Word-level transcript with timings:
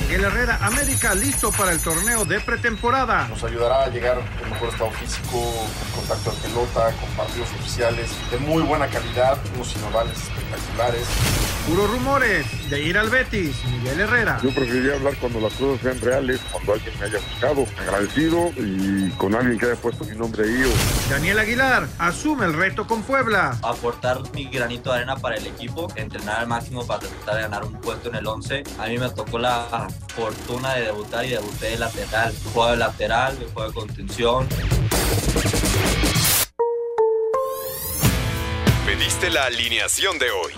Miguel 0.00 0.24
Herrera, 0.24 0.58
América 0.62 1.14
listo 1.14 1.50
para 1.52 1.72
el 1.72 1.80
torneo 1.80 2.24
de 2.24 2.40
pretemporada. 2.40 3.28
Nos 3.28 3.42
ayudará 3.44 3.84
a 3.84 3.88
llegar 3.88 4.18
en 4.42 4.50
mejor 4.50 4.68
estado 4.68 4.90
físico, 4.92 5.30
con 5.94 6.00
contacto 6.06 6.30
de 6.32 6.36
pelota, 6.48 6.92
con 7.00 7.08
partidos 7.10 7.48
oficiales 7.60 8.10
de 8.30 8.38
muy 8.38 8.62
buena 8.62 8.86
calidad, 8.88 9.38
unos 9.54 9.74
innovales 9.76 10.16
espectaculares. 10.18 11.06
Puros 11.66 11.90
rumores 11.92 12.70
de 12.70 12.82
ir 12.82 12.98
al 12.98 13.08
Betis, 13.08 13.64
Miguel 13.66 14.00
Herrera. 14.00 14.38
Yo 14.42 14.52
preferiría 14.52 14.94
hablar 14.94 15.14
cuando 15.20 15.40
las 15.40 15.52
cosas 15.54 15.80
sean 15.80 16.00
reales, 16.00 16.40
cuando 16.50 16.72
alguien 16.72 16.98
me 16.98 17.06
haya 17.06 17.18
buscado, 17.30 17.66
agradecido 17.80 18.50
y 18.56 19.10
con 19.10 19.34
alguien 19.34 19.58
que 19.58 19.66
haya 19.66 19.76
puesto 19.76 20.04
mi 20.04 20.16
nombre 20.16 20.42
ahí. 20.44 20.62
o- 20.64 21.10
Daniel 21.10 21.38
Aguilar 21.38 21.86
asume 21.98 22.46
el 22.46 22.54
reto 22.54 22.86
con 22.86 23.02
Puebla. 23.02 23.56
aportar 23.62 24.18
mi 24.34 24.46
granito 24.46 24.90
de 24.90 24.96
arena 24.98 25.16
para 25.16 25.36
el 25.36 25.46
equipo, 25.46 25.88
entrenar 25.94 26.40
al 26.40 26.48
máximo 26.48 26.84
para 26.86 27.00
tratar 27.00 27.36
de 27.36 27.42
ganar 27.42 27.64
un 27.64 27.74
puesto 27.80 28.08
en 28.08 28.16
el 28.16 28.26
11. 28.26 28.64
A 28.80 28.86
mí 28.88 28.98
me 28.98 29.08
tocó 29.10 29.38
la 29.38 29.81
fortuna 30.14 30.74
de 30.74 30.82
debutar 30.82 31.24
y 31.24 31.30
debuté 31.30 31.70
de 31.70 31.78
lateral. 31.78 32.34
Juego 32.52 32.70
de 32.70 32.76
lateral, 32.76 33.36
juego 33.52 33.68
de 33.68 33.74
contención. 33.74 34.48
Pediste 38.86 39.30
la 39.30 39.44
alineación 39.46 40.18
de 40.18 40.30
hoy. 40.30 40.52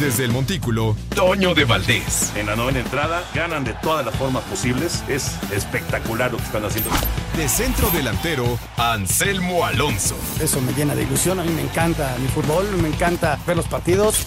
Desde 0.00 0.24
el 0.24 0.30
Montículo, 0.30 0.94
Toño 1.14 1.54
de 1.54 1.64
Valdés. 1.64 2.30
En 2.36 2.46
la 2.46 2.54
novena 2.54 2.80
entrada 2.80 3.24
ganan 3.34 3.64
de 3.64 3.72
todas 3.74 4.04
las 4.04 4.14
formas 4.14 4.44
posibles. 4.44 5.02
Es 5.08 5.36
espectacular 5.50 6.30
lo 6.30 6.36
que 6.36 6.44
están 6.44 6.64
haciendo. 6.66 6.90
De 7.34 7.48
centro 7.48 7.88
delantero, 7.90 8.58
Anselmo 8.76 9.64
Alonso. 9.64 10.16
Eso 10.38 10.60
me 10.60 10.72
llena 10.74 10.94
de 10.94 11.02
ilusión, 11.02 11.40
a 11.40 11.44
mí 11.44 11.50
me 11.50 11.62
encanta 11.62 12.14
mi 12.18 12.28
fútbol, 12.28 12.66
me 12.76 12.88
encanta 12.88 13.38
ver 13.46 13.56
los 13.56 13.66
partidos. 13.68 14.26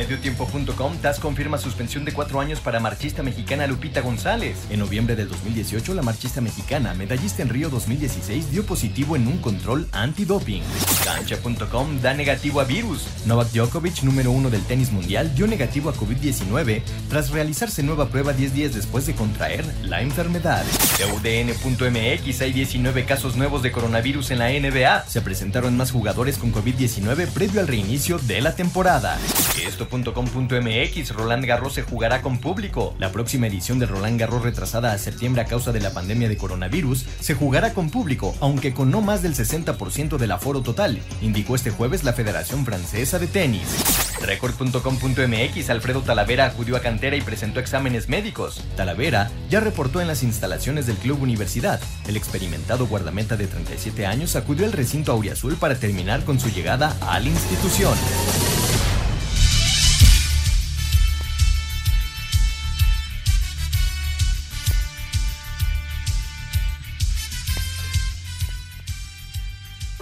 Mediotiempo.com 0.00 0.96
TAS 1.02 1.20
confirma 1.20 1.58
suspensión 1.58 2.06
de 2.06 2.14
cuatro 2.14 2.40
años 2.40 2.58
para 2.60 2.80
marchista 2.80 3.22
mexicana 3.22 3.66
Lupita 3.66 4.00
González. 4.00 4.56
En 4.70 4.78
noviembre 4.80 5.14
del 5.14 5.28
2018, 5.28 5.92
la 5.92 6.00
marchista 6.00 6.40
mexicana, 6.40 6.94
medallista 6.94 7.42
en 7.42 7.50
Río 7.50 7.68
2016, 7.68 8.50
dio 8.50 8.64
positivo 8.64 9.14
en 9.14 9.28
un 9.28 9.36
control 9.36 9.86
antidoping. 9.92 10.62
Cancha.com 11.04 12.00
da 12.00 12.14
negativo 12.14 12.60
a 12.60 12.64
virus. 12.64 13.08
Novak 13.26 13.50
Djokovic, 13.52 14.02
número 14.02 14.30
uno 14.30 14.48
del 14.48 14.62
tenis 14.62 14.90
mundial, 14.90 15.34
dio 15.34 15.46
negativo 15.46 15.90
a 15.90 15.94
COVID-19 15.94 16.80
tras 17.10 17.28
realizarse 17.30 17.82
nueva 17.82 18.08
prueba 18.08 18.32
10 18.32 18.54
días 18.54 18.74
después 18.74 19.06
de 19.06 19.14
contraer 19.14 19.66
la 19.82 20.00
enfermedad. 20.00 20.64
UDN.mx 21.14 22.40
hay 22.40 22.52
19 22.52 23.04
casos 23.04 23.36
nuevos 23.36 23.62
de 23.62 23.70
coronavirus 23.70 24.30
en 24.30 24.38
la 24.38 24.48
NBA. 24.48 25.04
Se 25.08 25.20
presentaron 25.20 25.76
más 25.76 25.90
jugadores 25.90 26.38
con 26.38 26.54
COVID-19 26.54 27.28
previo 27.28 27.60
al 27.60 27.68
reinicio 27.68 28.18
de 28.18 28.40
la 28.40 28.54
temporada. 28.54 29.18
Esto.com.mx 29.90 31.10
Roland 31.14 31.44
Garros 31.44 31.72
se 31.74 31.82
jugará 31.82 32.22
con 32.22 32.38
público. 32.38 32.94
La 33.00 33.10
próxima 33.10 33.48
edición 33.48 33.80
de 33.80 33.86
Roland 33.86 34.20
Garros 34.20 34.42
retrasada 34.42 34.92
a 34.92 34.98
septiembre 34.98 35.42
a 35.42 35.46
causa 35.46 35.72
de 35.72 35.80
la 35.80 35.92
pandemia 35.92 36.28
de 36.28 36.36
coronavirus 36.36 37.04
se 37.18 37.34
jugará 37.34 37.74
con 37.74 37.90
público, 37.90 38.34
aunque 38.40 38.72
con 38.72 38.92
no 38.92 39.00
más 39.00 39.20
del 39.22 39.34
60% 39.34 40.16
del 40.16 40.30
aforo 40.30 40.62
total, 40.62 41.00
indicó 41.20 41.56
este 41.56 41.70
jueves 41.70 42.04
la 42.04 42.12
Federación 42.12 42.64
Francesa 42.64 43.18
de 43.18 43.26
Tenis. 43.26 43.66
Record.com.mx 44.22 45.70
Alfredo 45.70 46.02
Talavera 46.02 46.46
acudió 46.46 46.76
a 46.76 46.80
cantera 46.80 47.16
y 47.16 47.20
presentó 47.20 47.58
exámenes 47.58 48.08
médicos. 48.08 48.62
Talavera 48.76 49.30
ya 49.48 49.58
reportó 49.58 50.00
en 50.00 50.06
las 50.06 50.22
instalaciones 50.22 50.86
del 50.86 50.96
Club 50.98 51.20
Universidad. 51.20 51.80
El 52.06 52.16
experimentado 52.16 52.86
guardameta 52.86 53.36
de 53.36 53.48
37 53.48 54.06
años 54.06 54.36
acudió 54.36 54.66
al 54.66 54.72
recinto 54.72 55.10
auriazul 55.10 55.56
para 55.56 55.74
terminar 55.74 56.24
con 56.24 56.38
su 56.38 56.48
llegada 56.48 56.96
a 57.00 57.18
la 57.18 57.28
institución. 57.28 57.94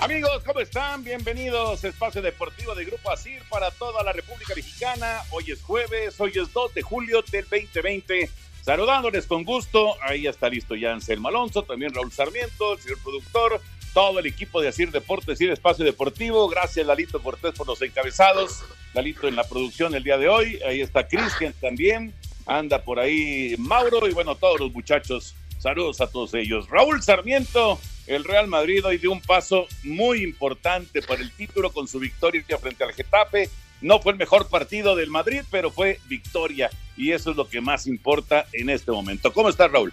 Amigos, 0.00 0.44
¿cómo 0.47 0.60
están? 0.60 1.03
Bienvenidos 1.03 1.82
a 1.82 1.88
Espacio 1.88 2.22
Deportivo 2.22 2.72
de 2.76 2.84
Grupo 2.84 3.10
Asir 3.10 3.42
para 3.50 3.72
toda 3.72 4.04
la 4.04 4.12
República 4.12 4.54
Mexicana. 4.54 5.22
Hoy 5.31 5.50
es 5.50 5.60
jueves, 5.60 6.20
hoy 6.20 6.31
es 6.36 6.53
2 6.53 6.72
de 6.75 6.82
julio 6.82 7.20
del 7.32 7.42
2020. 7.42 8.31
Saludándoles 8.62 9.26
con 9.26 9.42
gusto. 9.42 9.97
Ahí 10.00 10.28
está 10.28 10.48
listo 10.48 10.76
ya 10.76 10.92
Anselmo 10.92 11.28
Alonso, 11.28 11.64
también 11.64 11.92
Raúl 11.92 12.12
Sarmiento, 12.12 12.75
el 12.75 12.78
señor 12.81 13.03
productor, 13.03 13.60
todo 13.92 14.20
el 14.20 14.26
equipo 14.26 14.60
de 14.60 14.69
Asir 14.69 14.92
Deportes 14.92 15.41
y 15.41 15.47
de 15.47 15.54
Espacio 15.54 15.84
Deportivo. 15.84 16.48
Gracias, 16.48 16.87
Lalito 16.87 17.20
Cortés, 17.20 17.54
por 17.54 17.66
los 17.66 17.82
encabezados. 17.82 18.62
Lalito 18.94 19.26
en 19.26 19.34
la 19.34 19.42
producción 19.42 19.97
el 19.97 20.04
día 20.04 20.16
de 20.16 20.28
hoy. 20.28 20.60
Ahí 20.62 20.81
está 20.81 21.08
Cristian 21.08 21.53
también. 21.60 22.14
Anda 22.47 22.84
por 22.84 23.00
ahí 23.00 23.56
Mauro 23.58 24.06
y 24.08 24.12
bueno, 24.12 24.37
todos 24.37 24.60
los 24.60 24.72
muchachos. 24.72 25.34
Saludos 25.58 26.00
a 26.00 26.08
todos 26.08 26.34
ellos. 26.34 26.69
Raúl 26.70 27.03
Sarmiento, 27.03 27.81
el 28.08 28.24
Real 28.24 28.48
Madrid 28.48 28.84
hoy 28.84 28.96
dio 28.96 29.12
un 29.12 29.20
paso 29.20 29.66
muy 29.84 30.22
importante 30.22 31.02
para 31.02 31.20
el 31.20 31.30
título 31.30 31.70
con 31.70 31.86
su 31.86 31.98
victoria 31.98 32.42
frente 32.58 32.82
al 32.82 32.94
Getafe. 32.94 33.50
No 33.82 34.00
fue 34.00 34.12
el 34.12 34.19
mejor 34.19 34.48
partido 34.48 34.96
del 34.96 35.10
Madrid, 35.10 35.42
pero 35.50 35.70
fue 35.70 36.00
victoria 36.08 36.70
y 36.96 37.12
eso 37.12 37.30
es 37.30 37.36
lo 37.36 37.48
que 37.48 37.60
más 37.60 37.86
importa 37.86 38.46
en 38.52 38.70
este 38.70 38.91
momento. 38.91 39.32
¿Cómo 39.32 39.50
estás, 39.50 39.70
Raúl? 39.70 39.92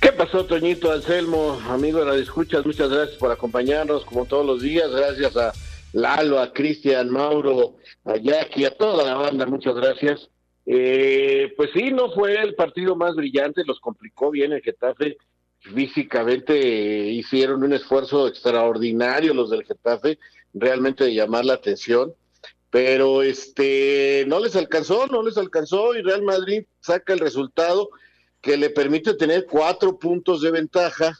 ¿Qué 0.00 0.12
pasó, 0.12 0.44
Toñito 0.44 0.92
Anselmo? 0.92 1.58
Amigo 1.68 1.98
de 2.00 2.04
la 2.04 2.14
escuchas, 2.14 2.64
muchas 2.64 2.90
gracias 2.90 3.16
por 3.16 3.32
acompañarnos 3.32 4.04
como 4.04 4.26
todos 4.26 4.46
los 4.46 4.62
días. 4.62 4.90
Gracias 4.90 5.36
a 5.36 5.52
Lalo, 5.94 6.38
a 6.38 6.52
Cristian, 6.52 7.10
Mauro, 7.10 7.76
a 8.04 8.16
Jackie, 8.16 8.66
a 8.66 8.70
toda 8.70 9.04
la 9.04 9.14
banda, 9.14 9.46
muchas 9.46 9.74
gracias. 9.74 10.28
Eh, 10.66 11.54
pues 11.56 11.70
sí, 11.72 11.90
no 11.90 12.12
fue 12.12 12.34
el 12.34 12.54
partido 12.54 12.94
más 12.94 13.16
brillante, 13.16 13.64
los 13.66 13.80
complicó 13.80 14.30
bien 14.30 14.52
el 14.52 14.60
Getafe. 14.60 15.16
Físicamente 15.60 16.56
hicieron 16.56 17.62
un 17.62 17.72
esfuerzo 17.72 18.28
extraordinario 18.28 19.34
los 19.34 19.50
del 19.50 19.64
Getafe, 19.64 20.18
realmente 20.54 21.04
de 21.04 21.14
llamar 21.14 21.44
la 21.44 21.54
atención. 21.54 22.14
Pero 22.70 23.22
este 23.22 24.24
no 24.28 24.40
les 24.40 24.54
alcanzó, 24.54 25.06
no 25.06 25.22
les 25.22 25.38
alcanzó 25.38 25.94
y 25.94 26.02
Real 26.02 26.22
Madrid 26.22 26.64
saca 26.80 27.14
el 27.14 27.18
resultado 27.18 27.88
que 28.40 28.56
le 28.56 28.70
permite 28.70 29.14
tener 29.14 29.46
cuatro 29.46 29.98
puntos 29.98 30.42
de 30.42 30.50
ventaja 30.50 31.18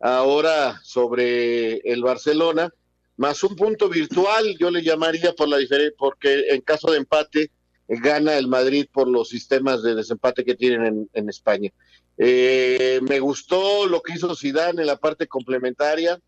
ahora 0.00 0.80
sobre 0.82 1.78
el 1.78 2.02
Barcelona, 2.02 2.72
más 3.16 3.42
un 3.42 3.56
punto 3.56 3.88
virtual, 3.88 4.56
yo 4.58 4.70
le 4.70 4.82
llamaría 4.82 5.32
por 5.32 5.48
la 5.48 5.56
diferencia, 5.56 5.94
porque 5.98 6.50
en 6.50 6.60
caso 6.60 6.90
de 6.90 6.98
empate 6.98 7.50
gana 7.88 8.36
el 8.36 8.46
Madrid 8.46 8.86
por 8.92 9.08
los 9.08 9.28
sistemas 9.28 9.82
de 9.82 9.94
desempate 9.94 10.44
que 10.44 10.54
tienen 10.54 10.86
en, 10.86 11.10
en 11.12 11.28
España. 11.28 11.72
Eh, 12.18 13.00
me 13.02 13.20
gustó 13.20 13.86
lo 13.86 14.02
que 14.02 14.14
hizo 14.14 14.34
Zidane 14.34 14.80
en 14.80 14.88
la 14.88 14.96
parte 14.96 15.28
complementaria, 15.28 16.20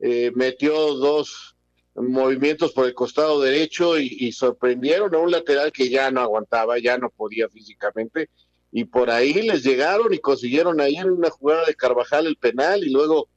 eh, 0.00 0.32
metió 0.34 0.94
dos 0.94 1.54
movimientos 1.94 2.72
por 2.72 2.86
el 2.86 2.94
costado 2.94 3.40
derecho 3.40 3.98
y, 3.98 4.16
y, 4.18 4.32
sorprendieron 4.32 5.14
a 5.14 5.18
un 5.18 5.30
lateral 5.30 5.70
que 5.70 5.90
ya 5.90 6.10
no 6.10 6.22
aguantaba, 6.22 6.78
ya 6.78 6.98
no 6.98 7.10
podía 7.10 7.48
físicamente, 7.48 8.30
y 8.72 8.84
por 8.84 9.10
ahí 9.10 9.34
les 9.34 9.62
llegaron 9.62 10.12
y 10.12 10.18
consiguieron 10.18 10.80
ahí 10.80 10.96
en 10.96 11.10
una 11.10 11.30
jugada 11.30 11.66
de 11.66 11.76
Carvajal 11.76 12.26
el 12.26 12.36
penal 12.36 12.82
y 12.82 12.90
luego 12.90 13.28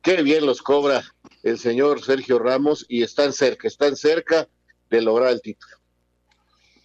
qué 0.00 0.22
bien 0.22 0.46
los 0.46 0.62
cobra 0.62 1.02
el 1.42 1.58
señor 1.58 2.02
Sergio 2.02 2.38
Ramos 2.38 2.86
y 2.88 3.02
están 3.02 3.32
cerca, 3.32 3.68
están 3.68 3.96
cerca 3.96 4.48
de 4.88 5.02
lograr 5.02 5.32
el 5.32 5.42
título. 5.42 5.76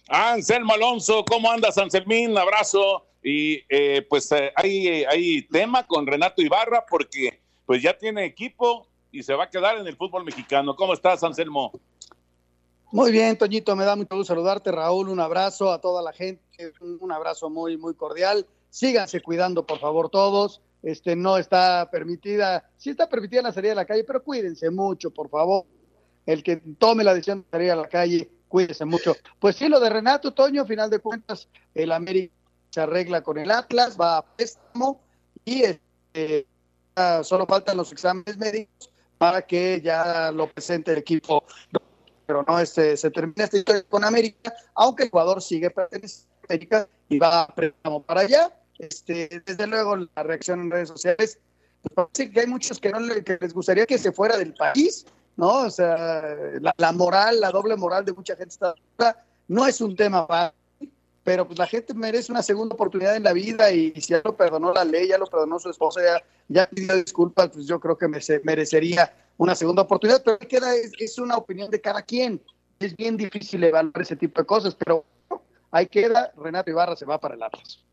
Anselmo 0.08 0.74
Alonso, 0.74 1.24
¿cómo 1.24 1.50
andas, 1.50 1.78
Anselmín? 1.78 2.36
Abrazo. 2.36 3.06
Y 3.22 3.62
eh, 3.68 4.04
pues 4.08 4.30
eh, 4.32 4.52
hay, 4.56 5.04
hay 5.04 5.42
tema 5.42 5.86
con 5.86 6.06
Renato 6.06 6.42
Ibarra 6.42 6.84
porque 6.88 7.40
pues 7.64 7.82
ya 7.82 7.96
tiene 7.96 8.24
equipo, 8.24 8.88
y 9.12 9.22
se 9.22 9.34
va 9.34 9.44
a 9.44 9.50
quedar 9.50 9.76
en 9.76 9.86
el 9.86 9.96
fútbol 9.96 10.24
mexicano. 10.24 10.74
¿Cómo 10.74 10.94
estás, 10.94 11.22
Anselmo? 11.22 11.70
Muy 12.90 13.12
bien, 13.12 13.36
Toñito, 13.36 13.76
me 13.76 13.84
da 13.84 13.94
mucho 13.94 14.16
gusto 14.16 14.34
saludarte, 14.34 14.72
Raúl, 14.72 15.08
un 15.08 15.20
abrazo 15.20 15.70
a 15.70 15.80
toda 15.80 16.02
la 16.02 16.12
gente, 16.12 16.72
un 16.80 17.12
abrazo 17.12 17.48
muy, 17.48 17.76
muy 17.76 17.94
cordial. 17.94 18.46
Síganse 18.70 19.20
cuidando, 19.20 19.66
por 19.66 19.78
favor, 19.78 20.08
todos. 20.08 20.60
Este, 20.82 21.14
no 21.14 21.38
está 21.38 21.88
permitida, 21.92 22.68
sí 22.76 22.90
está 22.90 23.08
permitida 23.08 23.42
la 23.42 23.52
salida 23.52 23.72
a 23.72 23.76
la 23.76 23.84
calle, 23.84 24.02
pero 24.02 24.22
cuídense 24.24 24.68
mucho, 24.70 25.10
por 25.10 25.28
favor. 25.28 25.64
El 26.26 26.42
que 26.42 26.56
tome 26.56 27.04
la 27.04 27.14
decisión 27.14 27.42
de 27.42 27.50
salir 27.50 27.70
a 27.70 27.76
la 27.76 27.88
calle, 27.88 28.28
cuídense 28.48 28.84
mucho. 28.84 29.14
Pues 29.38 29.56
sí, 29.56 29.68
lo 29.68 29.78
de 29.78 29.90
Renato 29.90 30.32
Toño, 30.32 30.66
final 30.66 30.90
de 30.90 30.98
cuentas, 30.98 31.48
el 31.74 31.92
América 31.92 32.34
se 32.72 32.80
arregla 32.80 33.22
con 33.22 33.38
el 33.38 33.50
Atlas, 33.50 33.98
va 34.00 34.18
a 34.18 34.22
préstamo 34.22 34.98
y 35.44 35.62
este, 35.62 36.46
solo 37.22 37.46
faltan 37.46 37.76
los 37.76 37.92
exámenes 37.92 38.38
médicos 38.38 38.90
para 39.18 39.42
que 39.42 39.80
ya 39.82 40.32
lo 40.32 40.48
presente 40.48 40.92
el 40.92 40.98
equipo. 40.98 41.44
Pero 42.26 42.44
no, 42.48 42.58
este, 42.58 42.96
se 42.96 43.10
termina 43.10 43.44
esta 43.44 43.58
historia 43.58 43.82
con 43.88 44.04
América, 44.04 44.54
aunque 44.74 45.04
el 45.04 45.10
jugador 45.10 45.42
sigue 45.42 45.70
perteneciendo 45.70 46.32
a 46.32 46.44
América 46.46 46.88
y 47.10 47.18
va 47.18 47.42
a 47.42 47.54
préstamo 47.54 48.02
para 48.02 48.22
allá. 48.22 48.58
Este, 48.78 49.42
desde 49.44 49.66
luego, 49.66 49.96
la 49.96 50.22
reacción 50.22 50.62
en 50.62 50.70
redes 50.70 50.88
sociales, 50.88 51.38
pues 51.82 51.94
parece 51.94 52.30
que 52.30 52.40
hay 52.40 52.46
muchos 52.46 52.80
que, 52.80 52.90
no 52.90 53.00
le, 53.00 53.22
que 53.22 53.36
les 53.38 53.52
gustaría 53.52 53.84
que 53.84 53.98
se 53.98 54.12
fuera 54.12 54.38
del 54.38 54.54
país, 54.54 55.04
¿no? 55.36 55.64
O 55.64 55.70
sea, 55.70 56.22
la, 56.78 56.92
moral, 56.92 57.38
la 57.38 57.50
doble 57.50 57.76
moral 57.76 58.06
de 58.06 58.14
mucha 58.14 58.34
gente 58.34 58.54
está, 58.54 58.74
no 59.46 59.66
es 59.66 59.80
un 59.82 59.94
tema 59.94 60.26
fácil 60.26 60.61
pero 61.24 61.46
pues 61.46 61.58
la 61.58 61.66
gente 61.66 61.94
merece 61.94 62.32
una 62.32 62.42
segunda 62.42 62.74
oportunidad 62.74 63.16
en 63.16 63.22
la 63.22 63.32
vida 63.32 63.70
y, 63.70 63.92
si 63.92 64.12
ya 64.12 64.22
lo 64.24 64.36
perdonó 64.36 64.72
la 64.72 64.84
ley, 64.84 65.08
ya 65.08 65.18
lo 65.18 65.26
perdonó 65.26 65.58
su 65.58 65.70
esposa, 65.70 66.00
ya, 66.02 66.24
ya 66.48 66.66
pidió 66.68 66.96
disculpas, 66.96 67.50
pues 67.50 67.66
yo 67.66 67.78
creo 67.78 67.96
que 67.96 68.08
merecería 68.08 69.14
una 69.36 69.54
segunda 69.54 69.82
oportunidad, 69.82 70.22
pero 70.24 70.38
queda, 70.38 70.74
es, 70.74 70.92
es, 70.98 71.18
una 71.18 71.36
opinión 71.36 71.70
de 71.70 71.80
cada 71.80 72.02
quien. 72.02 72.40
Es 72.80 72.96
bien 72.96 73.16
difícil 73.16 73.62
evaluar 73.62 74.02
ese 74.02 74.16
tipo 74.16 74.40
de 74.40 74.46
cosas, 74.46 74.74
pero 74.74 75.04
ahí 75.70 75.86
queda, 75.86 76.32
Renato 76.36 76.70
Ibarra 76.70 76.96
se 76.96 77.04
va 77.04 77.20
para 77.20 77.36
el 77.36 77.42
Atlas. 77.42 77.84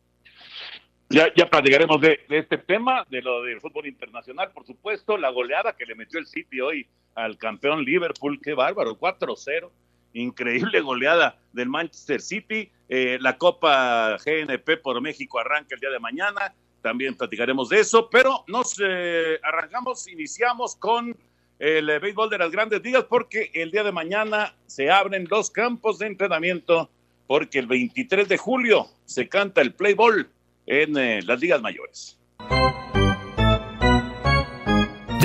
Ya, 1.11 1.27
ya 1.35 1.49
platicaremos 1.49 2.01
de, 2.01 2.19
de, 2.29 2.39
este 2.39 2.57
tema, 2.57 3.05
de 3.09 3.21
lo 3.21 3.43
del 3.43 3.61
fútbol 3.61 3.87
internacional, 3.87 4.51
por 4.51 4.65
supuesto, 4.65 5.17
la 5.17 5.29
goleada 5.29 5.73
que 5.73 5.85
le 5.85 5.95
metió 5.95 6.19
el 6.19 6.27
City 6.27 6.61
hoy 6.61 6.87
al 7.15 7.37
campeón 7.37 7.83
Liverpool, 7.83 8.39
qué 8.43 8.53
bárbaro, 8.53 8.97
4-0 8.99 9.69
increíble 10.13 10.81
goleada 10.81 11.37
del 11.53 11.69
Manchester 11.69 12.21
City. 12.21 12.71
Eh, 12.87 13.17
la 13.21 13.37
Copa 13.37 14.17
GNP 14.17 14.77
por 14.81 14.99
México 15.01 15.39
arranca 15.39 15.75
el 15.75 15.81
día 15.81 15.89
de 15.89 15.99
mañana. 15.99 16.53
También 16.81 17.15
platicaremos 17.15 17.69
de 17.69 17.81
eso, 17.81 18.09
pero 18.09 18.43
nos 18.47 18.79
eh, 18.81 19.37
arrancamos, 19.43 20.07
iniciamos 20.07 20.75
con 20.77 21.15
el 21.59 21.89
eh, 21.89 21.99
béisbol 21.99 22.29
de 22.29 22.37
las 22.37 22.51
grandes 22.51 22.81
ligas 22.81 23.03
porque 23.03 23.51
el 23.53 23.69
día 23.69 23.83
de 23.83 23.91
mañana 23.91 24.55
se 24.65 24.89
abren 24.89 25.27
los 25.29 25.51
campos 25.51 25.99
de 25.99 26.07
entrenamiento 26.07 26.89
porque 27.27 27.59
el 27.59 27.67
23 27.67 28.29
de 28.29 28.37
julio 28.37 28.87
se 29.05 29.27
canta 29.27 29.61
el 29.61 29.73
play 29.73 29.93
ball 29.93 30.29
en 30.65 31.25
las 31.27 31.39
ligas 31.39 31.61
mayores. 31.61 32.17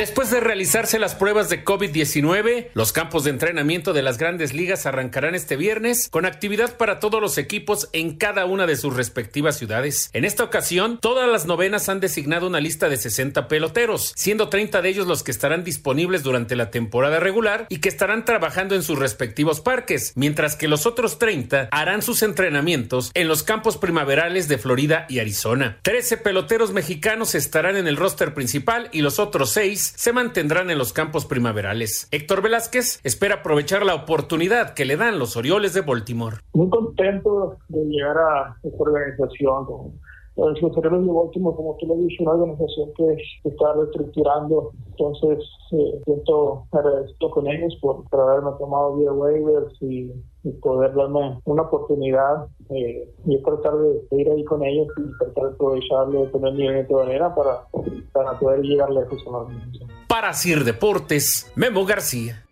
Después 0.04 0.30
de 0.30 0.40
realizarse 0.40 0.98
las 0.98 1.14
pruebas 1.14 1.48
de 1.48 1.64
COVID-19, 1.64 2.68
los 2.74 2.92
campos 2.92 3.24
de 3.24 3.30
entrenamiento 3.30 3.94
de 3.94 4.02
las 4.02 4.18
grandes 4.18 4.52
ligas 4.52 4.84
arrancarán 4.84 5.34
este 5.34 5.56
viernes 5.56 6.10
con 6.10 6.26
actividad 6.26 6.76
para 6.76 7.00
todos 7.00 7.22
los 7.22 7.38
equipos 7.38 7.88
en 7.94 8.18
cada 8.18 8.44
una 8.44 8.66
de 8.66 8.76
sus 8.76 8.94
respectivas 8.94 9.56
ciudades. 9.56 10.10
En 10.12 10.26
esta 10.26 10.44
ocasión, 10.44 10.98
todas 11.00 11.26
las 11.26 11.46
novenas 11.46 11.88
han 11.88 12.00
designado 12.00 12.48
una 12.48 12.60
lista 12.60 12.90
de 12.90 12.98
60 12.98 13.48
peloteros, 13.48 14.12
siendo 14.14 14.50
30 14.50 14.82
de 14.82 14.90
ellos 14.90 15.06
los 15.06 15.22
que 15.22 15.30
estarán 15.30 15.64
disponibles 15.64 16.22
durante 16.22 16.54
la 16.54 16.70
temporada 16.70 17.18
regular 17.18 17.64
y 17.70 17.78
que 17.78 17.88
estarán 17.88 18.26
trabajando 18.26 18.74
en 18.74 18.82
sus 18.82 18.98
respectivos 18.98 19.62
parques, 19.62 20.12
mientras 20.16 20.54
que 20.54 20.68
los 20.68 20.84
otros 20.84 21.18
30 21.18 21.70
harán 21.70 22.02
sus 22.02 22.22
entrenamientos 22.22 23.10
en 23.14 23.26
los 23.26 23.42
campos 23.42 23.78
primaverales 23.78 24.48
de 24.48 24.58
Florida 24.58 25.06
y 25.08 25.20
Arizona. 25.20 25.78
13 25.80 26.18
peloteros 26.18 26.72
mexicanos 26.74 27.34
estarán 27.34 27.78
en 27.78 27.86
el 27.86 27.96
roster 27.96 28.34
principal 28.34 28.90
y 28.92 29.00
los 29.00 29.18
otros 29.18 29.48
6 29.52 29.94
se 29.96 30.12
mantendrán 30.12 30.70
en 30.70 30.79
los 30.79 30.93
campos 30.93 31.26
primaverales. 31.26 32.08
Héctor 32.11 32.43
Velázquez 32.43 33.00
espera 33.05 33.37
aprovechar 33.37 33.85
la 33.85 33.94
oportunidad 33.94 34.75
que 34.75 34.85
le 34.85 34.96
dan 34.96 35.19
los 35.19 35.37
Orioles 35.37 35.75
de 35.75 35.81
Baltimore. 35.81 36.38
Muy 36.52 36.69
contento 36.70 37.58
de 37.69 37.85
llegar 37.85 38.17
a 38.19 38.56
esta 38.62 38.82
organización. 38.82 40.00
Los 40.36 40.62
Orioles 40.62 41.06
de 41.06 41.12
Baltimore, 41.12 41.56
como 41.56 41.76
tú 41.78 41.86
lo 41.86 41.94
dices, 41.94 42.19
una 42.20 42.32
organización 42.32 42.90
que 42.96 43.16
está 43.48 43.72
reestructurando. 43.75 44.72
Entonces, 44.90 45.44
eh, 45.72 46.00
siento 46.04 46.66
agradecido 46.72 47.31
con 47.31 47.46
ellos 47.46 47.76
por, 47.81 48.02
por 48.08 48.20
haberme 48.20 48.50
tomado 48.58 48.96
vía 48.96 49.12
waivers 49.12 49.72
y, 49.81 50.10
y, 50.42 50.50
poder 50.60 50.92
darme 50.94 51.38
una 51.44 51.62
oportunidad. 51.62 52.48
Eh, 52.70 53.08
y 53.26 53.42
tratar 53.42 53.76
de, 53.76 54.00
de, 54.10 54.20
ir 54.22 54.31
ahí 54.31 54.44
con 54.44 54.64
ellos 54.64 54.88
y 54.96 55.19
tratar 55.19 55.50
de 55.50 55.54
aprovecharlo, 55.54 56.25
de 56.25 56.26
tener 56.28 56.52
mi 56.54 56.66
de 56.66 56.94
manera 56.94 57.34
para, 57.34 57.66
para 58.12 58.38
poder 58.38 58.60
llegar 58.60 58.90
lejos 58.90 59.22
en 59.25 59.32
la 59.32 59.38
organización. 59.38 59.88
Para 60.08 60.32
Sir 60.32 60.64
Deportes, 60.64 61.52
Memo 61.54 61.84
García. 61.84 62.44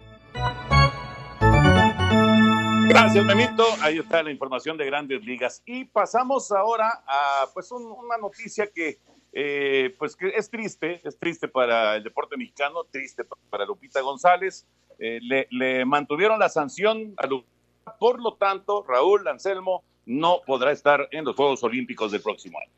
Gracias, 2.88 3.24
Memito. 3.24 3.64
Ahí 3.80 3.98
está 3.98 4.22
la 4.22 4.30
información 4.30 4.76
de 4.76 4.86
Grandes 4.86 5.24
Ligas. 5.24 5.62
Y 5.66 5.84
pasamos 5.84 6.52
ahora 6.52 7.02
a 7.06 7.46
pues 7.54 7.70
un, 7.72 7.84
una 7.84 8.18
noticia 8.18 8.66
que 8.66 8.98
eh, 9.32 9.94
pues 9.98 10.14
que 10.14 10.28
es 10.28 10.50
triste, 10.50 11.00
es 11.04 11.18
triste 11.18 11.48
para 11.48 11.96
el 11.96 12.04
deporte 12.04 12.36
mexicano, 12.36 12.84
triste 12.90 13.24
para 13.48 13.64
Lupita 13.64 14.00
González. 14.00 14.66
Eh, 14.98 15.20
le, 15.50 15.84
mantuvieron 15.84 16.38
la 16.38 16.48
sanción 16.48 17.14
a 17.16 17.26
Lupita, 17.26 17.50
por 17.98 18.20
lo 18.20 18.34
tanto, 18.34 18.84
Raúl 18.86 19.26
Anselmo 19.26 19.84
no 20.04 20.42
podrá 20.46 20.70
estar 20.72 21.08
en 21.12 21.24
los 21.24 21.34
Juegos 21.34 21.62
Olímpicos 21.64 22.12
del 22.12 22.20
próximo 22.20 22.58
año. 22.58 22.70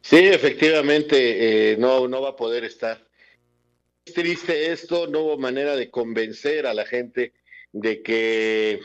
Sí, 0.00 0.18
efectivamente, 0.18 1.72
eh, 1.72 1.76
no, 1.76 2.08
no 2.08 2.20
va 2.20 2.30
a 2.30 2.36
poder 2.36 2.64
estar. 2.64 2.98
Es 4.04 4.14
triste 4.14 4.72
esto, 4.72 5.06
no 5.06 5.20
hubo 5.20 5.38
manera 5.38 5.76
de 5.76 5.90
convencer 5.90 6.66
a 6.66 6.74
la 6.74 6.84
gente 6.84 7.32
de 7.72 8.02
que 8.02 8.80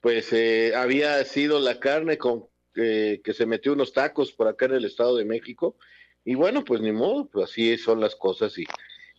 pues 0.00 0.32
eh, 0.32 0.74
había 0.74 1.24
sido 1.24 1.58
la 1.58 1.80
carne 1.80 2.18
con 2.18 2.46
eh, 2.76 3.20
que 3.22 3.32
se 3.34 3.46
metió 3.46 3.72
unos 3.72 3.92
tacos 3.92 4.32
por 4.32 4.48
acá 4.48 4.66
en 4.66 4.74
el 4.74 4.84
Estado 4.84 5.16
de 5.16 5.24
México. 5.24 5.76
Y 6.24 6.34
bueno 6.34 6.64
pues 6.64 6.80
ni 6.80 6.92
modo 6.92 7.28
pues 7.30 7.50
así 7.50 7.76
son 7.76 8.00
las 8.00 8.14
cosas 8.14 8.56
y, 8.58 8.64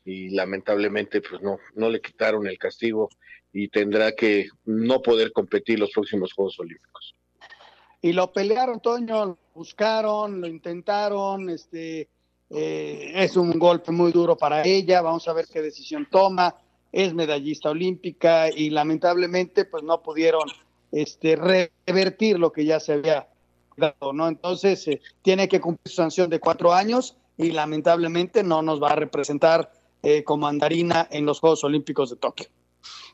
y 0.03 0.29
lamentablemente 0.29 1.21
pues 1.21 1.41
no 1.41 1.57
no 1.75 1.89
le 1.89 2.01
quitaron 2.01 2.47
el 2.47 2.57
castigo 2.57 3.09
y 3.53 3.69
tendrá 3.69 4.13
que 4.13 4.49
no 4.65 5.01
poder 5.01 5.31
competir 5.31 5.79
los 5.79 5.91
próximos 5.91 6.33
Juegos 6.33 6.59
Olímpicos. 6.59 7.15
Y 8.01 8.13
lo 8.13 8.31
pelearon 8.31 8.79
Toño 8.79 9.25
lo 9.25 9.37
buscaron 9.53 10.41
lo 10.41 10.47
intentaron 10.47 11.49
este 11.49 12.09
eh, 12.49 13.11
es 13.15 13.35
un 13.37 13.57
golpe 13.57 13.91
muy 13.91 14.11
duro 14.11 14.37
para 14.37 14.63
ella 14.63 15.01
vamos 15.01 15.27
a 15.27 15.33
ver 15.33 15.47
qué 15.51 15.61
decisión 15.61 16.07
toma 16.11 16.55
es 16.95 17.13
medallista 17.13 17.71
olímpica 17.71 18.49
y 18.49 18.69
lamentablemente 18.69 19.65
pues 19.65 19.83
no 19.83 20.01
pudieron 20.01 20.47
este 20.93 21.35
revertir 21.35 22.39
lo 22.39 22.53
que 22.53 22.63
ya 22.63 22.79
se 22.79 22.93
había 22.93 23.27
dado, 23.75 24.13
¿no? 24.13 24.29
Entonces 24.29 24.87
eh, 24.87 25.01
tiene 25.21 25.49
que 25.49 25.59
cumplir 25.59 25.91
su 25.91 25.97
sanción 25.97 26.29
de 26.29 26.39
cuatro 26.39 26.73
años 26.73 27.17
y 27.37 27.51
lamentablemente 27.51 28.43
no 28.43 28.61
nos 28.61 28.81
va 28.81 28.91
a 28.91 28.95
representar 28.95 29.73
eh, 30.03 30.23
como 30.23 30.47
andarina 30.47 31.05
en 31.11 31.25
los 31.25 31.41
Juegos 31.41 31.65
Olímpicos 31.65 32.11
de 32.11 32.15
Tokio. 32.15 32.47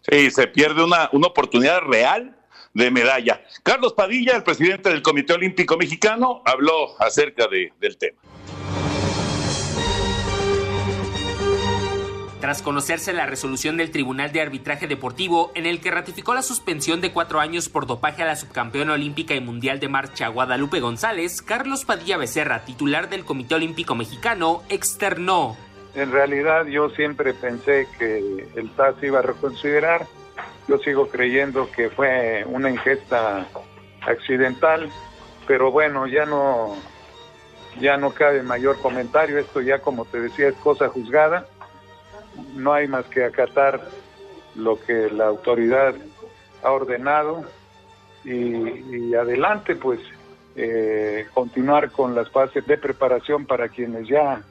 Sí, 0.08 0.30
se 0.30 0.46
pierde 0.46 0.84
una, 0.84 1.10
una 1.12 1.28
oportunidad 1.28 1.80
real 1.82 2.38
de 2.76 2.92
medalla. 2.92 3.44
Carlos 3.64 3.94
Padilla, 3.94 4.36
el 4.36 4.44
presidente 4.44 4.90
del 4.90 5.02
Comité 5.02 5.34
Olímpico 5.34 5.76
Mexicano, 5.76 6.44
habló 6.46 7.02
acerca 7.02 7.48
de, 7.48 7.74
del 7.80 7.98
tema. 7.98 8.22
Tras 12.41 12.63
conocerse 12.63 13.13
la 13.13 13.27
resolución 13.27 13.77
del 13.77 13.91
Tribunal 13.91 14.31
de 14.31 14.41
Arbitraje 14.41 14.88
Deportivo 14.88 15.51
en 15.53 15.67
el 15.67 15.79
que 15.79 15.91
ratificó 15.91 16.33
la 16.33 16.41
suspensión 16.41 17.00
de 17.00 17.13
cuatro 17.13 17.39
años 17.39 17.69
por 17.69 17.86
dopaje 17.86 18.24
a 18.24 18.25
la 18.25 18.36
subcampeona 18.36 18.93
olímpica 18.93 19.36
y 19.36 19.39
mundial 19.39 19.79
de 19.79 19.88
marcha 19.88 20.27
Guadalupe 20.27 20.79
González, 20.79 21.43
Carlos 21.43 21.86
Padilla 21.86 22.17
Becerra, 22.17 22.65
titular 22.65 23.10
del 23.10 23.25
Comité 23.25 23.55
Olímpico 23.55 23.93
Mexicano, 23.93 24.63
externó. 24.69 25.55
En 25.93 26.12
realidad 26.12 26.65
yo 26.65 26.89
siempre 26.89 27.36
pensé 27.36 27.88
que 28.00 28.48
el 28.55 28.71
TAS 28.71 28.95
iba 29.03 29.19
a 29.19 29.21
reconsiderar. 29.21 30.07
Yo 30.67 30.79
sigo 30.79 31.10
creyendo 31.10 31.69
que 31.71 31.89
fue 31.89 32.43
una 32.48 32.71
ingesta 32.71 33.45
accidental, 34.01 34.89
pero 35.45 35.69
bueno, 35.69 36.07
ya 36.07 36.25
no, 36.25 36.75
ya 37.79 37.98
no 37.98 38.12
cabe 38.12 38.41
mayor 38.41 38.79
comentario. 38.79 39.38
Esto 39.38 39.62
ya, 39.62 39.79
como 39.79 40.05
te 40.05 40.19
decía, 40.19 40.48
es 40.48 40.55
cosa 40.55 40.89
juzgada 40.89 41.45
no 42.55 42.74
hay 42.74 42.88
más 42.88 43.05
que 43.05 43.24
acatar 43.24 43.81
lo 44.55 44.79
que 44.79 45.10
la 45.10 45.27
autoridad 45.27 45.95
ha 46.63 46.71
ordenado 46.71 47.45
y, 48.24 49.13
adelante 49.15 49.75
pues 49.75 50.00
eh, 50.55 51.25
continuar 51.33 51.91
con 51.91 52.13
las 52.13 52.29
fases 52.29 52.65
de 52.65 52.77
preparación 52.77 53.45
para 53.45 53.69
quienes 53.69 54.07
ya 54.07 54.41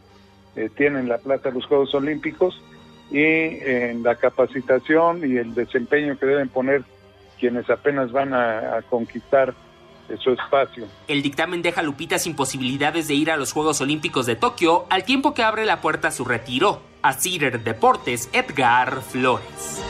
eh, 0.56 0.68
tienen 0.76 1.08
la 1.08 1.18
plata 1.18 1.50
de 1.50 1.56
los 1.56 1.66
Juegos 1.66 1.94
Olímpicos 1.94 2.60
y 3.10 3.22
en 3.22 4.02
la 4.02 4.16
capacitación 4.16 5.20
y 5.28 5.36
el 5.36 5.54
desempeño 5.54 6.18
que 6.18 6.26
deben 6.26 6.48
poner 6.48 6.82
quienes 7.38 7.68
apenas 7.70 8.12
van 8.12 8.34
a, 8.34 8.76
a 8.76 8.82
conquistar 8.82 9.54
su 10.18 10.32
espacio. 10.32 10.86
El 11.08 11.22
dictamen 11.22 11.62
deja 11.62 11.80
a 11.80 11.84
Lupita 11.84 12.18
sin 12.18 12.34
posibilidades 12.34 13.08
de 13.08 13.14
ir 13.14 13.30
a 13.30 13.36
los 13.36 13.52
Juegos 13.52 13.80
Olímpicos 13.80 14.26
de 14.26 14.36
Tokio, 14.36 14.86
al 14.90 15.04
tiempo 15.04 15.34
que 15.34 15.42
abre 15.42 15.64
la 15.64 15.80
puerta 15.80 16.08
a 16.08 16.10
su 16.10 16.24
retiro. 16.24 16.80
A 17.02 17.12
Cider 17.14 17.62
Deportes, 17.62 18.28
Edgar 18.32 19.02
Flores. 19.02 19.82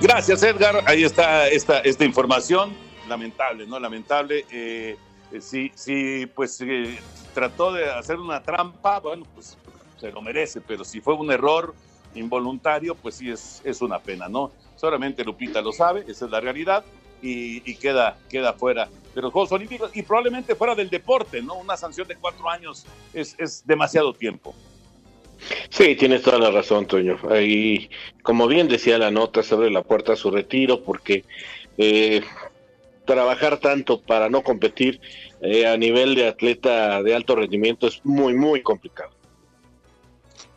Gracias, 0.00 0.42
Edgar. 0.42 0.82
Ahí 0.86 1.04
está 1.04 1.48
esta, 1.48 1.80
esta 1.80 2.04
información. 2.04 2.72
Lamentable, 3.06 3.66
¿no? 3.66 3.78
Lamentable. 3.78 4.46
Eh, 4.50 4.96
eh, 5.32 5.40
sí, 5.74 6.26
pues 6.34 6.60
eh, 6.62 6.98
trató 7.34 7.72
de 7.72 7.90
hacer 7.90 8.16
una 8.16 8.42
trampa, 8.42 9.00
bueno, 9.00 9.26
pues 9.34 9.58
se 9.98 10.10
lo 10.10 10.22
merece, 10.22 10.60
pero 10.60 10.84
si 10.84 11.00
fue 11.00 11.14
un 11.14 11.30
error 11.30 11.74
involuntario, 12.14 12.94
pues 12.94 13.16
sí 13.16 13.30
es, 13.30 13.60
es 13.64 13.82
una 13.82 13.98
pena, 13.98 14.28
¿no? 14.28 14.50
Solamente 14.76 15.24
Lupita 15.24 15.60
lo 15.60 15.72
sabe, 15.72 16.04
esa 16.08 16.24
es 16.24 16.30
la 16.30 16.40
realidad, 16.40 16.84
y, 17.20 17.70
y 17.70 17.76
queda, 17.76 18.16
queda 18.30 18.54
fuera 18.54 18.88
de 19.14 19.20
los 19.20 19.32
Juegos 19.32 19.52
Olímpicos 19.52 19.90
y 19.94 20.02
probablemente 20.02 20.54
fuera 20.54 20.74
del 20.74 20.88
deporte, 20.88 21.42
¿no? 21.42 21.56
Una 21.56 21.76
sanción 21.76 22.08
de 22.08 22.16
cuatro 22.16 22.48
años 22.48 22.86
es, 23.12 23.34
es 23.38 23.66
demasiado 23.66 24.14
tiempo. 24.14 24.54
Sí, 25.68 25.96
tienes 25.96 26.22
toda 26.22 26.38
la 26.38 26.50
razón, 26.50 26.86
Toño. 26.86 27.18
Ahí, 27.30 27.90
como 28.22 28.46
bien 28.46 28.68
decía 28.68 28.98
la 28.98 29.10
nota, 29.10 29.42
se 29.42 29.54
abre 29.54 29.70
la 29.70 29.82
puerta 29.82 30.12
a 30.12 30.16
su 30.16 30.30
retiro 30.30 30.82
porque 30.82 31.24
eh, 31.78 32.22
trabajar 33.04 33.58
tanto 33.58 34.00
para 34.00 34.28
no 34.28 34.42
competir 34.42 35.00
eh, 35.40 35.66
a 35.66 35.76
nivel 35.76 36.14
de 36.14 36.28
atleta 36.28 37.02
de 37.02 37.14
alto 37.14 37.34
rendimiento 37.36 37.86
es 37.86 38.00
muy, 38.04 38.34
muy 38.34 38.62
complicado. 38.62 39.10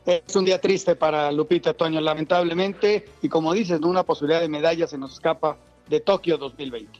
Es 0.05 0.35
un 0.35 0.43
día 0.43 0.59
triste 0.59 0.95
para 0.95 1.31
Lupita 1.31 1.73
Toño, 1.73 2.01
lamentablemente, 2.01 3.05
y 3.21 3.29
como 3.29 3.53
dices, 3.53 3.79
una 3.81 4.03
posibilidad 4.03 4.41
de 4.41 4.49
medalla 4.49 4.85
se 4.85 4.97
nos 4.97 5.13
escapa 5.13 5.57
de 5.87 6.01
Tokio 6.01 6.37
2020. 6.37 6.99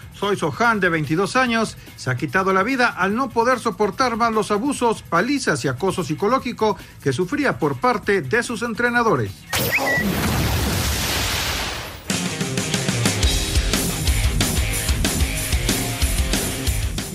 Soy 0.21 0.37
Sohan, 0.37 0.79
de 0.79 0.87
22 0.87 1.35
años, 1.35 1.77
se 1.95 2.11
ha 2.11 2.15
quitado 2.15 2.53
la 2.53 2.61
vida 2.61 2.89
al 2.89 3.15
no 3.15 3.31
poder 3.31 3.57
soportar 3.57 4.17
más 4.17 4.31
los 4.31 4.51
abusos, 4.51 5.01
palizas 5.01 5.65
y 5.65 5.67
acoso 5.67 6.03
psicológico 6.03 6.77
que 7.03 7.11
sufría 7.11 7.57
por 7.57 7.79
parte 7.79 8.21
de 8.21 8.43
sus 8.43 8.61
entrenadores. 8.61 9.31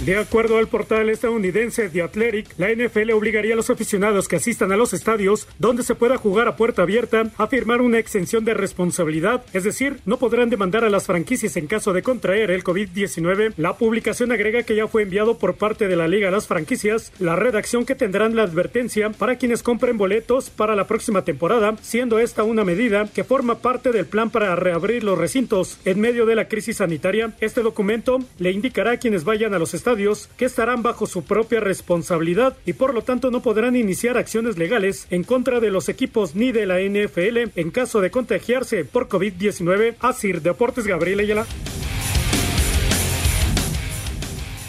De 0.06 0.16
acuerdo 0.16 0.58
al 0.58 0.68
portal 0.68 1.10
estadounidense 1.10 1.88
The 1.88 2.00
Athletic, 2.00 2.46
la 2.58 2.70
NFL 2.70 3.10
obligaría 3.10 3.54
a 3.54 3.56
los 3.56 3.70
aficionados 3.70 4.28
que 4.28 4.36
asistan 4.36 4.70
a 4.70 4.76
los 4.76 4.92
estadios 4.92 5.48
donde 5.58 5.82
se 5.82 5.96
pueda 5.96 6.16
jugar 6.16 6.46
a 6.46 6.54
puerta 6.54 6.82
abierta 6.82 7.24
a 7.36 7.48
firmar 7.48 7.80
una 7.80 7.98
exención 7.98 8.44
de 8.44 8.54
responsabilidad, 8.54 9.44
es 9.52 9.64
decir, 9.64 9.98
no 10.04 10.20
podrán 10.20 10.48
demandar 10.48 10.84
a 10.84 10.90
las 10.90 11.06
franquicias 11.06 11.56
en 11.56 11.66
caso 11.66 11.92
de 11.92 12.04
contraer 12.04 12.52
el 12.52 12.62
COVID-19. 12.62 13.54
La 13.56 13.78
publicación 13.78 14.30
agrega 14.30 14.62
que 14.62 14.76
ya 14.76 14.86
fue 14.86 15.02
enviado 15.02 15.38
por 15.38 15.56
parte 15.56 15.88
de 15.88 15.96
la 15.96 16.06
liga 16.06 16.28
a 16.28 16.30
las 16.30 16.46
franquicias 16.46 17.12
la 17.18 17.34
redacción 17.34 17.84
que 17.84 17.96
tendrán 17.96 18.36
la 18.36 18.44
advertencia 18.44 19.10
para 19.10 19.38
quienes 19.38 19.64
compren 19.64 19.98
boletos 19.98 20.50
para 20.50 20.76
la 20.76 20.86
próxima 20.86 21.24
temporada, 21.24 21.74
siendo 21.82 22.20
esta 22.20 22.44
una 22.44 22.62
medida 22.62 23.08
que 23.12 23.24
forma 23.24 23.58
parte 23.58 23.90
del 23.90 24.06
plan 24.06 24.30
para 24.30 24.54
reabrir 24.54 25.02
los 25.02 25.18
recintos 25.18 25.80
en 25.84 25.98
medio 25.98 26.26
de 26.26 26.36
la 26.36 26.46
crisis 26.46 26.76
sanitaria. 26.76 27.32
Este 27.40 27.62
documento 27.62 28.20
le 28.38 28.52
indicará 28.52 28.92
a 28.92 28.98
quienes 28.98 29.24
vayan 29.24 29.52
a 29.52 29.58
los 29.58 29.74
estadios 29.74 29.95
que 30.36 30.44
estarán 30.44 30.82
bajo 30.82 31.06
su 31.06 31.24
propia 31.24 31.60
responsabilidad 31.60 32.56
y 32.66 32.74
por 32.74 32.92
lo 32.92 33.02
tanto 33.02 33.30
no 33.30 33.40
podrán 33.40 33.76
iniciar 33.76 34.18
acciones 34.18 34.58
legales 34.58 35.06
en 35.10 35.24
contra 35.24 35.58
de 35.58 35.70
los 35.70 35.88
equipos 35.88 36.34
ni 36.34 36.52
de 36.52 36.66
la 36.66 36.80
NFL 36.80 37.58
en 37.58 37.70
caso 37.70 38.02
de 38.02 38.10
contagiarse 38.10 38.84
por 38.84 39.08
COVID-19. 39.08 39.96
Asir 40.00 40.42
Deportes 40.42 40.86
Gabriel 40.86 41.20
Ayala. 41.20 41.46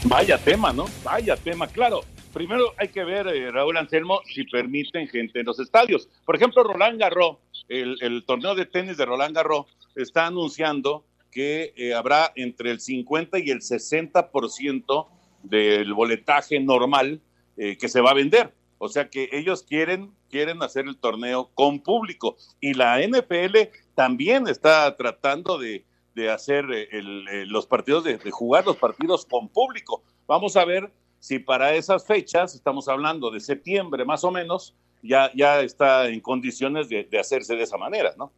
Vaya 0.05 0.37
tema, 0.37 0.71
¿no? 0.71 0.85
Vaya 1.03 1.35
tema, 1.35 1.67
claro. 1.67 2.01
Primero 2.33 2.73
hay 2.77 2.87
que 2.87 3.03
ver, 3.03 3.27
eh, 3.27 3.51
Raúl 3.51 3.75
Anselmo, 3.75 4.21
si 4.33 4.45
permiten 4.45 5.09
gente 5.09 5.41
en 5.41 5.45
los 5.45 5.59
estadios. 5.59 6.07
Por 6.23 6.37
ejemplo, 6.37 6.63
Roland 6.63 6.99
Garros, 6.99 7.37
el, 7.67 8.23
torneo 8.25 8.55
de 8.55 8.65
tenis 8.65 8.95
de 8.95 9.05
Roland 9.05 9.35
Garros, 9.35 9.65
está 9.95 10.27
anunciando 10.27 11.03
que 11.31 11.73
eh, 11.75 11.93
habrá 11.93 12.31
entre 12.35 12.71
el 12.71 12.79
50 12.79 13.39
y 13.39 13.49
el 13.49 13.59
60% 13.59 15.07
del 15.49 15.93
boletaje 15.93 16.59
normal 16.59 17.21
eh, 17.57 17.77
que 17.77 17.89
se 17.89 18.01
va 18.01 18.11
a 18.11 18.15
vender. 18.15 18.53
O 18.77 18.87
sea 18.89 19.09
que 19.09 19.29
ellos 19.31 19.63
quieren, 19.63 20.11
quieren 20.29 20.61
hacer 20.61 20.85
el 20.85 20.97
torneo 20.97 21.49
con 21.53 21.79
público. 21.79 22.37
Y 22.61 22.73
la 22.73 22.99
NFL 22.99 23.57
también 23.95 24.47
está 24.47 24.95
tratando 24.95 25.57
de, 25.57 25.85
de 26.15 26.29
hacer 26.29 26.65
eh, 26.71 26.87
el, 26.91 27.47
los 27.49 27.65
partidos, 27.65 28.03
de, 28.03 28.17
de, 28.17 28.31
jugar 28.31 28.65
los 28.65 28.77
partidos 28.77 29.25
con 29.25 29.49
público. 29.49 30.03
Vamos 30.27 30.55
a 30.57 30.65
ver 30.65 30.91
si 31.19 31.39
para 31.39 31.73
esas 31.73 32.05
fechas, 32.05 32.53
estamos 32.53 32.87
hablando 32.87 33.31
de 33.31 33.39
septiembre 33.39 34.05
más 34.05 34.23
o 34.23 34.31
menos, 34.31 34.75
ya, 35.01 35.31
ya 35.33 35.61
está 35.61 36.07
en 36.07 36.19
condiciones 36.19 36.89
de, 36.89 37.03
de 37.03 37.19
hacerse 37.19 37.55
de 37.55 37.63
esa 37.63 37.77
manera, 37.77 38.13
¿no? 38.17 38.31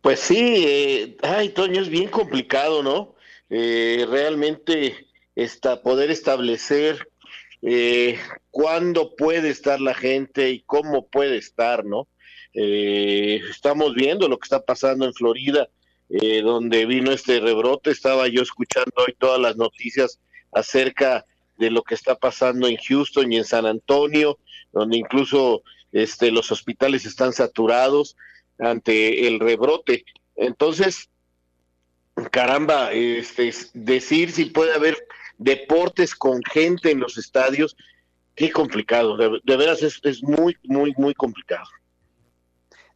Pues 0.00 0.20
sí, 0.20 0.64
eh, 0.66 1.16
ay, 1.22 1.48
Toño, 1.50 1.80
es 1.80 1.88
bien 1.88 2.08
complicado, 2.08 2.82
¿no? 2.82 3.14
Eh, 3.48 4.06
realmente 4.08 5.06
está, 5.34 5.82
poder 5.82 6.10
establecer 6.10 7.08
eh, 7.62 8.18
cuándo 8.50 9.16
puede 9.16 9.50
estar 9.50 9.80
la 9.80 9.94
gente 9.94 10.50
y 10.50 10.60
cómo 10.60 11.06
puede 11.08 11.38
estar, 11.38 11.84
¿no? 11.84 12.08
Eh, 12.52 13.40
estamos 13.50 13.94
viendo 13.94 14.28
lo 14.28 14.38
que 14.38 14.44
está 14.44 14.64
pasando 14.64 15.06
en 15.06 15.14
Florida, 15.14 15.68
eh, 16.10 16.42
donde 16.42 16.86
vino 16.86 17.10
este 17.10 17.40
rebrote. 17.40 17.90
Estaba 17.90 18.28
yo 18.28 18.42
escuchando 18.42 18.92
hoy 18.96 19.14
todas 19.18 19.40
las 19.40 19.56
noticias 19.56 20.20
acerca 20.52 21.24
de 21.56 21.70
lo 21.70 21.82
que 21.82 21.94
está 21.94 22.14
pasando 22.16 22.68
en 22.68 22.76
Houston 22.76 23.32
y 23.32 23.38
en 23.38 23.44
San 23.44 23.66
Antonio, 23.66 24.38
donde 24.72 24.98
incluso 24.98 25.62
este, 25.92 26.30
los 26.30 26.52
hospitales 26.52 27.06
están 27.06 27.32
saturados 27.32 28.16
ante 28.58 29.26
el 29.26 29.40
rebrote. 29.40 30.04
Entonces, 30.36 31.08
caramba, 32.30 32.92
este, 32.92 33.52
decir 33.72 34.32
si 34.32 34.46
puede 34.46 34.74
haber 34.74 34.96
deportes 35.38 36.14
con 36.14 36.42
gente 36.44 36.90
en 36.90 37.00
los 37.00 37.18
estadios, 37.18 37.76
qué 38.34 38.50
complicado, 38.50 39.16
de, 39.16 39.40
de 39.44 39.56
veras 39.56 39.82
es, 39.82 40.00
es, 40.02 40.22
muy, 40.22 40.56
muy, 40.64 40.94
muy 40.96 41.14
complicado. 41.14 41.66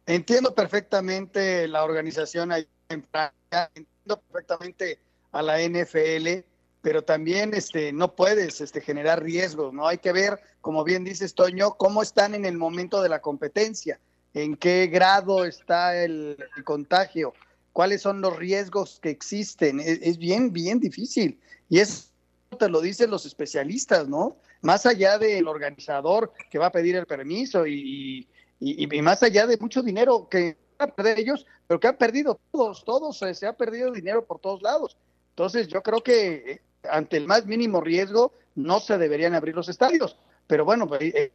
Entiendo 0.05 0.53
perfectamente 0.55 1.67
la 1.67 1.83
organización 1.83 2.51
ahí 2.51 2.67
en 2.89 3.03
Francia, 3.03 3.71
entiendo 3.75 4.21
perfectamente 4.21 4.99
a 5.31 5.41
la 5.41 5.61
NFL, 5.61 6.43
pero 6.81 7.03
también 7.03 7.53
este, 7.53 7.91
no 7.91 8.15
puedes 8.15 8.61
este, 8.61 8.81
generar 8.81 9.21
riesgos, 9.21 9.73
¿no? 9.73 9.87
Hay 9.87 9.97
que 9.97 10.11
ver, 10.11 10.39
como 10.61 10.83
bien 10.83 11.03
dices, 11.03 11.35
Toño, 11.35 11.71
cómo 11.71 12.01
están 12.01 12.33
en 12.33 12.45
el 12.45 12.57
momento 12.57 13.01
de 13.01 13.09
la 13.09 13.21
competencia, 13.21 13.99
en 14.33 14.55
qué 14.55 14.87
grado 14.87 15.45
está 15.45 16.01
el, 16.01 16.37
contagio, 16.63 17.33
cuáles 17.73 18.01
son 18.01 18.21
los 18.21 18.35
riesgos 18.37 18.99
que 19.01 19.09
existen. 19.09 19.79
Es 19.79 20.17
bien, 20.17 20.53
bien 20.53 20.79
difícil. 20.79 21.39
Y 21.69 21.79
es 21.79 22.08
te 22.57 22.69
lo 22.69 22.81
dicen 22.81 23.09
los 23.09 23.25
especialistas, 23.25 24.07
¿no? 24.07 24.37
Más 24.61 24.85
allá 24.85 25.17
del 25.17 25.47
organizador 25.47 26.33
que 26.49 26.57
va 26.57 26.67
a 26.67 26.71
pedir 26.71 26.95
el 26.95 27.05
permiso 27.05 27.65
y, 27.67 28.27
y, 28.59 28.95
y 28.95 29.01
más 29.01 29.23
allá 29.23 29.47
de 29.47 29.57
mucho 29.57 29.81
dinero 29.81 30.27
que 30.29 30.57
van 30.77 30.89
a 30.89 30.95
perder 30.95 31.19
ellos, 31.19 31.45
pero 31.67 31.79
que 31.79 31.87
han 31.87 31.97
perdido 31.97 32.39
todos, 32.51 32.83
todos, 32.83 33.17
se 33.17 33.45
ha 33.47 33.53
perdido 33.53 33.91
dinero 33.91 34.25
por 34.25 34.39
todos 34.39 34.61
lados. 34.61 34.97
Entonces 35.31 35.67
yo 35.67 35.81
creo 35.81 36.01
que 36.01 36.33
eh, 36.51 36.61
ante 36.89 37.17
el 37.17 37.27
más 37.27 37.45
mínimo 37.45 37.81
riesgo 37.81 38.33
no 38.55 38.79
se 38.79 38.97
deberían 38.97 39.35
abrir 39.35 39.55
los 39.55 39.69
estadios. 39.69 40.17
Pero 40.47 40.65
bueno, 40.65 40.87
pues, 40.87 41.01
eh, 41.01 41.31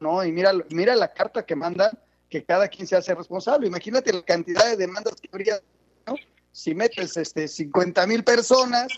¿no? 0.00 0.24
Y 0.24 0.32
mira, 0.32 0.52
mira 0.70 0.96
la 0.96 1.12
carta 1.12 1.46
que 1.46 1.54
manda 1.54 1.90
que 2.28 2.44
cada 2.44 2.68
quien 2.68 2.86
se 2.86 2.96
hace 2.96 3.14
responsable. 3.14 3.68
Imagínate 3.68 4.12
la 4.12 4.22
cantidad 4.22 4.64
de 4.66 4.76
demandas 4.76 5.14
que 5.20 5.28
habría, 5.30 5.60
¿no? 6.06 6.14
Si 6.50 6.74
metes 6.74 7.16
este 7.16 7.46
50 7.48 8.06
mil 8.06 8.24
personas, 8.24 8.88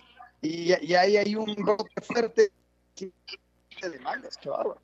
y, 0.44 0.72
y 0.86 0.94
ahí 0.94 1.16
hay 1.16 1.34
un 1.34 1.54
brote 1.54 2.00
fuerte 2.02 2.52
de 2.96 3.90
demandas, 3.90 4.36
qué 4.36 4.48
bárbaro. 4.48 4.80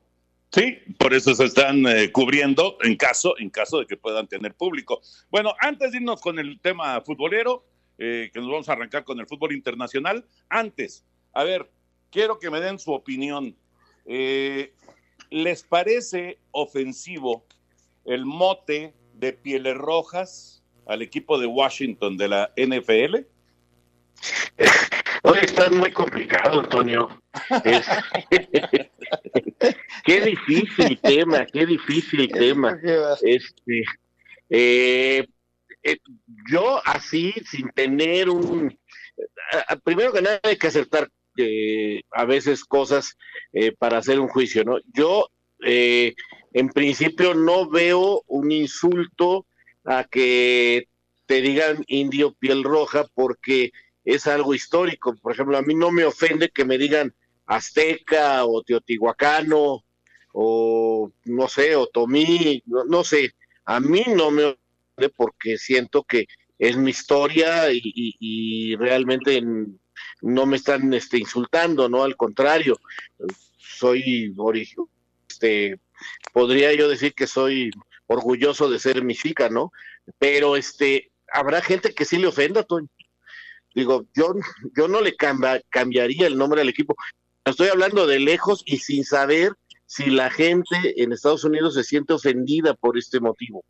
Sí, 0.51 0.79
por 0.99 1.13
eso 1.13 1.33
se 1.33 1.45
están 1.45 1.85
eh, 1.87 2.11
cubriendo 2.11 2.77
en 2.83 2.97
caso, 2.97 3.37
en 3.39 3.49
caso 3.49 3.79
de 3.79 3.85
que 3.85 3.95
puedan 3.95 4.27
tener 4.27 4.53
público. 4.53 5.01
Bueno, 5.29 5.53
antes 5.61 5.91
de 5.91 5.99
irnos 5.99 6.19
con 6.19 6.39
el 6.39 6.59
tema 6.59 6.99
futbolero, 7.01 7.63
eh, 7.97 8.29
que 8.33 8.39
nos 8.39 8.49
vamos 8.49 8.67
a 8.67 8.73
arrancar 8.73 9.05
con 9.05 9.19
el 9.19 9.27
fútbol 9.27 9.53
internacional, 9.53 10.25
antes, 10.49 11.05
a 11.31 11.45
ver, 11.45 11.71
quiero 12.09 12.37
que 12.37 12.49
me 12.49 12.59
den 12.59 12.79
su 12.79 12.91
opinión. 12.91 13.55
Eh, 14.05 14.73
¿Les 15.29 15.63
parece 15.63 16.39
ofensivo 16.51 17.45
el 18.03 18.25
mote 18.25 18.93
de 19.13 19.31
pieles 19.31 19.77
rojas 19.77 20.63
al 20.85 21.01
equipo 21.01 21.39
de 21.39 21.45
Washington 21.45 22.17
de 22.17 22.27
la 22.27 22.51
NFL? 22.57 23.19
Hoy 25.23 25.37
está 25.41 25.69
muy 25.69 25.91
complicado, 25.91 26.61
Antonio. 26.61 27.21
Es- 27.63 27.87
qué 30.05 30.21
difícil 30.21 30.99
tema, 31.01 31.45
qué 31.45 31.65
difícil 31.65 32.27
tema. 32.31 32.79
Este, 33.21 33.83
eh, 34.49 35.27
eh, 35.83 35.97
yo 36.51 36.81
así, 36.85 37.33
sin 37.45 37.69
tener 37.69 38.29
un... 38.29 38.77
Primero 39.83 40.11
que 40.13 40.21
nada 40.21 40.39
hay 40.43 40.57
que 40.57 40.67
aceptar 40.67 41.09
eh, 41.37 42.01
a 42.11 42.25
veces 42.25 42.63
cosas 42.65 43.15
eh, 43.53 43.71
para 43.77 43.97
hacer 43.99 44.19
un 44.19 44.27
juicio, 44.27 44.63
¿no? 44.63 44.79
Yo, 44.93 45.27
eh, 45.65 46.15
en 46.53 46.69
principio, 46.69 47.33
no 47.35 47.69
veo 47.69 48.23
un 48.27 48.51
insulto 48.51 49.45
a 49.85 50.03
que 50.03 50.87
te 51.27 51.41
digan 51.41 51.83
indio 51.87 52.33
piel 52.33 52.63
roja 52.63 53.05
porque 53.13 53.71
es 54.05 54.27
algo 54.27 54.53
histórico. 54.53 55.15
Por 55.15 55.33
ejemplo, 55.33 55.57
a 55.57 55.61
mí 55.61 55.75
no 55.75 55.91
me 55.91 56.05
ofende 56.05 56.49
que 56.49 56.65
me 56.65 56.77
digan 56.77 57.13
azteca 57.45 58.45
o 58.45 58.63
teotihuacano 58.63 59.83
o 60.33 61.11
no 61.25 61.47
sé, 61.49 61.75
otomí, 61.75 62.63
no, 62.65 62.83
no 62.85 63.03
sé. 63.03 63.31
A 63.65 63.79
mí 63.79 64.03
no 64.07 64.31
me 64.31 64.43
ofende 64.45 65.13
porque 65.15 65.57
siento 65.57 66.03
que 66.03 66.25
es 66.57 66.77
mi 66.77 66.91
historia 66.91 67.67
y, 67.73 68.75
realmente 68.77 69.37
en- 69.37 69.79
no 70.21 70.45
me 70.45 70.57
están 70.57 70.93
este, 70.93 71.17
insultando, 71.17 71.89
¿no? 71.89 72.03
Al 72.03 72.15
contrario, 72.15 72.77
soy 73.57 74.33
ori- 74.35 74.67
este, 75.29 75.79
podría 76.33 76.73
yo 76.73 76.87
decir 76.89 77.13
que 77.13 77.27
soy 77.27 77.71
orgulloso 78.07 78.69
de 78.69 78.79
ser 78.79 79.03
mexica, 79.03 79.49
¿no? 79.49 79.71
Pero 80.19 80.55
este, 80.57 81.11
habrá 81.31 81.61
gente 81.61 81.93
que 81.93 82.05
sí 82.05 82.17
le 82.17 82.27
ofenda. 82.27 82.65
Digo, 83.73 84.05
yo, 84.13 84.33
yo 84.75 84.87
no 84.87 85.01
le 85.01 85.15
camba- 85.15 85.61
cambiaría 85.69 86.27
el 86.27 86.37
nombre 86.37 86.61
al 86.61 86.69
equipo. 86.69 86.95
Estoy 87.45 87.69
hablando 87.69 88.05
de 88.05 88.19
lejos 88.19 88.63
y 88.65 88.77
sin 88.77 89.03
saber 89.03 89.53
si 89.85 90.05
la 90.09 90.29
gente 90.29 91.01
en 91.01 91.11
Estados 91.11 91.43
Unidos 91.43 91.73
se 91.73 91.83
siente 91.83 92.13
ofendida 92.13 92.73
por 92.73 92.97
este 92.97 93.19
motivo. 93.19 93.63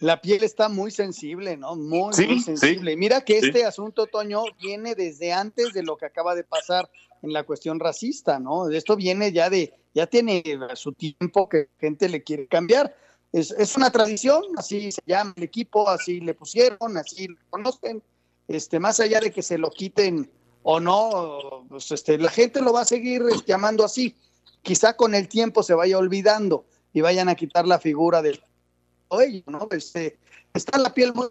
La 0.00 0.20
piel 0.20 0.44
está 0.44 0.68
muy 0.68 0.92
sensible, 0.92 1.56
¿no? 1.56 1.74
Muy, 1.74 2.12
Sí, 2.14 2.26
muy 2.26 2.38
sí, 2.38 2.44
sensible. 2.44 2.96
Mira 2.96 3.22
que 3.24 3.40
sí. 3.40 3.46
este 3.48 3.64
asunto, 3.64 4.06
Toño, 4.06 4.44
viene 4.60 4.94
desde 4.94 5.32
antes 5.32 5.72
de 5.72 5.82
lo 5.82 5.96
que 5.96 6.06
acaba 6.06 6.36
de 6.36 6.44
pasar 6.44 6.88
en 7.22 7.32
la 7.32 7.42
cuestión 7.42 7.80
racista, 7.80 8.38
¿no? 8.38 8.70
Esto 8.70 8.94
viene 8.94 9.32
ya 9.32 9.50
de, 9.50 9.74
ya 9.94 10.06
tiene 10.06 10.42
su 10.74 10.92
tiempo 10.92 11.48
que 11.48 11.70
gente 11.80 12.08
le 12.08 12.22
quiere 12.22 12.46
cambiar. 12.46 12.94
Es, 13.32 13.50
es 13.50 13.76
una 13.76 13.90
tradición, 13.90 14.42
así 14.56 14.90
se 14.90 15.02
llama 15.06 15.34
el 15.36 15.42
equipo, 15.42 15.88
así 15.88 16.20
le 16.20 16.34
pusieron, 16.34 16.96
así 16.96 17.28
lo 17.28 17.36
conocen. 17.50 18.02
Este, 18.46 18.80
más 18.80 18.98
allá 19.00 19.20
de 19.20 19.30
que 19.30 19.42
se 19.42 19.58
lo 19.58 19.70
quiten 19.70 20.30
o 20.62 20.80
no, 20.80 21.66
pues 21.68 21.90
este, 21.90 22.16
la 22.18 22.30
gente 22.30 22.60
lo 22.62 22.72
va 22.72 22.82
a 22.82 22.86
seguir 22.86 23.22
llamando 23.46 23.84
así. 23.84 24.16
Quizá 24.62 24.96
con 24.96 25.14
el 25.14 25.28
tiempo 25.28 25.62
se 25.62 25.74
vaya 25.74 25.98
olvidando 25.98 26.64
y 26.92 27.02
vayan 27.02 27.28
a 27.28 27.34
quitar 27.34 27.66
la 27.66 27.78
figura 27.78 28.22
del 28.22 28.42
ello, 29.10 29.44
¿no? 29.46 29.68
Este, 29.70 30.18
está 30.54 30.78
la 30.78 30.92
piel 30.92 31.12
muy 31.14 31.28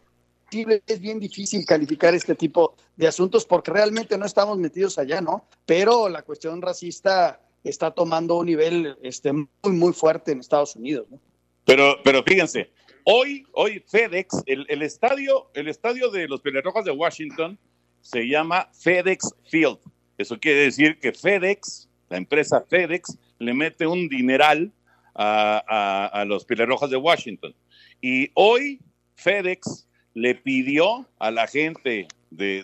es 0.86 1.02
bien 1.02 1.20
difícil 1.20 1.66
calificar 1.66 2.16
este 2.16 2.36
tipo 2.36 2.76
de 2.96 3.08
asuntos 3.08 3.46
porque 3.46 3.72
realmente 3.72 4.18
no 4.18 4.26
estamos 4.26 4.58
metidos 4.58 4.98
allá, 4.98 5.20
¿no? 5.20 5.46
Pero 5.66 6.08
la 6.08 6.22
cuestión 6.22 6.62
racista 6.62 7.42
está 7.64 7.92
tomando 7.92 8.38
un 8.38 8.46
nivel 8.46 8.98
este, 9.02 9.34
muy, 9.34 9.48
muy 9.64 9.94
fuerte 9.94 10.32
en 10.32 10.40
Estados 10.40 10.76
Unidos, 10.76 11.08
¿no? 11.10 11.20
Pero, 11.68 11.98
pero 12.02 12.24
fíjense, 12.24 12.72
hoy, 13.04 13.46
hoy 13.52 13.84
FedEx, 13.86 14.42
el, 14.46 14.66
el 14.70 14.82
estadio, 14.82 15.52
el 15.54 15.68
estadio 15.68 16.10
de 16.10 16.28
los 16.30 16.40
Pelerrojas 16.42 16.86
de 16.86 16.92
Washington 16.92 17.60
se 18.00 18.26
llama 18.28 18.70
FedEx 18.72 19.36
Field. 19.50 19.78
Eso 20.18 20.40
quiere 20.40 20.62
decir 20.62 20.98
que 21.00 21.12
FedEx, 21.12 21.90
la 22.10 22.16
empresa 22.18 22.64
FedEx, 22.70 23.18
le 23.40 23.54
mete 23.54 23.86
un 23.86 24.08
dineral 24.08 24.72
a, 25.14 25.62
a- 25.68 26.22
a 26.22 26.26
los 26.26 26.46
de 26.90 26.96
Washington. 26.98 27.54
Y 28.02 28.30
hoy 28.34 28.80
FedEx 29.16 29.88
le 30.14 30.36
pidió 30.36 31.06
a 31.20 31.32
la 31.32 31.48
gente 31.48 32.08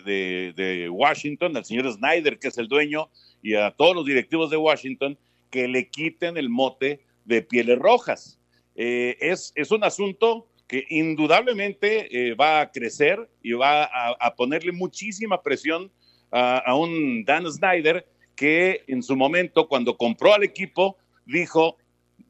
de 0.56 0.88
Washington, 0.88 1.56
al 1.58 1.64
señor 1.66 1.92
Snyder, 1.92 2.38
que 2.38 2.48
es 2.48 2.56
el 2.58 2.68
dueño, 2.68 3.10
y 3.42 3.54
a 3.54 3.70
todos 3.72 3.94
los 3.94 4.06
directivos 4.06 4.50
de 4.50 4.56
Washington, 4.56 5.18
que 5.50 5.68
le 5.68 5.90
quiten 5.90 6.38
el 6.38 6.48
mote 6.48 7.04
de 7.26 7.42
pieles 7.42 7.78
rojas. 7.78 8.40
Eh, 8.74 9.16
es, 9.20 9.52
es 9.54 9.70
un 9.70 9.84
asunto 9.84 10.48
que 10.66 10.84
indudablemente 10.88 12.30
eh, 12.30 12.34
va 12.34 12.60
a 12.60 12.70
crecer 12.72 13.28
y 13.42 13.52
va 13.52 13.84
a, 13.84 14.34
ponerle 14.34 14.72
muchísima 14.72 15.42
presión 15.42 15.90
a, 16.30 16.58
a 16.58 16.74
un 16.74 17.24
Dan 17.24 17.50
Snyder 17.50 18.06
que 18.34 18.82
en 18.88 19.02
su 19.02 19.14
momento, 19.16 19.68
cuando 19.68 19.96
compró 19.96 20.34
al 20.34 20.42
equipo, 20.42 20.96
dijo, 21.26 21.76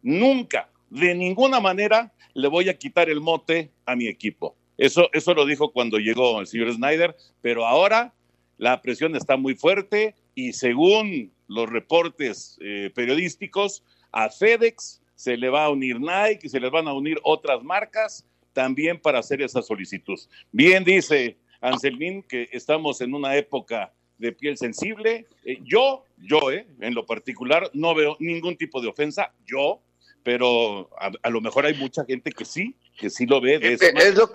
nunca, 0.02 0.68
de 0.90 1.14
ninguna 1.14 1.60
manera, 1.60 2.12
le 2.34 2.48
voy 2.48 2.68
a 2.68 2.76
quitar 2.76 3.08
el 3.08 3.20
mote 3.20 3.70
a 3.86 3.96
mi 3.96 4.08
equipo. 4.08 4.56
Eso, 4.76 5.08
eso 5.12 5.34
lo 5.34 5.46
dijo 5.46 5.72
cuando 5.72 5.98
llegó 5.98 6.40
el 6.40 6.46
señor 6.46 6.72
Snyder, 6.72 7.16
pero 7.40 7.66
ahora 7.66 8.12
la 8.58 8.82
presión 8.82 9.14
está 9.16 9.36
muy 9.36 9.54
fuerte 9.54 10.14
y 10.34 10.52
según 10.52 11.32
los 11.46 11.68
reportes 11.68 12.58
eh, 12.60 12.90
periodísticos, 12.94 13.84
a 14.10 14.30
FedEx 14.30 15.00
se 15.14 15.36
le 15.36 15.48
va 15.48 15.64
a 15.64 15.70
unir 15.70 16.00
Nike 16.00 16.46
y 16.46 16.48
se 16.48 16.60
les 16.60 16.70
van 16.70 16.88
a 16.88 16.92
unir 16.92 17.18
otras 17.22 17.62
marcas 17.62 18.26
también 18.52 18.98
para 19.00 19.18
hacer 19.18 19.42
esa 19.42 19.62
solicitud. 19.62 20.18
Bien 20.52 20.84
dice 20.84 21.36
Anselmín 21.60 22.22
que 22.22 22.48
estamos 22.52 23.00
en 23.00 23.14
una 23.14 23.36
época 23.36 23.92
de 24.18 24.32
piel 24.32 24.56
sensible. 24.56 25.26
Eh, 25.44 25.58
yo, 25.64 26.04
yo, 26.18 26.50
eh, 26.50 26.66
en 26.80 26.94
lo 26.94 27.04
particular, 27.04 27.70
no 27.74 27.94
veo 27.94 28.16
ningún 28.20 28.56
tipo 28.56 28.80
de 28.80 28.88
ofensa, 28.88 29.32
yo, 29.46 29.80
pero 30.22 30.90
a, 30.98 31.10
a 31.22 31.30
lo 31.30 31.40
mejor 31.40 31.66
hay 31.66 31.74
mucha 31.74 32.04
gente 32.04 32.30
que 32.30 32.44
sí, 32.44 32.74
que 32.96 33.10
sí 33.10 33.26
lo 33.26 33.40
ve 33.40 33.58
de 33.58 33.74
esa 33.74 33.88
Es 33.88 34.14
lo, 34.14 34.30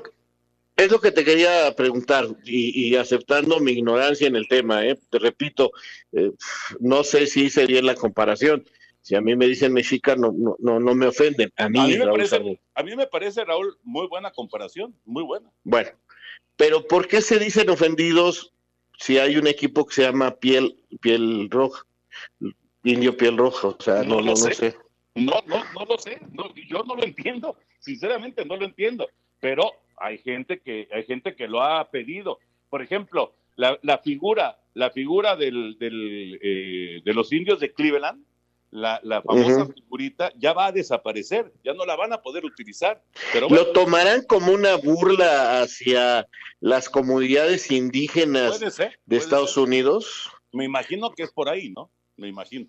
es 0.76 0.92
lo 0.92 1.02
que 1.02 1.12
te 1.12 1.26
quería 1.26 1.74
preguntar 1.76 2.28
y, 2.44 2.88
y 2.88 2.96
aceptando 2.96 3.60
mi 3.60 3.74
ignorancia 3.74 4.28
en 4.28 4.36
el 4.36 4.48
tema, 4.48 4.86
¿eh? 4.86 4.98
te 5.10 5.20
repito, 5.20 5.72
eh, 6.14 6.32
no 6.80 7.04
sé 7.04 7.28
si 7.28 7.46
hice 7.46 7.66
bien 7.66 7.86
la 7.86 7.96
comparación. 7.96 8.66
Si 9.02 9.16
a 9.16 9.22
mí 9.22 9.36
me 9.36 9.48
dicen 9.48 9.74
mexica, 9.74 10.16
no, 10.16 10.34
no, 10.60 10.80
no, 10.80 10.96
me 10.96 11.08
ofenden. 11.08 11.52
A 11.58 11.70
mí, 11.70 11.80
A 11.80 11.84
mí, 11.84 11.92
me 11.94 12.00
Raúl 12.06 12.12
parece, 12.12 12.30
Sarmiento. 12.36 12.62
a 12.76 12.84
mí 12.84 12.96
me 12.96 13.08
parece, 13.08 13.46
Raúl, 13.46 13.78
muy 13.84 14.08
buena 14.08 14.32
comparación, 14.32 14.94
muy 15.06 15.24
buena. 15.24 15.50
Bueno, 15.64 15.90
pero 16.58 16.86
¿por 16.88 17.08
qué 17.08 17.22
se 17.22 17.40
dicen 17.40 17.70
ofendidos 17.70 18.54
si 19.00 19.18
hay 19.18 19.38
un 19.38 19.48
equipo 19.48 19.86
que 19.86 19.96
se 19.96 20.02
llama 20.04 20.36
piel, 20.36 20.76
piel 21.02 21.50
roja? 21.50 21.86
Indio 22.84 23.16
piel 23.18 23.38
roja, 23.38 23.70
o 23.70 23.78
sea, 23.80 24.04
no, 24.04 24.04
No 24.04 24.16
no, 24.16 24.22
lo 24.22 24.26
no 24.32 24.36
sé. 24.36 24.54
sé. 24.54 24.78
No, 25.16 25.34
no, 25.48 25.64
no 25.74 25.86
lo 25.86 25.98
sé, 25.98 26.20
no, 26.34 26.54
yo 26.56 26.84
no 26.84 26.96
lo 26.96 27.04
entiendo, 27.04 27.56
sinceramente 27.80 28.46
no 28.46 28.56
lo 28.58 28.66
entiendo, 28.66 29.10
pero 29.40 29.72
hay 29.98 30.18
gente 30.20 30.60
que, 30.60 30.88
hay 30.92 31.04
gente 31.04 31.36
que 31.36 31.48
lo 31.48 31.62
ha 31.64 31.90
pedido. 31.90 32.40
Por 32.70 32.82
ejemplo, 32.82 33.34
la, 33.56 33.78
la 33.82 33.98
figura, 33.98 34.60
la 34.76 34.92
figura 34.92 35.36
del, 35.36 35.78
del, 35.80 36.40
eh, 36.42 37.02
de 37.04 37.14
los 37.14 37.34
indios 37.34 37.60
de 37.60 37.74
Cleveland, 37.74 38.24
la, 38.72 39.00
la 39.04 39.22
famosa 39.22 39.66
figurita, 39.74 40.32
ya 40.38 40.54
va 40.54 40.68
a 40.68 40.72
desaparecer, 40.72 41.52
ya 41.64 41.74
no 41.74 41.86
la 41.86 41.96
van 41.96 42.14
a 42.14 42.22
poder 42.22 42.46
utilizar. 42.46 43.02
Pero 43.34 43.48
bueno, 43.50 43.64
¿Lo 43.64 43.72
tomarán 43.72 44.24
como 44.26 44.52
una 44.52 44.76
burla 44.76 45.62
hacia 45.62 46.28
las 46.60 46.88
comunidades 46.90 47.72
indígenas 47.72 48.58
Puede 48.58 48.72
ser, 48.72 49.00
de 49.06 49.18
Estados 49.18 49.54
ser. 49.56 49.64
Unidos? 49.64 50.30
me 50.52 50.66
imagino 50.66 51.12
que 51.14 51.24
es 51.24 51.32
por 51.32 51.48
ahí, 51.50 51.70
¿no? 51.72 51.90
Me 52.18 52.28
imagino. 52.28 52.68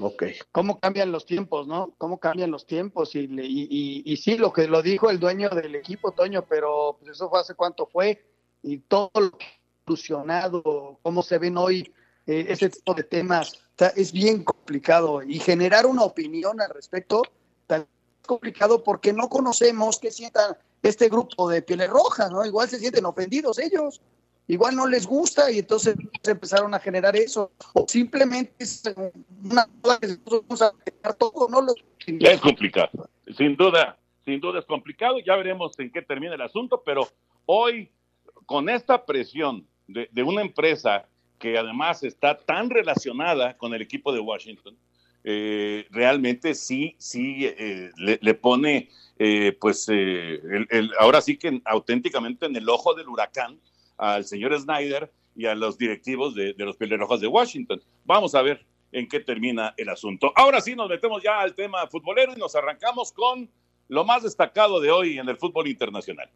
Ok. 0.00 0.24
cómo 0.52 0.78
cambian 0.78 1.10
los 1.12 1.24
tiempos, 1.24 1.66
¿no? 1.66 1.94
Cómo 1.96 2.20
cambian 2.20 2.50
los 2.50 2.66
tiempos 2.66 3.14
y, 3.14 3.26
le- 3.26 3.46
y, 3.46 3.62
y- 3.70 4.02
y 4.04 4.16
sí, 4.18 4.36
lo 4.36 4.52
que 4.52 4.68
lo 4.68 4.82
dijo 4.82 5.08
el 5.08 5.18
dueño 5.18 5.48
del 5.48 5.74
equipo, 5.74 6.12
Toño, 6.12 6.44
pero 6.46 6.98
pues 7.00 7.12
eso 7.12 7.30
fue 7.30 7.40
hace 7.40 7.54
cuánto 7.54 7.86
fue 7.86 8.22
y 8.62 8.78
todo 8.78 9.10
lo 9.14 9.30
que 9.30 9.46
ha 9.46 9.58
evolucionado, 9.86 10.98
cómo 11.00 11.22
se 11.22 11.38
ven 11.38 11.56
hoy 11.56 11.90
eh, 12.28 12.44
ese 12.50 12.68
tipo 12.68 12.92
de 12.92 13.04
temas, 13.04 13.54
o 13.54 13.78
sea, 13.78 13.88
es 13.96 14.12
bien 14.12 14.44
complicado 14.44 15.22
y 15.22 15.38
generar 15.38 15.86
una 15.86 16.02
opinión 16.02 16.60
al 16.60 16.68
respecto 16.68 17.22
tan 17.66 17.86
complicado 18.26 18.84
porque 18.84 19.14
no 19.14 19.30
conocemos 19.30 19.98
qué 19.98 20.10
sientan 20.10 20.54
este 20.82 21.08
grupo 21.08 21.48
de 21.48 21.62
pieles 21.62 21.88
rojas, 21.88 22.30
¿no? 22.30 22.44
Igual 22.44 22.68
se 22.68 22.78
sienten 22.78 23.06
ofendidos 23.06 23.58
ellos. 23.58 24.02
igual 24.46 24.76
no 24.76 24.86
les 24.86 25.06
gusta 25.06 25.50
y 25.50 25.60
entonces 25.60 25.96
empezaron 26.22 26.74
a 26.74 26.80
generar 26.80 27.16
eso. 27.16 27.50
O 27.72 27.86
simplemente 27.88 28.52
es 28.58 28.82
una 29.42 29.66
vamos 29.80 30.60
a 30.60 30.72
todo, 31.14 31.48
¿no? 31.48 31.66
Es 32.06 32.40
complicado, 32.42 33.08
sin 33.38 33.56
duda, 33.56 33.98
sin 34.26 34.38
duda 34.38 34.58
es 34.58 34.66
complicado. 34.66 35.18
Ya 35.24 35.34
veremos 35.34 35.78
en 35.78 35.90
qué 35.90 36.02
termina 36.02 36.34
el 36.34 36.42
asunto, 36.42 36.82
pero 36.84 37.08
hoy, 37.46 37.90
con 38.44 38.68
esta 38.68 39.06
presión 39.06 39.66
de, 39.86 40.10
de 40.12 40.22
una 40.22 40.42
empresa 40.42 41.06
que 41.38 41.58
además 41.58 42.02
está 42.02 42.36
tan 42.36 42.70
relacionada 42.70 43.56
con 43.56 43.74
el 43.74 43.82
equipo 43.82 44.12
de 44.12 44.20
Washington, 44.20 44.76
eh, 45.24 45.86
realmente 45.90 46.54
sí, 46.54 46.94
sí 46.98 47.46
eh, 47.46 47.90
le, 47.96 48.34
pone, 48.34 48.88
eh, 49.18 49.56
pues, 49.60 49.88
ahora 50.98 51.20
sí 51.20 51.36
que 51.36 51.60
auténticamente 51.64 52.46
en 52.46 52.56
el 52.56 52.68
ojo 52.68 52.94
del 52.94 53.08
huracán 53.08 53.58
al 53.96 54.24
señor 54.24 54.58
Snyder 54.58 55.12
y 55.34 55.46
a 55.46 55.54
los 55.54 55.76
directivos 55.76 56.34
de, 56.34 56.52
de 56.54 56.64
los 56.64 56.76
Pelirrojos 56.76 57.20
de 57.20 57.26
Washington. 57.26 57.82
Vamos 58.04 58.34
a 58.34 58.42
ver 58.42 58.64
en 58.92 59.08
qué 59.08 59.20
termina 59.20 59.74
el 59.76 59.88
asunto. 59.88 60.32
Ahora 60.34 60.60
sí 60.60 60.74
nos 60.74 60.88
metemos 60.88 61.22
ya 61.22 61.40
al 61.40 61.54
tema 61.54 61.86
futbolero 61.88 62.32
y 62.34 62.38
nos 62.38 62.54
arrancamos 62.54 63.12
con 63.12 63.50
lo 63.88 64.04
más 64.04 64.22
destacado 64.22 64.80
de 64.80 64.90
hoy 64.90 65.18
en 65.18 65.28
el 65.28 65.36
fútbol 65.36 65.68
internacional. 65.68 66.30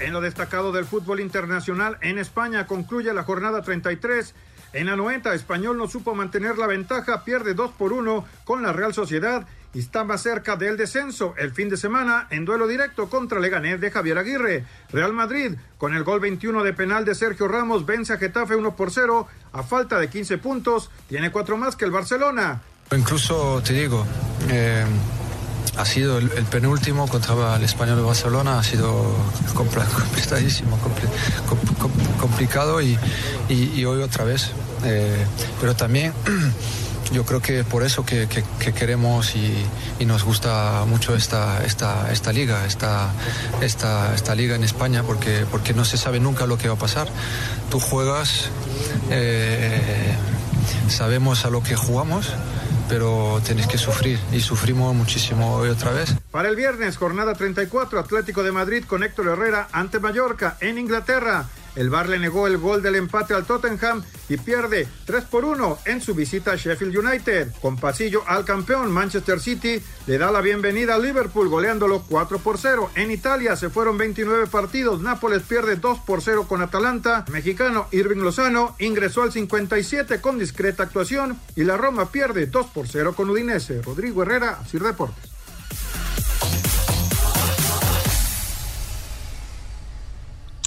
En 0.00 0.12
lo 0.12 0.20
destacado 0.20 0.70
del 0.70 0.84
fútbol 0.84 1.20
internacional, 1.20 1.98
en 2.00 2.18
España 2.18 2.66
concluye 2.66 3.12
la 3.12 3.24
jornada 3.24 3.62
33. 3.62 4.34
En 4.72 4.86
la 4.86 4.96
90, 4.96 5.34
Español 5.34 5.76
no 5.76 5.88
supo 5.88 6.14
mantener 6.14 6.56
la 6.56 6.66
ventaja, 6.66 7.24
pierde 7.24 7.54
2 7.54 7.72
por 7.72 7.92
1 7.92 8.24
con 8.44 8.62
la 8.62 8.72
Real 8.72 8.94
Sociedad 8.94 9.46
y 9.74 9.80
está 9.80 10.04
más 10.04 10.22
cerca 10.22 10.56
del 10.56 10.76
descenso 10.76 11.34
el 11.36 11.52
fin 11.52 11.68
de 11.68 11.76
semana 11.76 12.26
en 12.30 12.44
duelo 12.44 12.66
directo 12.66 13.10
contra 13.10 13.40
Leganés 13.40 13.80
de 13.80 13.90
Javier 13.90 14.18
Aguirre. 14.18 14.64
Real 14.90 15.12
Madrid, 15.12 15.56
con 15.78 15.94
el 15.94 16.04
gol 16.04 16.20
21 16.20 16.62
de 16.62 16.72
penal 16.74 17.04
de 17.04 17.14
Sergio 17.14 17.48
Ramos, 17.48 17.84
vence 17.84 18.12
a 18.12 18.18
Getafe 18.18 18.54
1 18.54 18.76
por 18.76 18.90
0 18.90 19.26
a 19.52 19.62
falta 19.62 19.98
de 19.98 20.08
15 20.08 20.38
puntos, 20.38 20.90
tiene 21.08 21.32
4 21.32 21.56
más 21.56 21.74
que 21.74 21.84
el 21.84 21.90
Barcelona. 21.90 22.62
Incluso 22.92 23.62
te 23.62 23.74
digo, 23.74 24.06
eh, 24.48 24.84
ha 25.78 25.84
sido 25.84 26.18
el, 26.18 26.28
penúltimo 26.28 27.06
contra 27.06 27.56
el 27.56 27.62
español 27.62 27.96
de 27.96 28.02
Barcelona, 28.02 28.58
ha 28.58 28.64
sido 28.64 29.14
compl 29.54 29.78
compl 31.48 31.78
complicado 32.20 32.82
y, 32.82 32.98
y, 33.48 33.84
hoy 33.84 34.02
otra 34.02 34.24
vez. 34.24 34.50
Eh, 34.84 35.24
pero 35.60 35.76
también 35.76 36.12
yo 37.12 37.24
creo 37.24 37.40
que 37.40 37.62
por 37.64 37.84
eso 37.84 38.04
que, 38.04 38.26
que, 38.28 38.44
que 38.58 38.72
queremos 38.72 39.36
y, 39.36 39.54
y, 40.00 40.04
nos 40.04 40.24
gusta 40.24 40.84
mucho 40.86 41.14
esta, 41.14 41.64
esta, 41.64 42.10
esta 42.12 42.32
liga, 42.32 42.66
esta, 42.66 43.12
esta, 43.60 44.14
esta 44.14 44.34
liga 44.34 44.56
en 44.56 44.64
España, 44.64 45.04
porque, 45.04 45.46
porque 45.48 45.74
no 45.74 45.84
se 45.84 45.96
sabe 45.96 46.18
nunca 46.18 46.46
lo 46.46 46.58
que 46.58 46.68
va 46.68 46.74
a 46.74 46.78
pasar. 46.78 47.08
Tú 47.70 47.78
juegas, 47.78 48.50
eh, 49.10 50.12
sabemos 50.88 51.44
a 51.44 51.50
lo 51.50 51.62
que 51.62 51.76
jugamos 51.76 52.32
pero 52.88 53.40
tenéis 53.46 53.66
que 53.66 53.78
sufrir 53.78 54.18
y 54.32 54.40
sufrimos 54.40 54.94
muchísimo 54.94 55.56
hoy 55.56 55.68
otra 55.68 55.92
vez. 55.92 56.14
Para 56.30 56.48
el 56.48 56.56
viernes, 56.56 56.96
jornada 56.96 57.34
34, 57.34 57.98
Atlético 57.98 58.42
de 58.42 58.52
Madrid 58.52 58.84
con 58.86 59.02
Héctor 59.02 59.28
Herrera 59.28 59.68
ante 59.72 60.00
Mallorca 60.00 60.56
en 60.60 60.78
Inglaterra. 60.78 61.46
El 61.78 61.90
Bar 61.90 62.08
le 62.08 62.18
negó 62.18 62.48
el 62.48 62.58
gol 62.58 62.82
del 62.82 62.96
empate 62.96 63.34
al 63.34 63.46
Tottenham 63.46 64.02
y 64.28 64.36
pierde 64.36 64.88
3 65.04 65.22
por 65.26 65.44
1 65.44 65.78
en 65.84 66.00
su 66.00 66.12
visita 66.12 66.50
a 66.50 66.56
Sheffield 66.56 66.98
United. 66.98 67.52
Con 67.62 67.76
pasillo 67.76 68.24
al 68.26 68.44
campeón 68.44 68.90
Manchester 68.90 69.38
City 69.38 69.80
le 70.08 70.18
da 70.18 70.32
la 70.32 70.40
bienvenida 70.40 70.96
a 70.96 70.98
Liverpool 70.98 71.48
goleándolo 71.48 72.02
4 72.08 72.40
por 72.40 72.58
0. 72.58 72.90
En 72.96 73.12
Italia 73.12 73.54
se 73.54 73.70
fueron 73.70 73.96
29 73.96 74.48
partidos. 74.48 75.00
Nápoles 75.00 75.44
pierde 75.44 75.76
2 75.76 76.00
por 76.00 76.20
0 76.20 76.46
con 76.48 76.62
Atalanta. 76.62 77.24
Mexicano 77.30 77.86
Irving 77.92 78.24
Lozano 78.24 78.74
ingresó 78.80 79.22
al 79.22 79.30
57 79.30 80.20
con 80.20 80.36
discreta 80.36 80.82
actuación 80.82 81.38
y 81.54 81.62
la 81.62 81.76
Roma 81.76 82.10
pierde 82.10 82.46
2 82.46 82.66
por 82.74 82.88
0 82.88 83.14
con 83.14 83.30
Udinese. 83.30 83.82
Rodrigo 83.82 84.24
Herrera, 84.24 84.64
Sir 84.68 84.82
Deportes. 84.82 85.37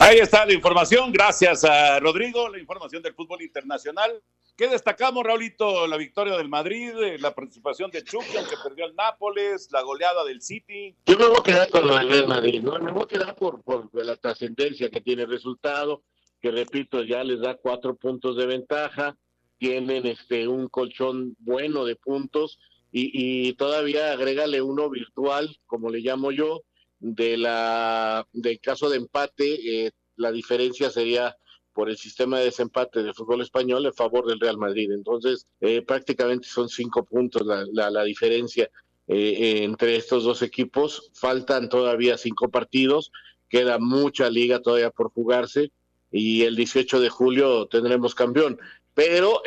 Ahí 0.04 0.18
está 0.18 0.48
la 0.48 0.54
información, 0.54 1.12
gracias 1.12 1.64
a 1.64 2.00
Rodrigo, 2.00 2.50
la 2.50 2.58
información 2.58 3.04
del 3.04 3.14
fútbol 3.14 3.44
internacional. 3.44 4.20
¿Qué 4.58 4.68
destacamos, 4.68 5.24
Raulito? 5.24 5.86
La 5.86 5.96
victoria 5.96 6.36
del 6.38 6.50
Madrid, 6.50 6.92
la 7.20 7.36
participación 7.36 7.92
de 7.92 8.04
Chucky, 8.04 8.36
aunque 8.36 8.56
perdió 8.64 8.86
el 8.86 8.96
Nápoles, 8.96 9.70
la 9.72 9.84
goleada 9.84 10.26
del 10.26 10.42
City. 10.42 10.96
Yo 11.06 11.20
me 11.20 11.28
voy 11.28 11.38
a 11.40 11.44
quedar 11.44 11.70
con 11.70 11.86
lo 11.86 11.94
Madrid, 11.94 12.64
¿no? 12.64 12.80
Me 12.80 12.92
voy 12.92 13.04
a 13.04 13.08
quedar 13.08 13.36
por, 13.36 13.62
por 13.62 13.90
la 13.94 14.16
trascendencia 14.16 14.90
que 14.90 15.02
tiene 15.02 15.22
el 15.22 15.30
resultado, 15.30 16.02
que 16.42 16.50
repito, 16.50 17.04
ya 17.04 17.24
les 17.24 17.40
da 17.40 17.58
cuatro 17.58 17.96
puntos 17.96 18.36
de 18.38 18.48
ventaja, 18.48 19.16
tienen 19.60 20.08
este 20.08 20.48
un 20.48 20.68
colchón 20.68 21.36
bueno 21.38 21.86
de 21.86 21.96
puntos 21.96 22.58
y, 22.92 23.12
y 23.14 23.54
todavía 23.54 24.14
agrégale 24.14 24.64
uno 24.64 24.90
virtual, 24.90 25.56
como 25.68 25.92
le 25.92 26.00
llamo 26.00 26.32
yo, 26.32 26.64
de 27.02 27.36
la 27.36 28.26
del 28.32 28.60
caso 28.62 28.90
de 28.90 28.98
empate, 28.98 29.86
eh, 29.86 29.92
la 30.16 30.32
diferencia 30.32 30.90
sería 30.92 31.36
por 31.74 31.90
el 31.90 31.98
sistema 31.98 32.38
de 32.38 32.46
desempate 32.46 33.02
del 33.02 33.16
fútbol 33.16 33.42
español 33.42 33.86
en 33.86 33.94
favor 33.94 34.28
del 34.28 34.40
Real 34.40 34.58
Madrid. 34.58 34.92
Entonces, 34.92 35.48
eh, 35.60 35.82
prácticamente 35.82 36.48
son 36.48 36.70
cinco 36.70 37.04
puntos 37.04 37.44
la, 37.46 37.90
la, 37.90 38.04
diferencia 38.04 38.70
eh, 39.08 39.64
entre 39.64 39.96
estos 39.96 40.24
dos 40.24 40.42
equipos. 40.44 41.10
Faltan 41.14 41.70
todavía 41.70 42.18
cinco 42.18 42.50
partidos, 42.50 43.12
queda 43.50 43.80
mucha 43.80 44.30
liga 44.30 44.62
todavía 44.62 44.92
por 44.92 45.12
jugarse 45.12 45.72
y 46.12 46.44
el 46.44 46.56
18 46.56 47.00
de 47.00 47.10
julio 47.10 47.68
tendremos 47.68 48.14
campeón. 48.14 48.60
Pero 48.94 49.42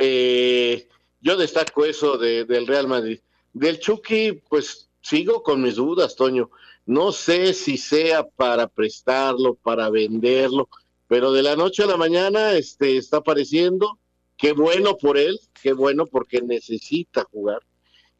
yo 1.21 1.37
destaco 1.37 1.85
eso 1.85 2.19
de, 2.19 2.47
del 2.47 2.67
Real 2.67 2.89
Madrid. 2.89 3.21
Del 3.53 3.79
Chucky, 3.79 4.43
pues 4.49 4.89
sigo 5.03 5.43
con 5.43 5.63
mis 5.63 5.77
dudas, 5.77 6.17
Toño. 6.17 6.51
No 6.87 7.13
sé 7.13 7.55
si 7.55 7.77
sea 7.79 8.27
para 8.27 8.69
prestarlo, 8.69 9.55
para 9.55 9.91
venderlo, 9.91 10.69
pero 11.07 11.33
de 11.33 11.43
la 11.43 11.57
noche 11.57 11.83
a 11.83 11.87
la 11.87 11.97
mañana 11.97 12.53
este, 12.53 12.97
está 12.97 13.19
apareciendo. 13.19 13.99
Qué 14.37 14.53
bueno 14.53 14.97
por 14.97 15.17
él, 15.17 15.39
qué 15.63 15.73
bueno 15.73 16.07
porque 16.07 16.43
necesita 16.43 17.25
jugar. 17.31 17.61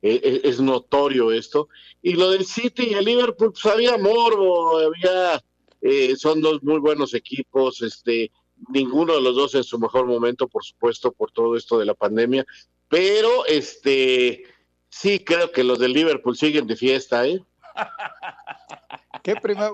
Eh, 0.01 0.43
es 0.45 0.61
notorio 0.61 1.33
esto. 1.33 1.69
Y 2.03 2.13
lo 2.13 2.31
del 2.31 2.45
City 2.45 2.89
y 2.91 2.95
el 2.95 3.07
Liverpool, 3.07 3.53
pues 3.53 3.65
había 3.67 3.97
morbo, 3.97 4.79
había, 4.79 5.43
eh, 5.81 6.15
son 6.17 6.41
dos 6.43 6.63
muy 6.63 6.79
buenos 6.79 7.15
equipos, 7.15 7.81
este, 7.83 8.31
ninguno 8.69 9.15
de 9.15 9.23
los 9.23 9.35
dos 9.35 9.55
en 9.55 9.65
su 9.65 9.79
mejor 9.79 10.07
momento, 10.07 10.49
por 10.49 10.65
supuesto, 10.65 11.13
por 11.13 11.31
todo 11.31 11.57
esto 11.57 11.79
de 11.79 11.87
la 11.87 11.95
pandemia, 11.95 12.45
pero 12.89 13.47
este, 13.47 14.45
sí 14.89 15.21
creo 15.21 15.51
que 15.51 15.65
los 15.65 15.79
del 15.79 15.93
Liverpool 15.93 16.37
siguen 16.37 16.67
de 16.67 16.77
fiesta, 16.77 17.27
¿eh? 17.27 17.43
¿Qué 19.23 19.37
primer, 19.37 19.71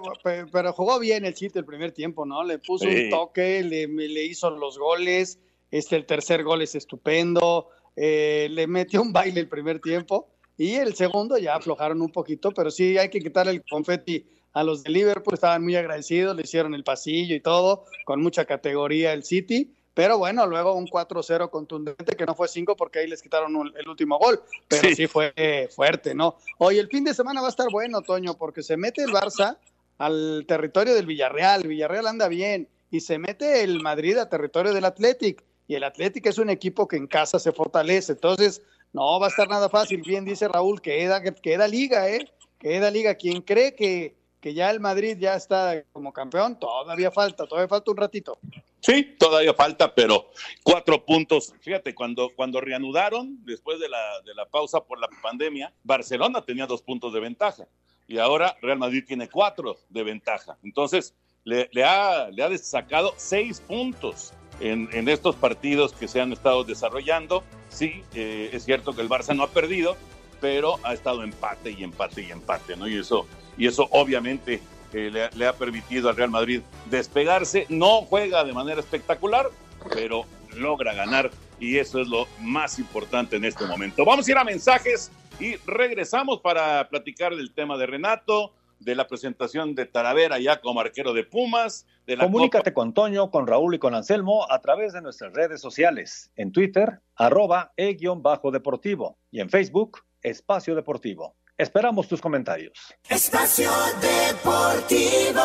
pero 0.53 0.72
jugó 0.72 0.98
bien 0.98 1.24
el 1.24 1.35
City 1.35 1.59
el 1.59 1.64
primer 1.64 1.92
tiempo, 1.92 2.24
¿no? 2.24 2.44
Le 2.44 2.59
puso 2.59 2.85
sí. 2.85 3.05
un 3.05 3.11
toque, 3.11 3.62
le, 3.64 3.87
le, 3.87 4.24
hizo 4.24 4.50
los 4.50 4.79
goles, 4.79 5.40
este, 5.70 5.96
el 5.96 6.07
tercer 6.07 6.44
gol 6.44 6.62
es 6.62 6.74
estupendo, 6.74 7.68
eh, 7.96 8.48
le 8.50 8.66
metió 8.66 9.03
un 9.03 9.12
baile 9.12 9.40
el 9.40 9.48
primer 9.48 9.81
tiempo 9.81 10.29
y 10.57 10.74
el 10.74 10.94
segundo 10.94 11.38
ya 11.38 11.57
aflojaron 11.57 12.00
un 12.03 12.11
poquito, 12.11 12.53
pero 12.53 12.70
sí 12.70 12.98
hay 12.98 13.09
que 13.09 13.20
quitarle 13.20 13.53
el 13.53 13.64
confeti 13.64 14.26
a 14.53 14.62
los 14.62 14.83
de 14.83 14.90
Liverpool, 14.90 15.35
estaban 15.35 15.62
muy 15.62 15.74
agradecidos, 15.76 16.37
le 16.37 16.42
hicieron 16.42 16.74
el 16.74 16.85
pasillo 16.85 17.35
y 17.35 17.40
todo, 17.40 17.85
con 18.05 18.20
mucha 18.20 18.44
categoría 18.44 19.12
el 19.12 19.24
City, 19.24 19.74
pero 20.00 20.16
bueno, 20.16 20.46
luego 20.46 20.72
un 20.72 20.86
4-0 20.86 21.50
contundente 21.50 22.16
que 22.16 22.24
no 22.24 22.34
fue 22.34 22.48
5 22.48 22.74
porque 22.74 23.00
ahí 23.00 23.06
les 23.06 23.20
quitaron 23.20 23.54
un, 23.54 23.70
el 23.76 23.86
último 23.86 24.18
gol, 24.18 24.40
pero 24.66 24.88
sí. 24.88 24.94
sí, 24.94 25.06
fue 25.06 25.30
eh, 25.36 25.68
fuerte, 25.70 26.14
¿no? 26.14 26.36
Hoy 26.56 26.78
el 26.78 26.88
fin 26.88 27.04
de 27.04 27.12
semana 27.12 27.42
va 27.42 27.48
a 27.48 27.50
estar 27.50 27.66
bueno, 27.70 28.00
Toño, 28.00 28.32
porque 28.32 28.62
se 28.62 28.78
mete 28.78 29.02
el 29.02 29.10
Barça 29.10 29.58
al 29.98 30.46
territorio 30.48 30.94
del 30.94 31.04
Villarreal, 31.04 31.68
Villarreal 31.68 32.06
anda 32.06 32.28
bien, 32.28 32.66
y 32.90 33.00
se 33.00 33.18
mete 33.18 33.62
el 33.62 33.82
Madrid 33.82 34.16
a 34.16 34.30
territorio 34.30 34.72
del 34.72 34.86
Athletic, 34.86 35.44
y 35.68 35.74
el 35.74 35.84
Athletic 35.84 36.24
es 36.24 36.38
un 36.38 36.48
equipo 36.48 36.88
que 36.88 36.96
en 36.96 37.06
casa 37.06 37.38
se 37.38 37.52
fortalece, 37.52 38.12
entonces 38.12 38.62
no 38.94 39.20
va 39.20 39.26
a 39.26 39.28
estar 39.28 39.50
nada 39.50 39.68
fácil, 39.68 40.00
bien 40.00 40.24
dice 40.24 40.48
Raúl, 40.48 40.80
queda, 40.80 41.22
queda 41.22 41.68
liga, 41.68 42.08
¿eh? 42.08 42.26
Queda 42.58 42.90
liga, 42.90 43.16
quien 43.16 43.42
cree 43.42 43.74
que, 43.74 44.14
que 44.40 44.54
ya 44.54 44.70
el 44.70 44.80
Madrid 44.80 45.18
ya 45.20 45.34
está 45.34 45.84
como 45.92 46.14
campeón, 46.14 46.58
todavía 46.58 47.10
falta, 47.10 47.46
todavía 47.46 47.68
falta 47.68 47.90
un 47.90 47.98
ratito. 47.98 48.38
Sí, 48.81 49.16
todavía 49.19 49.53
falta, 49.55 49.95
pero 49.95 50.31
cuatro 50.62 51.05
puntos. 51.05 51.53
Fíjate, 51.61 51.95
cuando, 51.95 52.31
cuando 52.35 52.61
reanudaron, 52.61 53.45
después 53.45 53.79
de 53.79 53.88
la, 53.88 54.21
de 54.25 54.35
la 54.35 54.47
pausa 54.47 54.81
por 54.81 54.99
la 54.99 55.09
pandemia, 55.23 55.73
Barcelona 55.85 56.43
tenía 56.43 56.66
dos 56.66 56.83
puntos 56.83 57.12
de 57.12 57.21
ventaja 57.21 57.66
y 58.11 58.19
ahora 58.19 58.57
Real 58.61 58.79
Madrid 58.79 59.05
tiene 59.07 59.29
cuatro 59.29 59.79
de 59.88 60.03
ventaja. 60.03 60.59
Entonces, 60.64 61.14
le, 61.45 61.69
ha, 61.85 62.29
le 62.29 62.43
ha 62.43 62.59
sacado 62.59 63.14
seis 63.16 63.61
puntos 63.61 64.33
en, 64.59 64.88
en, 64.93 65.09
estos 65.09 65.37
partidos 65.37 65.93
que 65.93 66.09
se 66.09 66.21
han 66.21 66.33
estado 66.33 66.64
desarrollando. 66.64 67.45
Sí, 67.69 68.03
eh, 68.14 68.51
es 68.53 68.64
cierto 68.64 68.97
que 68.97 69.03
el 69.03 69.09
Barça 69.09 69.37
no 69.37 69.45
ha 69.45 69.51
perdido, 69.51 69.97
pero 70.40 70.81
ha 70.83 70.93
estado 70.93 71.23
empate 71.23 71.71
y 71.71 71.85
empate 71.85 72.23
y 72.23 72.33
empate, 72.33 72.77
¿no? 72.77 72.88
Y 72.88 72.99
eso, 72.99 73.27
y 73.57 73.69
eso 73.69 73.88
obviamente 73.93 74.61
eh, 74.92 75.11
le, 75.11 75.31
le 75.37 75.46
ha 75.46 75.53
permitido 75.53 76.09
al 76.09 76.16
Real 76.16 76.31
Madrid 76.31 76.62
despegarse. 76.87 77.66
No 77.68 78.03
juega 78.03 78.44
de 78.44 78.53
manera 78.53 78.81
espectacular, 78.81 79.46
pero 79.94 80.24
logra 80.57 80.94
ganar 80.94 81.31
y 81.61 81.76
eso 81.79 82.00
es 82.00 82.09
lo 82.09 82.26
más 82.40 82.79
importante 82.79 83.37
en 83.37 83.44
este 83.44 83.66
momento. 83.66 84.05
Vamos 84.05 84.26
a 84.26 84.31
ir 84.31 84.38
a 84.38 84.44
mensajes 84.44 85.12
y 85.38 85.57
regresamos 85.66 86.40
para 86.40 86.88
platicar 86.88 87.37
del 87.37 87.53
tema 87.53 87.76
de 87.76 87.87
Renato, 87.87 88.53
de 88.81 88.94
la 88.94 89.07
presentación 89.07 89.74
de 89.74 89.85
Talavera 89.85 90.38
ya 90.38 90.61
como 90.61 90.81
arquero 90.81 91.12
de 91.12 91.24
Pumas, 91.24 91.87
de 92.07 92.16
la 92.16 92.24
Comunícate 92.24 92.72
con 92.72 92.94
Toño, 92.94 93.31
con 93.31 93.46
Raúl 93.46 93.74
y 93.74 93.79
con 93.79 93.94
Anselmo 93.94 94.50
a 94.50 94.61
través 94.61 94.94
de 94.94 95.03
nuestras 95.03 95.33
redes 95.35 95.61
sociales. 95.61 96.31
En 96.37 96.50
Twitter, 96.50 97.00
arroba 97.14 97.72
e-deportivo 97.76 99.18
y 99.31 99.40
en 99.40 99.50
Facebook, 99.50 99.98
Espacio 100.22 100.74
Deportivo. 100.74 101.37
Esperamos 101.61 102.09
tus 102.09 102.23
comentarios. 102.23 102.73
Espacio 103.07 103.70
Deportivo. 104.01 105.42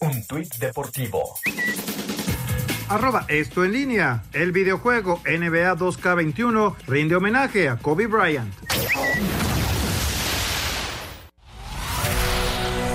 Un 0.00 0.26
tuit 0.26 0.54
deportivo. 0.54 1.34
Arroba 2.88 3.26
esto 3.28 3.66
en 3.66 3.72
línea. 3.72 4.22
El 4.32 4.52
videojuego 4.52 5.20
NBA 5.26 5.76
2K21 5.76 6.74
rinde 6.86 7.16
homenaje 7.16 7.68
a 7.68 7.76
Kobe 7.76 8.06
Bryant. 8.06 8.54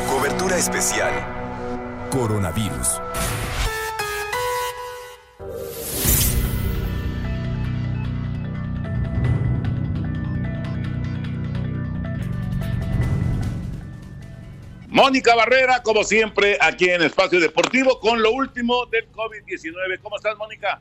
Cobertura 0.10 0.58
especial. 0.58 1.13
Coronavirus. 2.10 3.00
Mónica 15.02 15.34
Barrera, 15.34 15.82
como 15.82 16.04
siempre, 16.04 16.60
aquí 16.62 16.88
en 16.88 17.02
Espacio 17.02 17.40
Deportivo 17.40 18.00
con 18.00 18.22
lo 18.22 18.34
último 18.34 18.86
del 18.86 19.12
COVID-19. 19.12 20.00
¿Cómo 20.00 20.18
estás, 20.18 20.38
Mónica? 20.38 20.80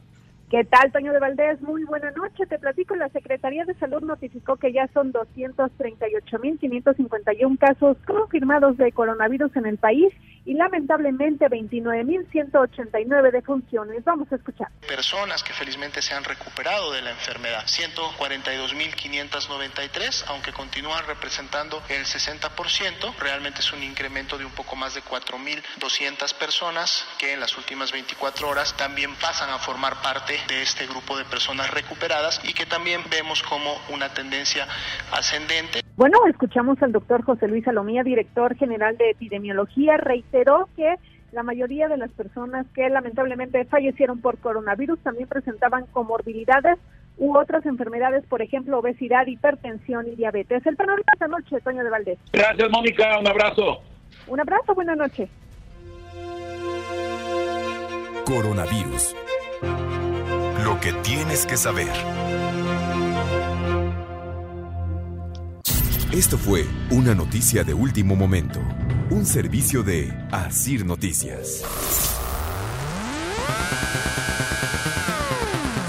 ¿Qué 0.51 0.63
tal, 0.65 0.93
Toño 0.93 1.15
de 1.15 1.21
Valdés? 1.21 1.63
Muy 1.63 1.85
buena 1.85 2.11
noche. 2.11 2.45
Te 2.45 2.59
platico, 2.59 2.95
la 2.97 3.09
Secretaría 3.09 3.65
de 3.65 3.73
Salud 3.77 4.03
notificó 4.03 4.57
que 4.57 4.75
ya 4.75 4.89
son 4.89 5.15
238.551 5.15 7.59
casos 7.59 7.97
confirmados 8.07 8.77
de 8.77 8.93
coronavirus 8.93 9.57
en 9.57 9.65
el 9.65 9.79
país 9.79 10.13
y 10.45 10.55
lamentablemente 10.55 11.47
29.189 11.47 13.31
defunciones. 13.31 14.03
Vamos 14.05 14.31
a 14.33 14.37
escuchar. 14.37 14.69
Personas 14.87 15.43
que 15.43 15.53
felizmente 15.53 16.01
se 16.03 16.15
han 16.15 16.23
recuperado 16.25 16.93
de 16.93 17.03
la 17.03 17.11
enfermedad, 17.11 17.65
142.593, 17.65 20.25
aunque 20.29 20.53
continúan 20.53 21.05
representando 21.07 21.83
el 21.89 22.05
60%, 22.05 23.17
realmente 23.19 23.61
es 23.61 23.73
un 23.73 23.83
incremento 23.83 24.39
de 24.39 24.45
un 24.45 24.53
poco 24.53 24.77
más 24.77 24.95
de 24.95 25.03
4.200 25.03 26.39
personas 26.39 27.05
que 27.19 27.33
en 27.33 27.41
las 27.41 27.59
últimas 27.59 27.91
24 27.93 28.49
horas 28.49 28.77
también 28.77 29.17
pasan 29.17 29.51
a 29.51 29.59
formar 29.59 30.01
parte 30.03 30.39
de 30.49 30.63
este 30.63 30.87
grupo 30.87 31.19
de 31.19 31.25
personas 31.25 31.69
recuperadas 31.71 32.41
y 32.45 32.55
que 32.55 32.67
también 32.67 33.03
vemos 33.11 33.43
como 33.43 33.75
una 33.91 34.11
tendencia 34.11 34.69
ascendente. 35.13 35.81
Bueno, 35.97 36.19
escuchamos 36.29 36.81
al 36.83 36.93
doctor 36.93 37.25
José 37.25 37.47
Luis 37.47 37.65
Salomía, 37.65 38.03
director 38.03 38.57
general 38.57 38.97
de 38.97 39.11
epidemiología, 39.11 39.99
reiteró 40.31 40.69
que 40.77 40.97
la 41.33 41.43
mayoría 41.43 41.89
de 41.89 41.97
las 41.97 42.11
personas 42.11 42.67
que 42.75 42.89
lamentablemente 42.89 43.65
fallecieron 43.65 44.21
por 44.21 44.39
coronavirus 44.39 44.99
también 45.01 45.29
presentaban 45.29 45.87
comorbilidades 45.87 46.79
u 47.19 47.37
otras 47.37 47.65
enfermedades, 47.67 48.25
por 48.27 48.43
ejemplo, 48.43 48.79
obesidad, 48.79 49.27
hipertensión 49.27 50.09
y 50.09 50.17
diabetes. 50.17 50.65
El 50.67 50.77
panorama 50.77 51.03
esta 51.13 51.29
noche, 51.29 51.61
Toño 51.61 51.85
de 51.85 51.91
Valdés. 51.91 52.19
Gracias, 52.33 52.71
Mónica. 52.71 53.19
Un 53.19 53.29
abrazo. 53.29 53.83
Un 54.27 54.41
abrazo, 54.41 54.75
buena 54.75 54.97
noche. 54.97 55.29
Coronavirus. 58.25 59.15
Lo 60.65 60.81
que 60.81 60.93
tienes 61.03 61.47
que 61.47 61.57
saber. 61.57 61.89
Esto 66.13 66.37
fue 66.37 66.67
una 66.91 67.15
noticia 67.15 67.63
de 67.63 67.73
último 67.73 68.17
momento. 68.17 68.59
Un 69.11 69.25
servicio 69.25 69.85
de 69.85 70.13
Asir 70.33 70.85
Noticias. 70.85 71.63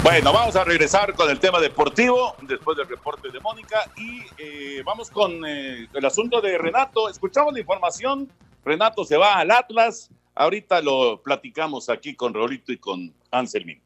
Bueno, 0.04 0.32
vamos 0.32 0.54
a 0.54 0.62
regresar 0.62 1.12
con 1.14 1.28
el 1.28 1.40
tema 1.40 1.58
deportivo 1.58 2.36
después 2.42 2.76
del 2.78 2.86
reporte 2.88 3.32
de 3.32 3.40
Mónica 3.40 3.90
y 3.96 4.20
eh, 4.38 4.82
vamos 4.84 5.10
con 5.10 5.44
eh, 5.44 5.88
el 5.92 6.04
asunto 6.04 6.40
de 6.40 6.56
Renato. 6.56 7.08
Escuchamos 7.08 7.52
la 7.52 7.58
información. 7.58 8.30
Renato 8.64 9.04
se 9.04 9.16
va 9.16 9.34
al 9.34 9.50
Atlas. 9.50 10.08
Ahorita 10.36 10.80
lo 10.82 11.20
platicamos 11.20 11.88
aquí 11.88 12.14
con 12.14 12.32
Raulito 12.32 12.70
y 12.70 12.78
con 12.78 13.12
Anselmín. 13.32 13.81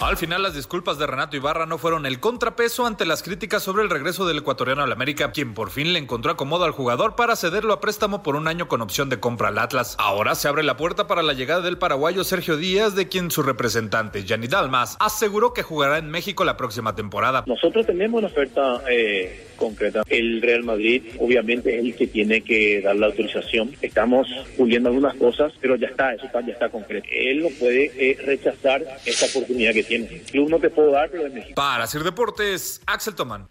Al 0.00 0.16
final, 0.16 0.42
las 0.42 0.54
disculpas 0.54 0.98
de 0.98 1.06
Renato 1.06 1.36
Ibarra 1.36 1.66
no 1.66 1.76
fueron 1.76 2.06
el 2.06 2.20
contrapeso 2.20 2.86
ante 2.86 3.04
las 3.04 3.22
críticas 3.22 3.62
sobre 3.62 3.82
el 3.82 3.90
regreso 3.90 4.26
del 4.26 4.38
ecuatoriano 4.38 4.82
al 4.82 4.92
América, 4.92 5.30
quien 5.30 5.52
por 5.52 5.70
fin 5.70 5.92
le 5.92 5.98
encontró 5.98 6.32
acomodo 6.32 6.64
al 6.64 6.70
jugador 6.70 7.16
para 7.16 7.36
cederlo 7.36 7.74
a 7.74 7.80
préstamo 7.80 8.22
por 8.22 8.34
un 8.34 8.48
año 8.48 8.66
con 8.66 8.80
opción 8.80 9.10
de 9.10 9.20
compra 9.20 9.48
al 9.48 9.58
Atlas. 9.58 9.96
Ahora 9.98 10.34
se 10.36 10.48
abre 10.48 10.62
la 10.62 10.78
puerta 10.78 11.06
para 11.06 11.22
la 11.22 11.34
llegada 11.34 11.60
del 11.60 11.76
paraguayo 11.76 12.24
Sergio 12.24 12.56
Díaz, 12.56 12.94
de 12.94 13.08
quien 13.08 13.30
su 13.30 13.42
representante, 13.42 14.24
Yanni 14.24 14.46
Dalmas, 14.46 14.96
aseguró 15.00 15.52
que 15.52 15.62
jugará 15.62 15.98
en 15.98 16.10
México 16.10 16.44
la 16.44 16.56
próxima 16.56 16.94
temporada. 16.94 17.44
Nosotros 17.46 17.84
tenemos 17.84 18.20
una 18.20 18.28
oferta 18.28 18.80
eh, 18.90 19.49
concreta. 19.60 20.02
El 20.08 20.42
Real 20.42 20.64
Madrid, 20.64 21.02
obviamente, 21.20 21.72
es 21.78 21.84
el 21.84 21.94
que 21.94 22.08
tiene 22.08 22.40
que 22.40 22.80
dar 22.80 22.96
la 22.96 23.06
autorización. 23.06 23.76
Estamos 23.80 24.26
puliendo 24.56 24.88
algunas 24.88 25.14
cosas, 25.16 25.52
pero 25.60 25.76
ya 25.76 25.86
está, 25.86 26.12
eso 26.14 26.26
está, 26.26 26.40
ya 26.44 26.52
está 26.54 26.68
concreto. 26.68 27.06
Él 27.12 27.42
no 27.42 27.48
puede 27.50 27.92
eh, 27.96 28.16
rechazar 28.24 28.82
esta 29.06 29.26
oportunidad 29.26 29.72
que 29.72 29.84
tiene. 29.84 30.06
El 30.08 30.22
club 30.22 30.50
no 30.50 30.58
te 30.58 30.70
puedo 30.70 30.90
dar, 30.90 31.08
pero 31.10 31.26
es 31.28 31.32
México. 31.32 31.54
Para 31.54 31.84
hacer 31.84 32.02
deportes, 32.02 32.80
Axel 32.86 33.14
Tomán. 33.14 33.46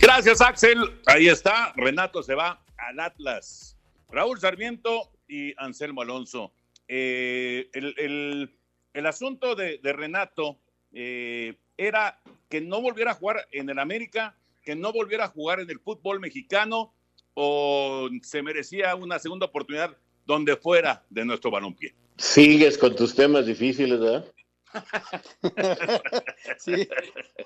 Gracias, 0.00 0.40
Axel. 0.40 0.78
Ahí 1.06 1.28
está. 1.28 1.72
Renato 1.76 2.22
se 2.22 2.34
va 2.34 2.60
al 2.76 3.00
Atlas. 3.00 3.76
Raúl 4.10 4.38
Sarmiento 4.40 5.10
y 5.28 5.52
Anselmo 5.56 6.02
Alonso. 6.02 6.52
Eh, 6.88 7.68
el, 7.72 7.94
el- 7.98 8.50
el 8.94 9.04
asunto 9.04 9.54
de, 9.54 9.78
de 9.82 9.92
Renato 9.92 10.56
eh, 10.94 11.52
era 11.76 12.20
que 12.48 12.60
no 12.60 12.80
volviera 12.80 13.12
a 13.12 13.14
jugar 13.14 13.46
en 13.52 13.70
el 13.70 13.78
América, 13.78 14.36
que 14.62 14.74
no 14.74 14.92
volviera 14.92 15.24
a 15.24 15.28
jugar 15.28 15.60
en 15.60 15.70
el 15.70 15.80
fútbol 15.80 16.20
mexicano 16.20 16.92
o 17.34 18.08
se 18.22 18.42
merecía 18.42 18.94
una 18.94 19.18
segunda 19.18 19.46
oportunidad 19.46 19.96
donde 20.26 20.56
fuera 20.56 21.04
de 21.10 21.24
nuestro 21.24 21.50
balompié. 21.50 21.94
Sigues 22.16 22.78
con 22.78 22.96
tus 22.96 23.14
temas 23.14 23.46
difíciles, 23.46 24.00
¿verdad? 24.00 24.24
Sí, 26.58 26.88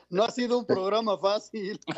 no 0.09 0.25
ha 0.25 0.31
sido 0.31 0.59
un 0.59 0.67
programa 0.67 1.19
fácil. 1.19 1.79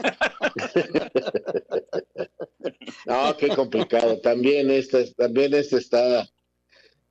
No, 3.07 3.37
qué 3.37 3.49
complicado. 3.49 4.21
También 4.21 4.71
esta, 4.71 4.99
también 5.15 5.53
esta 5.55 5.79
está, 5.79 6.29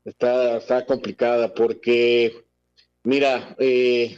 está, 0.06 0.58
está 0.58 0.86
complicada 0.86 1.54
porque, 1.54 2.46
mira, 3.04 3.56
eh, 3.60 4.18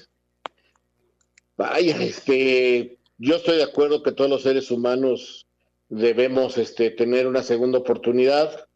vaya, 1.57 2.01
este, 2.03 2.97
yo 3.17 3.35
estoy 3.35 3.57
de 3.57 3.63
acuerdo 3.63 4.03
que 4.03 4.11
todos 4.11 4.29
los 4.29 4.43
seres 4.43 4.71
humanos 4.71 5.47
debemos, 5.89 6.57
este, 6.57 6.89
tener 6.91 7.27
una 7.27 7.43
segunda 7.43 7.79
oportunidad, 7.79 8.67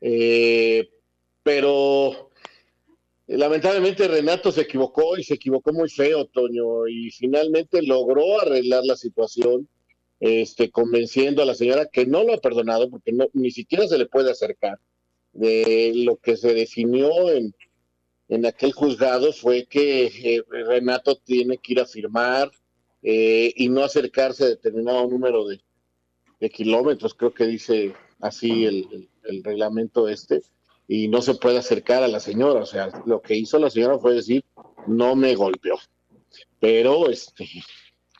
eh, 0.00 0.90
pero 1.42 2.30
lamentablemente 3.26 4.08
Renato 4.08 4.52
se 4.52 4.62
equivocó 4.62 5.16
y 5.16 5.24
se 5.24 5.34
equivocó 5.34 5.72
muy 5.72 5.88
feo, 5.88 6.26
Toño, 6.26 6.86
y 6.88 7.10
finalmente 7.10 7.82
logró 7.82 8.40
arreglar 8.40 8.84
la 8.84 8.96
situación 8.96 9.68
este, 10.20 10.70
convenciendo 10.70 11.42
a 11.42 11.46
la 11.46 11.54
señora 11.54 11.86
que 11.86 12.06
no 12.06 12.24
lo 12.24 12.34
ha 12.34 12.38
perdonado 12.38 12.88
porque 12.90 13.12
no, 13.12 13.26
ni 13.32 13.50
siquiera 13.50 13.86
se 13.86 13.98
le 13.98 14.06
puede 14.06 14.30
acercar. 14.30 14.78
De 15.32 15.92
lo 15.96 16.16
que 16.16 16.36
se 16.36 16.54
definió 16.54 17.28
en, 17.30 17.52
en 18.34 18.46
aquel 18.46 18.72
juzgado 18.72 19.32
fue 19.32 19.66
que 19.66 20.06
eh, 20.06 20.42
Renato 20.48 21.16
tiene 21.16 21.58
que 21.58 21.72
ir 21.72 21.80
a 21.80 21.86
firmar 21.86 22.50
eh, 23.02 23.52
y 23.56 23.68
no 23.68 23.82
acercarse 23.82 24.44
a 24.44 24.48
determinado 24.48 25.06
número 25.06 25.46
de, 25.46 25.60
kilómetros, 26.50 27.14
creo 27.14 27.32
que 27.32 27.46
dice 27.46 27.94
así 28.20 28.66
el 28.66 29.08
reglamento 29.42 30.08
este, 30.10 30.42
y 30.86 31.08
no 31.08 31.22
se 31.22 31.34
puede 31.34 31.58
acercar 31.58 32.02
a 32.02 32.08
la 32.08 32.20
señora. 32.20 32.60
O 32.60 32.66
sea, 32.66 32.90
lo 33.06 33.22
que 33.22 33.36
hizo 33.36 33.58
la 33.58 33.70
señora 33.70 33.98
fue 33.98 34.14
decir, 34.14 34.44
no 34.86 35.16
me 35.16 35.34
golpeó. 35.34 35.78
Pero, 36.60 37.08
este, 37.10 37.48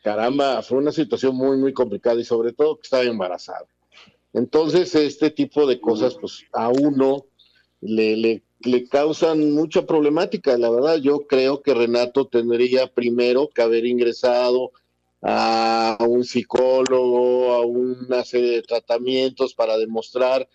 caramba, 0.03 0.63
fue 0.63 0.79
una 0.79 0.93
situación 0.93 1.37
muy, 1.37 1.57
muy 1.57 1.73
complicada 1.73 2.21
y 2.21 2.25
sobre 2.25 2.53
todo 2.53 2.77
que 2.77 2.83
estaba 2.85 3.03
embarazada. 3.05 3.67
Entonces, 4.33 4.95
este 4.95 5.31
tipo 5.31 5.67
de 5.67 5.81
cosas, 5.81 6.17
pues 6.21 6.45
a 6.53 6.69
uno 6.69 7.27
le, 7.81 8.17
le, 8.17 8.43
le 8.65 8.89
causan 8.89 9.53
mucha 9.53 9.87
problemática. 9.87 10.57
La 10.59 10.71
verdad, 10.71 10.97
yo 10.97 11.27
creo 11.27 11.63
que 11.63 11.75
Renato 11.75 12.27
tendría 12.27 12.87
primero 12.87 13.49
que 13.49 13.63
haber 13.63 13.87
ingresado 13.87 14.73
a 15.23 15.97
un 16.01 16.25
psicólogo, 16.25 17.55
a 17.55 17.65
una 17.65 18.25
serie 18.25 18.51
de 18.51 18.63
tratamientos 18.63 19.55
para 19.55 19.79
demostrar 19.79 20.49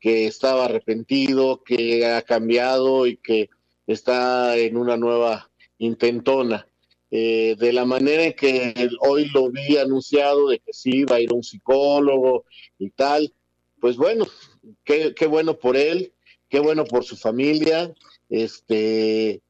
que 0.00 0.26
estaba 0.26 0.64
arrepentido, 0.64 1.62
que 1.64 2.06
ha 2.06 2.22
cambiado 2.22 3.06
y 3.06 3.16
que 3.16 3.50
está 3.86 4.56
en 4.56 4.76
una 4.76 4.96
nueva 4.96 5.50
intentona. 5.78 6.68
Eh, 7.10 7.54
de 7.58 7.72
la 7.72 7.84
manera 7.84 8.24
en 8.24 8.32
que 8.32 8.90
hoy 9.00 9.26
lo 9.26 9.48
vi 9.50 9.76
anunciado 9.76 10.48
de 10.48 10.58
que 10.58 10.72
sí 10.72 11.04
va 11.04 11.16
a 11.16 11.20
ir 11.20 11.32
un 11.32 11.44
psicólogo 11.44 12.44
y 12.80 12.90
tal, 12.90 13.32
pues 13.80 13.96
bueno, 13.96 14.26
qué, 14.82 15.14
qué 15.14 15.26
bueno 15.26 15.56
por 15.56 15.76
él, 15.76 16.12
qué 16.48 16.60
bueno 16.60 16.84
por 16.84 17.04
su 17.04 17.16
familia, 17.16 17.92
este, 18.28 19.42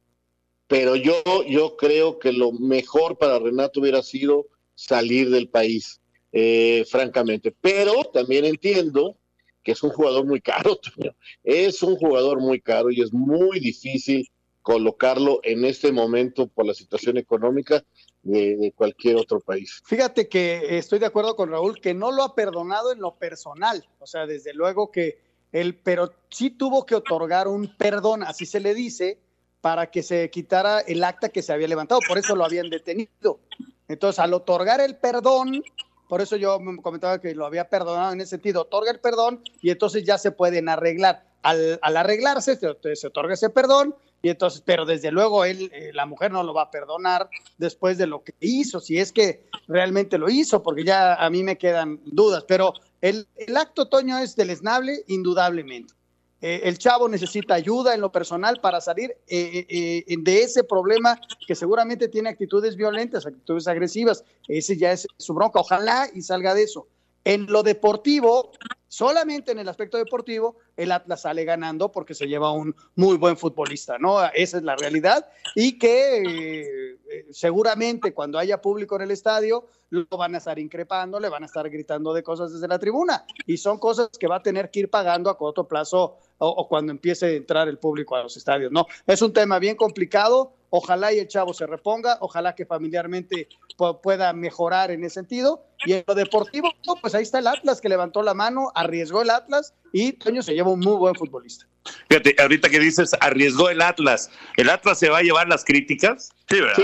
pero 0.67 0.97
yo, 0.97 1.23
yo 1.49 1.77
creo 1.77 2.19
que 2.19 2.33
lo 2.33 2.53
mejor 2.53 3.19
para 3.19 3.39
Renato 3.39 3.81
hubiera 3.81 4.03
sido 4.03 4.47
salir 4.75 5.31
del 5.31 5.49
país, 5.49 6.01
eh, 6.33 6.85
francamente. 6.89 7.55
Pero 7.61 8.05
también 8.05 8.45
entiendo 8.45 9.17
que 9.63 9.73
es 9.73 9.83
un 9.83 9.91
jugador 9.91 10.25
muy 10.25 10.41
caro, 10.41 10.79
es 11.45 11.83
un 11.83 11.97
jugador 11.97 12.41
muy 12.41 12.61
caro 12.61 12.91
y 12.91 13.01
es 13.01 13.13
muy 13.13 13.59
difícil 13.59 14.29
colocarlo 14.63 15.41
en 15.45 15.65
este 15.65 15.93
momento 15.93 16.49
por 16.49 16.67
la 16.67 16.75
situación 16.75 17.19
económica 17.19 17.85
de, 18.23 18.73
cualquier 18.75 19.17
otro 19.17 19.39
país. 19.41 19.81
Fíjate 19.85 20.29
que 20.29 20.77
estoy 20.77 20.99
de 20.99 21.07
acuerdo 21.07 21.37
con 21.37 21.51
Raúl 21.51 21.81
que 21.81 21.95
no 21.95 22.11
lo 22.11 22.25
ha 22.25 22.35
perdonado 22.35 22.91
en 22.91 23.01
lo 23.01 23.17
personal, 23.17 23.87
o 24.01 24.07
sea, 24.07 24.27
desde 24.27 24.53
luego 24.55 24.91
que 24.91 25.19
él, 25.53 25.79
pero 25.83 26.13
sí 26.31 26.51
tuvo 26.51 26.87
que 26.87 26.95
otorgar 26.95 27.49
un 27.49 27.75
perdón, 27.77 28.23
así 28.23 28.47
se 28.47 28.61
le 28.61 28.75
dice, 28.75 29.19
para 29.61 29.91
que 29.91 30.03
se 30.03 30.31
quitara 30.31 30.81
el 30.81 31.03
acta 31.03 31.29
que 31.29 31.43
se 31.43 31.53
había 31.53 31.69
levantado, 31.69 32.01
por 32.07 32.19
eso 32.19 32.37
lo 32.37 32.45
habían 32.45 32.71
detenido. 32.71 33.41
Entonces, 33.89 34.19
al 34.19 34.35
otorgar 34.35 34.81
el 34.81 34.97
perdón, 34.97 35.63
por 36.09 36.21
eso 36.21 36.37
yo 36.37 36.59
comentaba 36.83 37.21
que 37.21 37.35
lo 37.35 37.47
había 37.47 37.69
perdonado 37.69 38.13
en 38.13 38.21
ese 38.21 38.31
sentido, 38.31 38.63
otorga 38.63 38.91
el 38.91 39.01
perdón 39.01 39.43
y 39.61 39.71
entonces 39.71 40.05
ya 40.05 40.19
se 40.19 40.31
pueden 40.31 40.69
arreglar. 40.69 41.25
Al, 41.43 41.79
arreglarse, 41.83 42.57
se, 42.57 42.97
se 42.97 43.07
otorga 43.07 43.35
ese 43.35 43.51
perdón 43.51 43.95
y 44.27 44.29
entonces, 44.29 44.61
pero 44.67 44.85
desde 44.85 45.13
luego 45.13 45.45
él, 45.45 45.71
eh, 45.73 45.93
la 45.95 46.05
mujer 46.05 46.33
no 46.33 46.43
lo 46.43 46.53
va 46.53 46.63
a 46.63 46.71
perdonar 46.73 47.31
después 47.59 47.97
de 47.97 48.09
lo 48.09 48.25
que 48.25 48.35
hizo, 48.41 48.81
si 48.81 48.99
es 48.99 49.13
que 49.13 49.45
realmente 49.69 50.19
lo 50.19 50.29
hizo, 50.29 50.65
porque 50.65 50.83
ya 50.83 51.15
a 51.15 51.31
mí 51.31 51.45
me 51.45 51.57
quedan 51.57 52.01
dudas, 52.05 52.43
pero 52.49 52.73
el, 53.01 53.29
el 53.37 53.57
acto, 53.57 53.87
Toño, 53.87 54.19
es 54.19 54.35
deleznable, 54.35 55.05
indudablemente. 55.07 55.95
Eh, 56.41 56.63
el 56.65 56.77
chavo 56.77 57.09
necesita 57.09 57.55
ayuda 57.55 57.95
en 57.95 58.01
lo 58.01 58.11
personal 58.11 58.59
para 58.61 58.81
salir 58.81 59.17
eh, 59.29 60.05
de 60.09 60.43
ese 60.43 60.65
problema 60.65 61.21
que 61.47 61.55
seguramente 61.55 62.09
tiene 62.09 62.31
actitudes 62.31 62.75
violentas, 62.75 63.27
actitudes 63.27 63.69
agresivas. 63.69 64.25
Ese 64.49 64.77
ya 64.77 64.91
es 64.91 65.07
su 65.19 65.35
bronca. 65.35 65.61
Ojalá 65.61 66.09
y 66.13 66.21
salga 66.23 66.53
de 66.53 66.65
eso. 66.65 66.89
En 67.27 67.47
lo 67.47 67.65
deportivo, 67.65 68.53
solamente 68.87 69.51
en 69.51 69.59
el 69.59 69.69
aspecto 69.69 69.99
deportivo, 69.99 70.59
el 70.77 70.93
Atlas 70.93 71.23
sale 71.23 71.45
ganando 71.45 71.91
porque 71.91 72.15
se 72.15 72.29
lleva 72.29 72.53
un 72.53 72.73
muy 72.95 73.17
buen 73.17 73.37
futbolista, 73.37 73.99
¿no? 73.99 74.25
Esa 74.33 74.59
es 74.59 74.63
la 74.63 74.77
realidad 74.77 75.29
y 75.57 75.77
que 75.77 76.21
eh, 76.21 77.27
seguramente 77.33 78.15
cuando 78.15 78.39
haya 78.39 78.63
público 78.63 78.95
en 78.95 79.03
el 79.03 79.11
estadio 79.11 79.67
lo 79.91 80.07
van 80.17 80.37
a 80.37 80.39
estar 80.39 80.57
increpando, 80.61 81.19
le 81.19 81.29
van 81.29 81.43
a 81.43 81.47
estar 81.47 81.69
gritando 81.69 82.15
de 82.15 82.23
cosas 82.23 82.53
desde 82.53 82.69
la 82.69 82.79
tribuna 82.79 83.25
y 83.45 83.57
son 83.57 83.81
cosas 83.81 84.11
que 84.21 84.29
va 84.29 84.37
a 84.37 84.43
tener 84.43 84.71
que 84.71 84.81
ir 84.81 84.89
pagando 84.89 85.29
a 85.29 85.37
corto 85.37 85.67
plazo 85.67 86.19
o, 86.39 86.69
cuando 86.69 86.93
empiece 86.93 87.27
a 87.27 87.31
entrar 87.31 87.67
el 87.67 87.79
público 87.79 88.15
a 88.15 88.23
los 88.23 88.37
estadios, 88.37 88.71
¿no? 88.71 88.87
Es 89.05 89.21
un 89.21 89.33
tema 89.33 89.59
bien 89.59 89.75
complicado, 89.75 90.53
ojalá 90.71 91.13
y 91.13 91.19
el 91.19 91.27
chavo 91.27 91.53
se 91.55 91.67
reponga, 91.67 92.19
ojalá 92.21 92.55
que 92.55 92.67
familiarmente 92.67 93.49
pueda 93.77 94.33
mejorar 94.33 94.91
en 94.91 95.05
ese 95.05 95.15
sentido 95.15 95.65
y 95.85 95.93
en 95.93 96.05
lo 96.07 96.15
deportivo, 96.15 96.73
pues 97.01 97.15
ahí 97.15 97.23
está 97.23 97.39
el 97.39 97.47
Atlas 97.47 97.81
que 97.81 97.89
levantó 97.89 98.23
la 98.23 98.35
mano, 98.35 98.73
arriesgó 98.75 99.23
el 99.23 99.31
Atlas 99.31 99.75
y 99.93 100.13
Toño 100.13 100.43
se 100.43 100.55
lleva 100.55 100.71
un 100.71 100.81
muy 100.81 100.97
buen 100.97 101.15
futbolista. 101.15 101.67
Fíjate, 102.09 102.35
ahorita 102.39 102.69
que 102.69 102.81
dices, 102.81 103.13
arriesgó 103.21 103.69
el 103.69 103.83
Atlas, 103.83 104.31
¿el 104.57 104.71
Atlas 104.71 104.99
se 104.99 105.11
va 105.11 105.19
a 105.19 105.23
llevar 105.23 105.49
las 105.49 105.65
críticas? 105.65 106.31
Sí, 106.49 106.61
¿verdad? 106.61 106.83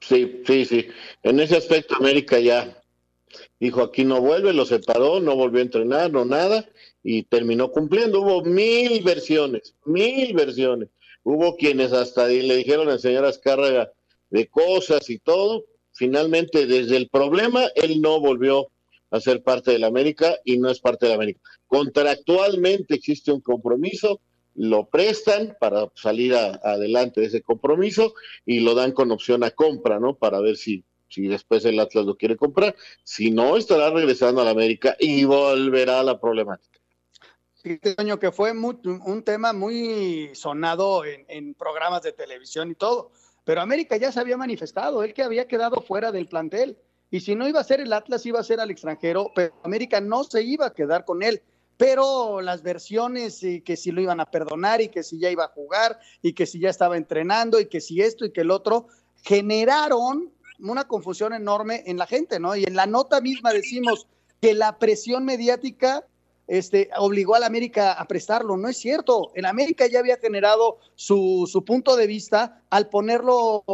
Sí, 0.00 0.42
sí, 0.46 0.64
sí. 0.64 0.88
En 1.22 1.38
ese 1.40 1.56
aspecto 1.56 1.94
América 1.96 2.38
ya 2.38 2.76
dijo, 3.60 3.82
aquí 3.82 4.04
no 4.04 4.20
vuelve, 4.20 4.52
lo 4.52 4.66
separó, 4.66 5.20
no 5.20 5.36
volvió 5.36 5.60
a 5.60 5.62
entrenar, 5.62 6.10
no 6.10 6.24
nada, 6.24 6.68
y 7.02 7.22
terminó 7.22 7.70
cumpliendo. 7.70 8.20
Hubo 8.20 8.42
mil 8.42 9.02
versiones, 9.02 9.74
mil 9.84 10.34
versiones. 10.34 10.88
Hubo 11.22 11.56
quienes 11.56 11.92
hasta 11.92 12.26
le 12.26 12.56
dijeron 12.56 12.88
al 12.88 12.98
señor 12.98 13.24
Azcárraga 13.24 13.92
de 14.30 14.48
cosas 14.48 15.08
y 15.08 15.18
todo. 15.18 15.64
Finalmente, 15.92 16.66
desde 16.66 16.96
el 16.96 17.08
problema, 17.08 17.66
él 17.74 18.00
no 18.00 18.20
volvió 18.20 18.68
a 19.10 19.20
ser 19.20 19.42
parte 19.42 19.70
de 19.70 19.78
la 19.78 19.88
América 19.88 20.36
y 20.44 20.58
no 20.58 20.70
es 20.70 20.80
parte 20.80 21.06
de 21.06 21.10
la 21.10 21.16
América. 21.16 21.40
Contractualmente 21.66 22.94
existe 22.94 23.30
un 23.30 23.40
compromiso, 23.40 24.20
lo 24.54 24.88
prestan 24.88 25.56
para 25.60 25.90
salir 25.94 26.34
adelante 26.34 27.20
de 27.20 27.26
ese 27.26 27.42
compromiso 27.42 28.14
y 28.46 28.60
lo 28.60 28.74
dan 28.74 28.92
con 28.92 29.10
opción 29.10 29.44
a 29.44 29.50
compra, 29.50 30.00
¿no? 30.00 30.16
Para 30.16 30.40
ver 30.40 30.56
si, 30.56 30.84
si 31.08 31.28
después 31.28 31.64
el 31.66 31.78
Atlas 31.78 32.06
lo 32.06 32.16
quiere 32.16 32.36
comprar. 32.36 32.74
Si 33.04 33.30
no, 33.30 33.56
estará 33.56 33.90
regresando 33.90 34.40
a 34.40 34.44
la 34.44 34.50
América 34.50 34.96
y 34.98 35.24
volverá 35.24 36.00
a 36.00 36.04
la 36.04 36.18
problemática. 36.18 36.80
Este 37.62 37.94
año 37.98 38.18
que 38.18 38.32
fue 38.32 38.50
un 38.52 39.22
tema 39.24 39.52
muy 39.52 40.30
sonado 40.34 41.04
en 41.04 41.54
programas 41.54 42.02
de 42.02 42.12
televisión 42.12 42.72
y 42.72 42.74
todo, 42.74 43.12
pero 43.44 43.60
América 43.60 43.96
ya 43.96 44.12
se 44.12 44.20
había 44.20 44.36
manifestado, 44.36 45.02
él 45.02 45.14
que 45.14 45.22
había 45.22 45.48
quedado 45.48 45.80
fuera 45.80 46.12
del 46.12 46.28
plantel 46.28 46.76
y 47.12 47.20
si 47.20 47.34
no 47.34 47.46
iba 47.46 47.60
a 47.60 47.64
ser 47.64 47.80
el 47.80 47.92
Atlas, 47.92 48.24
iba 48.24 48.40
a 48.40 48.42
ser 48.42 48.58
al 48.58 48.70
extranjero, 48.70 49.30
pero 49.34 49.52
América 49.62 50.00
no 50.00 50.24
se 50.24 50.42
iba 50.42 50.66
a 50.66 50.72
quedar 50.72 51.04
con 51.04 51.22
él. 51.22 51.42
Pero 51.76 52.40
las 52.40 52.62
versiones 52.62 53.42
y 53.42 53.60
que 53.60 53.76
si 53.76 53.92
lo 53.92 54.00
iban 54.00 54.18
a 54.18 54.30
perdonar 54.30 54.80
y 54.80 54.88
que 54.88 55.02
si 55.02 55.18
ya 55.18 55.30
iba 55.30 55.44
a 55.44 55.48
jugar 55.48 56.00
y 56.22 56.32
que 56.32 56.46
si 56.46 56.58
ya 56.58 56.70
estaba 56.70 56.96
entrenando 56.96 57.60
y 57.60 57.66
que 57.66 57.82
si 57.82 58.00
esto 58.00 58.24
y 58.24 58.32
que 58.32 58.40
el 58.40 58.50
otro, 58.50 58.86
generaron 59.22 60.32
una 60.58 60.88
confusión 60.88 61.34
enorme 61.34 61.82
en 61.84 61.98
la 61.98 62.06
gente, 62.06 62.40
¿no? 62.40 62.56
Y 62.56 62.64
en 62.64 62.76
la 62.76 62.86
nota 62.86 63.20
misma 63.20 63.52
decimos 63.52 64.06
que 64.40 64.54
la 64.54 64.78
presión 64.78 65.26
mediática 65.26 66.06
este, 66.46 66.90
obligó 66.96 67.34
al 67.34 67.44
América 67.44 67.92
a 67.92 68.06
prestarlo. 68.06 68.56
No 68.56 68.68
es 68.68 68.76
cierto. 68.76 69.32
El 69.34 69.44
América 69.44 69.86
ya 69.86 70.00
había 70.00 70.16
generado 70.16 70.78
su, 70.94 71.48
su 71.50 71.64
punto 71.64 71.96
de 71.96 72.06
vista 72.06 72.62
al 72.70 72.88
ponerlo 72.88 73.64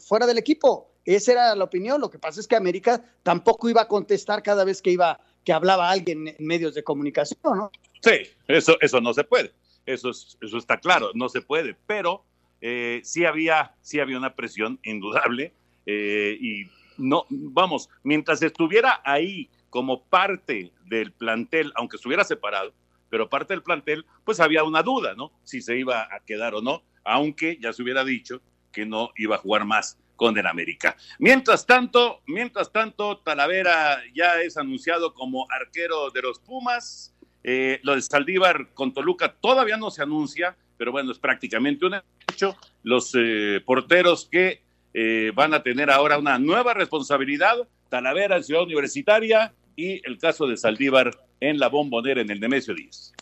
fuera 0.00 0.26
del 0.26 0.38
equipo. 0.38 0.90
Esa 1.04 1.32
era 1.32 1.54
la 1.54 1.64
opinión. 1.64 2.00
Lo 2.00 2.10
que 2.10 2.18
pasa 2.18 2.40
es 2.40 2.48
que 2.48 2.56
América 2.56 3.04
tampoco 3.22 3.68
iba 3.68 3.82
a 3.82 3.88
contestar 3.88 4.42
cada 4.42 4.64
vez 4.64 4.80
que 4.80 4.90
iba 4.90 5.20
que 5.44 5.52
hablaba 5.52 5.90
alguien 5.90 6.28
en 6.28 6.46
medios 6.46 6.74
de 6.74 6.82
comunicación, 6.82 7.38
¿no? 7.42 7.70
Sí, 8.00 8.30
eso, 8.48 8.76
eso 8.80 9.00
no 9.00 9.12
se 9.12 9.24
puede. 9.24 9.52
Eso, 9.86 10.10
eso 10.10 10.58
está 10.58 10.80
claro, 10.80 11.10
no 11.14 11.28
se 11.28 11.42
puede. 11.42 11.76
Pero 11.86 12.24
eh, 12.60 13.00
sí, 13.04 13.26
había, 13.26 13.74
sí 13.82 14.00
había 14.00 14.16
una 14.16 14.34
presión 14.34 14.80
indudable. 14.82 15.52
Eh, 15.86 16.38
y 16.40 16.64
no, 16.96 17.26
vamos, 17.28 17.90
mientras 18.02 18.40
estuviera 18.42 19.02
ahí 19.04 19.50
como 19.74 20.04
parte 20.04 20.70
del 20.86 21.10
plantel, 21.10 21.72
aunque 21.74 21.96
estuviera 21.96 22.22
separado, 22.22 22.72
pero 23.10 23.28
parte 23.28 23.54
del 23.54 23.64
plantel, 23.64 24.06
pues 24.24 24.38
había 24.38 24.62
una 24.62 24.84
duda, 24.84 25.14
¿no? 25.16 25.32
Si 25.42 25.60
se 25.60 25.76
iba 25.76 26.02
a 26.02 26.20
quedar 26.24 26.54
o 26.54 26.62
no, 26.62 26.84
aunque 27.02 27.58
ya 27.60 27.72
se 27.72 27.82
hubiera 27.82 28.04
dicho 28.04 28.40
que 28.70 28.86
no 28.86 29.10
iba 29.16 29.34
a 29.34 29.40
jugar 29.40 29.64
más 29.64 29.98
con 30.14 30.38
el 30.38 30.46
América. 30.46 30.96
Mientras 31.18 31.66
tanto, 31.66 32.22
mientras 32.28 32.70
tanto, 32.70 33.18
Talavera 33.18 34.00
ya 34.14 34.40
es 34.42 34.56
anunciado 34.56 35.12
como 35.12 35.50
arquero 35.50 36.12
de 36.12 36.22
los 36.22 36.38
Pumas. 36.38 37.12
Eh, 37.42 37.80
lo 37.82 37.96
de 37.96 38.02
Saldívar 38.02 38.68
con 38.74 38.94
Toluca 38.94 39.34
todavía 39.40 39.76
no 39.76 39.90
se 39.90 40.02
anuncia, 40.02 40.56
pero 40.76 40.92
bueno, 40.92 41.10
es 41.10 41.18
prácticamente 41.18 41.84
un 41.84 41.96
hecho. 42.30 42.56
Los 42.84 43.12
eh, 43.16 43.60
porteros 43.66 44.28
que 44.30 44.62
eh, 44.92 45.32
van 45.34 45.52
a 45.52 45.64
tener 45.64 45.90
ahora 45.90 46.16
una 46.16 46.38
nueva 46.38 46.74
responsabilidad, 46.74 47.56
Talavera 47.88 48.36
en 48.36 48.44
Ciudad 48.44 48.62
Universitaria 48.62 49.52
y 49.76 50.06
el 50.08 50.18
caso 50.18 50.46
de 50.46 50.56
Saldívar 50.56 51.10
en 51.40 51.58
la 51.58 51.68
bombonera 51.68 52.20
en 52.20 52.30
el 52.30 52.40
Nemesio 52.40 52.74
10. 52.74 53.14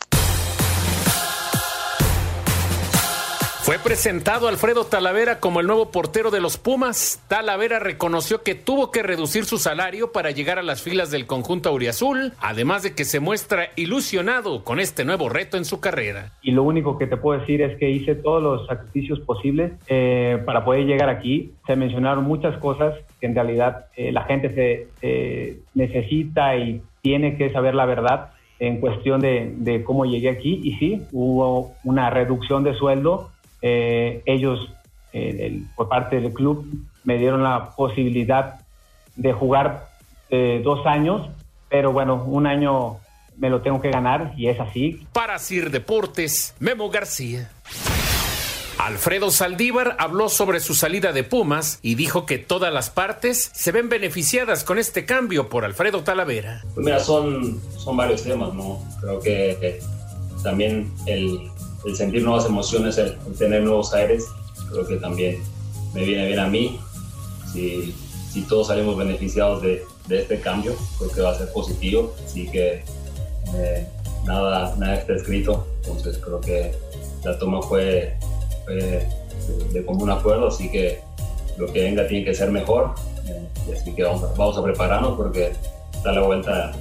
Fue 3.73 3.79
presentado 3.79 4.49
Alfredo 4.49 4.85
Talavera 4.85 5.41
como 5.41 5.61
el 5.61 5.67
nuevo 5.67 5.91
portero 5.91 6.31
de 6.31 6.43
los 6.43 6.59
Pumas. 6.59 7.25
Talavera 7.27 7.79
reconoció 7.79 8.43
que 8.43 8.55
tuvo 8.55 8.91
que 8.91 9.03
reducir 9.03 9.47
su 9.47 9.57
salario 9.57 10.13
para 10.13 10.31
llegar 10.31 10.59
a 10.59 10.63
las 10.63 10.83
filas 10.83 11.11
del 11.11 11.25
conjunto 11.25 11.71
auriazul, 11.71 12.35
además 12.39 12.83
de 12.83 12.95
que 12.95 13.07
se 13.07 13.19
muestra 13.19 13.71
ilusionado 13.77 14.63
con 14.63 14.79
este 14.79 15.07
nuevo 15.07 15.31
reto 15.31 15.57
en 15.57 15.65
su 15.65 15.81
carrera. 15.81 16.33
Y 16.43 16.51
lo 16.51 16.65
único 16.65 16.99
que 16.99 17.07
te 17.07 17.17
puedo 17.17 17.41
decir 17.41 17.63
es 17.63 17.79
que 17.79 17.89
hice 17.89 18.15
todos 18.15 18.43
los 18.43 18.67
sacrificios 18.67 19.21
posibles 19.21 19.73
eh, 19.87 20.43
para 20.45 20.67
poder 20.67 20.85
llegar 20.85 21.09
aquí. 21.09 21.55
Se 21.67 21.75
mencionaron 21.75 22.25
muchas 22.25 22.59
cosas 22.59 22.95
que 23.21 23.27
en 23.27 23.35
realidad 23.35 23.87
eh, 23.97 24.13
la 24.13 24.25
gente 24.25 24.55
se 25.01 25.63
necesita 25.73 26.59
y 26.59 26.83
tiene 27.01 27.39
que 27.39 27.51
saber 27.51 27.75
la 27.75 27.87
verdad 27.87 28.33
en 28.59 28.81
cuestión 28.81 29.21
de, 29.21 29.55
de 29.57 29.83
cómo 29.83 30.05
llegué 30.05 30.29
aquí 30.29 30.61
y 30.63 30.75
sí, 30.75 31.03
hubo 31.11 31.73
una 31.85 32.11
reducción 32.11 32.65
de 32.65 32.75
sueldo. 32.75 33.32
Eh, 33.63 34.23
ellos, 34.27 34.69
eh, 35.13 35.37
el- 35.47 35.67
por 35.77 35.89
parte 35.89 36.21
del 36.21 36.33
club, 36.33 36.67
me 37.05 37.17
dieron 37.19 37.43
la 37.43 37.71
posibilidad 37.77 38.61
de 39.17 39.33
jugar 39.33 39.89
eh, 40.31 40.61
dos 40.65 40.87
años, 40.87 41.29
pero 41.69 41.93
bueno, 41.93 42.25
un 42.25 42.47
año 42.47 42.97
me 43.37 43.51
lo 43.51 43.61
tengo 43.61 43.81
que 43.81 43.91
ganar 43.91 44.33
y 44.37 44.49
es 44.49 44.59
así. 44.61 45.07
Para 45.13 45.39
Sir 45.39 45.71
Deportes, 45.71 46.55
Memo 46.59 46.91
García. 46.91 47.51
Alfredo 48.79 49.31
Saldívar 49.31 49.97
habló 50.01 50.29
sobre 50.29 50.59
su 50.59 50.75
salida 50.75 51.13
de 51.13 51.23
Pumas 51.23 51.79
y 51.83 51.95
dijo 51.95 52.27
que 52.27 52.39
todas 52.39 52.73
las 52.73 52.91
partes 52.91 53.51
se 53.55 53.71
ven 53.71 53.89
beneficiadas 53.89 54.65
con 54.65 54.79
este 54.79 55.05
cambio 55.05 55.49
por 55.49 55.65
Alfredo 55.65 56.03
Talavera. 56.03 56.63
Pues 56.75 56.85
mira, 56.87 56.99
son, 56.99 57.61
son 57.77 57.97
varios 57.97 58.25
temas, 58.25 58.53
¿no? 58.55 58.81
Creo 59.01 59.21
que 59.21 59.51
eh, 59.63 59.79
también 60.43 60.91
el, 61.07 61.49
el 61.85 61.97
sentir 61.97 62.23
nuevas 62.23 62.47
emociones, 62.47 62.99
el, 62.99 63.17
tener 63.39 63.63
nuevos 63.63 63.93
aires, 63.95 64.27
creo 64.71 64.87
que 64.87 64.97
también 64.97 65.43
me 65.95 66.05
viene 66.05 66.27
bien 66.27 66.39
a 66.39 66.49
mí. 66.49 66.79
Si, 67.53 67.95
todos 68.49 68.69
salimos 68.69 68.97
beneficiados 68.97 69.63
de, 69.63 69.85
este 70.09 70.41
cambio, 70.41 70.75
creo 70.99 71.11
que 71.11 71.21
va 71.21 71.31
a 71.31 71.39
ser 71.39 71.53
positivo. 71.53 72.15
Así 72.25 72.49
que 72.49 72.83
eh, 73.55 73.87
nada, 74.25 74.75
está 74.95 75.15
escrito, 75.15 75.67
entonces 75.83 76.19
creo 76.19 76.41
que 76.41 76.73
la 77.25 77.39
toma 77.39 77.63
fue, 77.63 78.17
de, 78.67 79.07
de 79.73 79.85
común 79.85 80.11
acuerdo, 80.11 80.49
así 80.49 80.71
que 80.71 81.01
lo 81.57 81.73
que 81.73 81.83
venga 81.83 82.07
tiene 82.07 82.25
que 82.25 82.35
ser 82.35 82.51
mejor. 82.51 82.95
eh, 83.27 83.73
así 83.73 83.95
que 83.95 84.03
vamos, 84.03 84.23
vamos 84.37 84.59
a 84.59 84.63
prepararnos 84.63 85.17
porque 85.17 85.53
está 85.93 86.13
la 86.13 86.23
vuelta, 86.23 86.73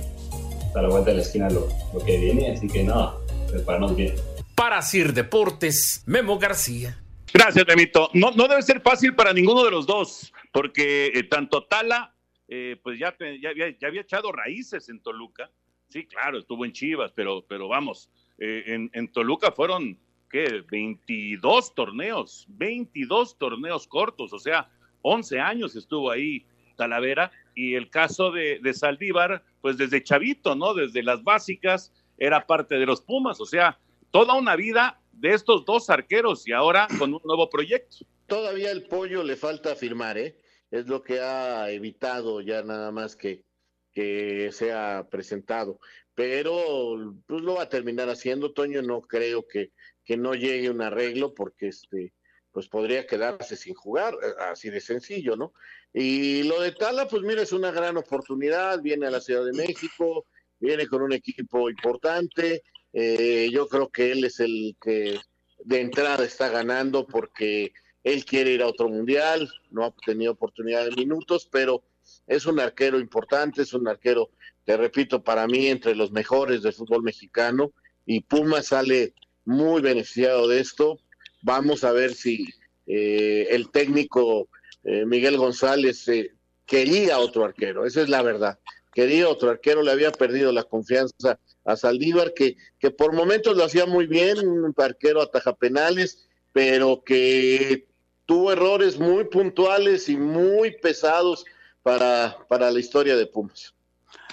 está 0.65 0.81
la 0.81 0.89
vuelta 0.89 1.11
de 1.11 1.17
la 1.17 1.21
esquina 1.21 1.49
lo, 1.49 1.67
lo 1.93 1.99
que 1.99 2.17
viene, 2.17 2.51
así 2.51 2.67
que 2.67 2.83
nada, 2.83 3.15
prepararnos 3.49 3.95
bien. 3.95 4.13
Para 4.61 4.83
Sir 4.83 5.13
Deportes, 5.13 6.03
Memo 6.05 6.37
García. 6.37 6.95
Gracias, 7.33 7.65
Memito. 7.65 8.11
No, 8.13 8.29
no 8.29 8.47
debe 8.47 8.61
ser 8.61 8.79
fácil 8.79 9.15
para 9.15 9.33
ninguno 9.33 9.63
de 9.63 9.71
los 9.71 9.87
dos, 9.87 10.31
porque 10.53 11.07
eh, 11.07 11.23
tanto 11.23 11.63
Tala, 11.63 12.13
eh, 12.47 12.79
pues 12.83 12.99
ya, 12.99 13.15
ya, 13.41 13.49
había, 13.49 13.75
ya 13.75 13.87
había 13.87 14.01
echado 14.01 14.31
raíces 14.31 14.87
en 14.89 15.01
Toluca. 15.01 15.49
Sí, 15.89 16.05
claro, 16.05 16.37
estuvo 16.37 16.63
en 16.63 16.73
Chivas, 16.73 17.11
pero, 17.11 17.43
pero 17.49 17.69
vamos, 17.69 18.11
eh, 18.37 18.65
en, 18.67 18.91
en 18.93 19.11
Toluca 19.11 19.51
fueron, 19.51 19.97
¿qué? 20.29 20.63
22 20.69 21.73
torneos, 21.73 22.45
22 22.49 23.39
torneos 23.39 23.87
cortos, 23.87 24.31
o 24.31 24.37
sea, 24.37 24.69
11 25.01 25.39
años 25.39 25.75
estuvo 25.75 26.11
ahí 26.11 26.45
Talavera. 26.77 27.31
Y 27.55 27.73
el 27.73 27.89
caso 27.89 28.29
de, 28.29 28.59
de 28.61 28.75
Saldívar, 28.75 29.43
pues 29.59 29.77
desde 29.77 30.03
chavito, 30.03 30.53
¿no? 30.53 30.75
Desde 30.75 31.01
las 31.01 31.23
básicas, 31.23 31.91
era 32.19 32.45
parte 32.45 32.75
de 32.75 32.85
los 32.85 33.01
Pumas, 33.01 33.41
o 33.41 33.45
sea, 33.47 33.79
toda 34.11 34.35
una 34.35 34.55
vida 34.55 35.01
de 35.13 35.33
estos 35.33 35.65
dos 35.65 35.89
arqueros 35.89 36.47
y 36.47 36.51
ahora 36.51 36.87
con 36.97 37.13
un 37.13 37.21
nuevo 37.23 37.49
proyecto. 37.49 37.97
Todavía 38.27 38.71
el 38.71 38.83
pollo 38.83 39.23
le 39.23 39.35
falta 39.35 39.75
firmar, 39.75 40.17
¿eh? 40.17 40.37
Es 40.69 40.87
lo 40.87 41.01
que 41.01 41.19
ha 41.19 41.69
evitado 41.69 42.41
ya 42.41 42.63
nada 42.63 42.91
más 42.91 43.15
que, 43.15 43.43
que 43.91 44.51
sea 44.51 45.07
presentado. 45.09 45.79
Pero 46.15 47.15
pues 47.27 47.41
lo 47.41 47.55
va 47.55 47.63
a 47.63 47.69
terminar 47.69 48.09
haciendo, 48.09 48.53
Toño. 48.53 48.81
No 48.81 49.01
creo 49.01 49.47
que, 49.47 49.71
que 50.03 50.17
no 50.17 50.33
llegue 50.33 50.69
un 50.69 50.81
arreglo 50.81 51.33
porque 51.33 51.67
este 51.67 52.13
pues 52.51 52.67
podría 52.67 53.07
quedarse 53.07 53.55
sin 53.55 53.73
jugar, 53.73 54.13
eh, 54.15 54.33
así 54.51 54.69
de 54.69 54.81
sencillo, 54.81 55.37
¿no? 55.37 55.53
Y 55.93 56.43
lo 56.43 56.61
de 56.61 56.73
Tala, 56.73 57.07
pues 57.07 57.21
mira, 57.23 57.41
es 57.41 57.53
una 57.53 57.71
gran 57.71 57.97
oportunidad, 57.97 58.81
viene 58.81 59.07
a 59.07 59.11
la 59.11 59.21
Ciudad 59.21 59.45
de 59.45 59.53
México, 59.53 60.25
viene 60.59 60.87
con 60.87 61.01
un 61.01 61.13
equipo 61.13 61.69
importante, 61.69 62.63
eh, 62.93 63.49
yo 63.51 63.67
creo 63.67 63.89
que 63.89 64.11
él 64.11 64.25
es 64.25 64.39
el 64.39 64.75
que 64.81 65.19
de 65.63 65.81
entrada 65.81 66.25
está 66.25 66.49
ganando 66.49 67.05
porque 67.05 67.73
él 68.03 68.25
quiere 68.25 68.51
ir 68.51 68.63
a 68.63 68.67
otro 68.67 68.89
mundial, 68.89 69.49
no 69.69 69.85
ha 69.85 69.93
tenido 70.05 70.33
oportunidad 70.33 70.85
de 70.85 70.91
minutos, 70.91 71.47
pero 71.51 71.83
es 72.27 72.45
un 72.45 72.59
arquero 72.59 72.99
importante, 72.99 73.61
es 73.61 73.73
un 73.73 73.87
arquero, 73.87 74.31
te 74.65 74.75
repito, 74.77 75.23
para 75.23 75.47
mí 75.47 75.67
entre 75.67 75.95
los 75.95 76.11
mejores 76.11 76.63
del 76.63 76.73
fútbol 76.73 77.03
mexicano 77.03 77.71
y 78.05 78.21
Puma 78.21 78.61
sale 78.61 79.13
muy 79.45 79.81
beneficiado 79.81 80.47
de 80.47 80.59
esto. 80.59 80.99
Vamos 81.41 81.83
a 81.83 81.91
ver 81.91 82.13
si 82.13 82.47
eh, 82.87 83.47
el 83.51 83.69
técnico 83.69 84.49
eh, 84.83 85.05
Miguel 85.05 85.37
González 85.37 86.07
eh, 86.07 86.31
quería 86.65 87.19
otro 87.19 87.45
arquero, 87.45 87.85
esa 87.85 88.01
es 88.01 88.09
la 88.09 88.21
verdad. 88.21 88.59
Quería 88.93 89.29
otro 89.29 89.49
arquero, 89.49 89.83
le 89.83 89.91
había 89.91 90.11
perdido 90.11 90.51
la 90.51 90.63
confianza 90.63 91.39
a 91.65 91.75
Saldívar, 91.75 92.33
que, 92.33 92.57
que 92.79 92.91
por 92.91 93.13
momentos 93.13 93.55
lo 93.55 93.63
hacía 93.63 93.85
muy 93.85 94.07
bien, 94.07 94.47
un 94.47 94.73
arquero 94.77 95.21
ataja 95.21 95.55
penales, 95.55 96.27
pero 96.53 97.03
que 97.03 97.85
tuvo 98.25 98.51
errores 98.51 98.97
muy 98.97 99.25
puntuales 99.25 100.09
y 100.09 100.17
muy 100.17 100.71
pesados 100.77 101.45
para, 101.83 102.37
para 102.47 102.71
la 102.71 102.79
historia 102.79 103.15
de 103.15 103.25
Pumas. 103.25 103.73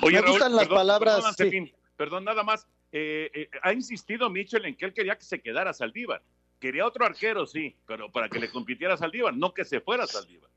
Oye, 0.03 0.23
Me 0.23 0.31
gustan 0.31 0.55
las 0.55 0.69
palabras, 0.69 1.35
Perdón, 1.37 1.53
sí. 1.53 1.75
Perdón, 1.97 2.25
nada 2.25 2.43
más. 2.43 2.67
Eh, 2.93 3.31
eh, 3.35 3.51
ha 3.63 3.73
insistido 3.73 4.31
Mitchell 4.31 4.65
en 4.65 4.77
que 4.77 4.87
él 4.87 4.95
quería 4.95 5.17
que 5.17 5.25
se 5.25 5.41
quedara 5.41 5.75
Saldívar. 5.75 6.23
Quería 6.61 6.87
otro 6.87 7.05
arquero, 7.05 7.47
sí, 7.47 7.77
pero 7.87 8.11
para 8.11 8.29
que 8.29 8.39
le 8.39 8.51
compitiera 8.51 8.95
a 8.95 8.97
Saldívar, 8.97 9.37
no 9.37 9.53
que 9.53 9.65
se 9.65 9.81
fuera 9.81 10.07
Saldívar. 10.07 10.51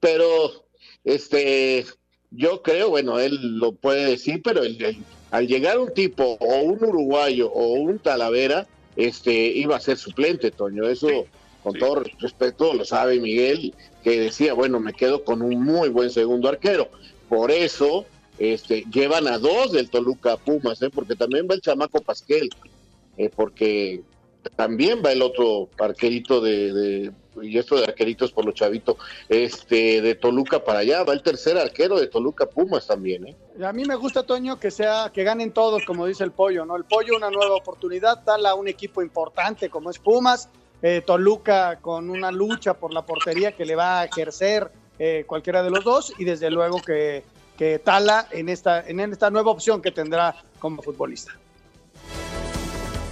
Pero, 0.00 0.66
este, 1.04 1.84
yo 2.30 2.62
creo, 2.62 2.90
bueno, 2.90 3.18
él 3.18 3.58
lo 3.58 3.72
puede 3.72 4.04
decir, 4.10 4.40
pero 4.42 4.62
el- 4.62 4.82
el- 4.82 5.04
al 5.30 5.46
llegar 5.46 5.78
un 5.78 5.92
tipo 5.92 6.36
o 6.40 6.58
un 6.62 6.82
uruguayo 6.82 7.50
o 7.52 7.72
un 7.74 7.98
Talavera, 7.98 8.66
este, 8.96 9.32
iba 9.32 9.76
a 9.76 9.80
ser 9.80 9.96
suplente, 9.96 10.50
Toño. 10.50 10.88
Eso, 10.88 11.08
con 11.62 11.74
todo 11.78 12.02
respeto, 12.18 12.72
lo 12.74 12.84
sabe 12.84 13.20
Miguel, 13.20 13.74
que 14.02 14.18
decía, 14.20 14.54
bueno, 14.54 14.80
me 14.80 14.92
quedo 14.92 15.24
con 15.24 15.42
un 15.42 15.62
muy 15.62 15.88
buen 15.88 16.10
segundo 16.10 16.48
arquero. 16.48 16.88
Por 17.28 17.50
eso, 17.50 18.06
este, 18.38 18.84
llevan 18.92 19.26
a 19.28 19.38
dos 19.38 19.72
del 19.72 19.90
Toluca 19.90 20.32
a 20.34 20.36
Pumas, 20.36 20.80
¿eh? 20.82 20.90
porque 20.94 21.14
también 21.16 21.46
va 21.50 21.54
el 21.54 21.60
chamaco 21.60 22.00
Pasquel, 22.00 22.48
eh, 23.16 23.30
porque 23.34 24.00
también 24.56 25.02
va 25.04 25.12
el 25.12 25.22
otro 25.22 25.68
arquerito 25.78 26.40
de, 26.40 26.72
de- 26.72 27.12
y 27.42 27.58
esto 27.58 27.76
de 27.76 27.84
arqueritos 27.84 28.32
por 28.32 28.44
lo 28.44 28.52
chavito, 28.52 28.96
este, 29.28 30.00
de 30.00 30.14
Toluca 30.14 30.64
para 30.64 30.80
allá, 30.80 31.04
va 31.04 31.12
el 31.12 31.22
tercer 31.22 31.58
arquero 31.58 31.98
de 31.98 32.06
Toluca 32.06 32.46
Pumas 32.46 32.86
también, 32.86 33.28
¿eh? 33.28 33.36
A 33.64 33.72
mí 33.72 33.84
me 33.84 33.96
gusta, 33.96 34.22
Toño, 34.22 34.60
que 34.60 34.70
sea, 34.70 35.10
que 35.12 35.24
ganen 35.24 35.52
todos, 35.52 35.84
como 35.84 36.06
dice 36.06 36.24
el 36.24 36.32
pollo, 36.32 36.64
¿no? 36.64 36.76
El 36.76 36.84
pollo, 36.84 37.16
una 37.16 37.30
nueva 37.30 37.56
oportunidad, 37.56 38.22
Tala, 38.24 38.54
un 38.54 38.68
equipo 38.68 39.02
importante 39.02 39.68
como 39.68 39.90
es 39.90 39.98
Pumas, 39.98 40.48
eh, 40.80 41.02
Toluca 41.04 41.80
con 41.80 42.08
una 42.08 42.30
lucha 42.30 42.74
por 42.74 42.94
la 42.94 43.04
portería 43.04 43.52
que 43.52 43.64
le 43.64 43.74
va 43.74 44.00
a 44.00 44.04
ejercer 44.04 44.70
eh, 44.98 45.24
cualquiera 45.26 45.62
de 45.62 45.70
los 45.70 45.84
dos, 45.84 46.12
y 46.18 46.24
desde 46.24 46.50
luego 46.50 46.80
que, 46.80 47.24
que 47.56 47.78
Tala 47.78 48.28
en 48.30 48.48
esta, 48.48 48.80
en 48.86 49.00
esta 49.00 49.30
nueva 49.30 49.50
opción 49.50 49.82
que 49.82 49.90
tendrá 49.90 50.36
como 50.60 50.82
futbolista. 50.82 51.32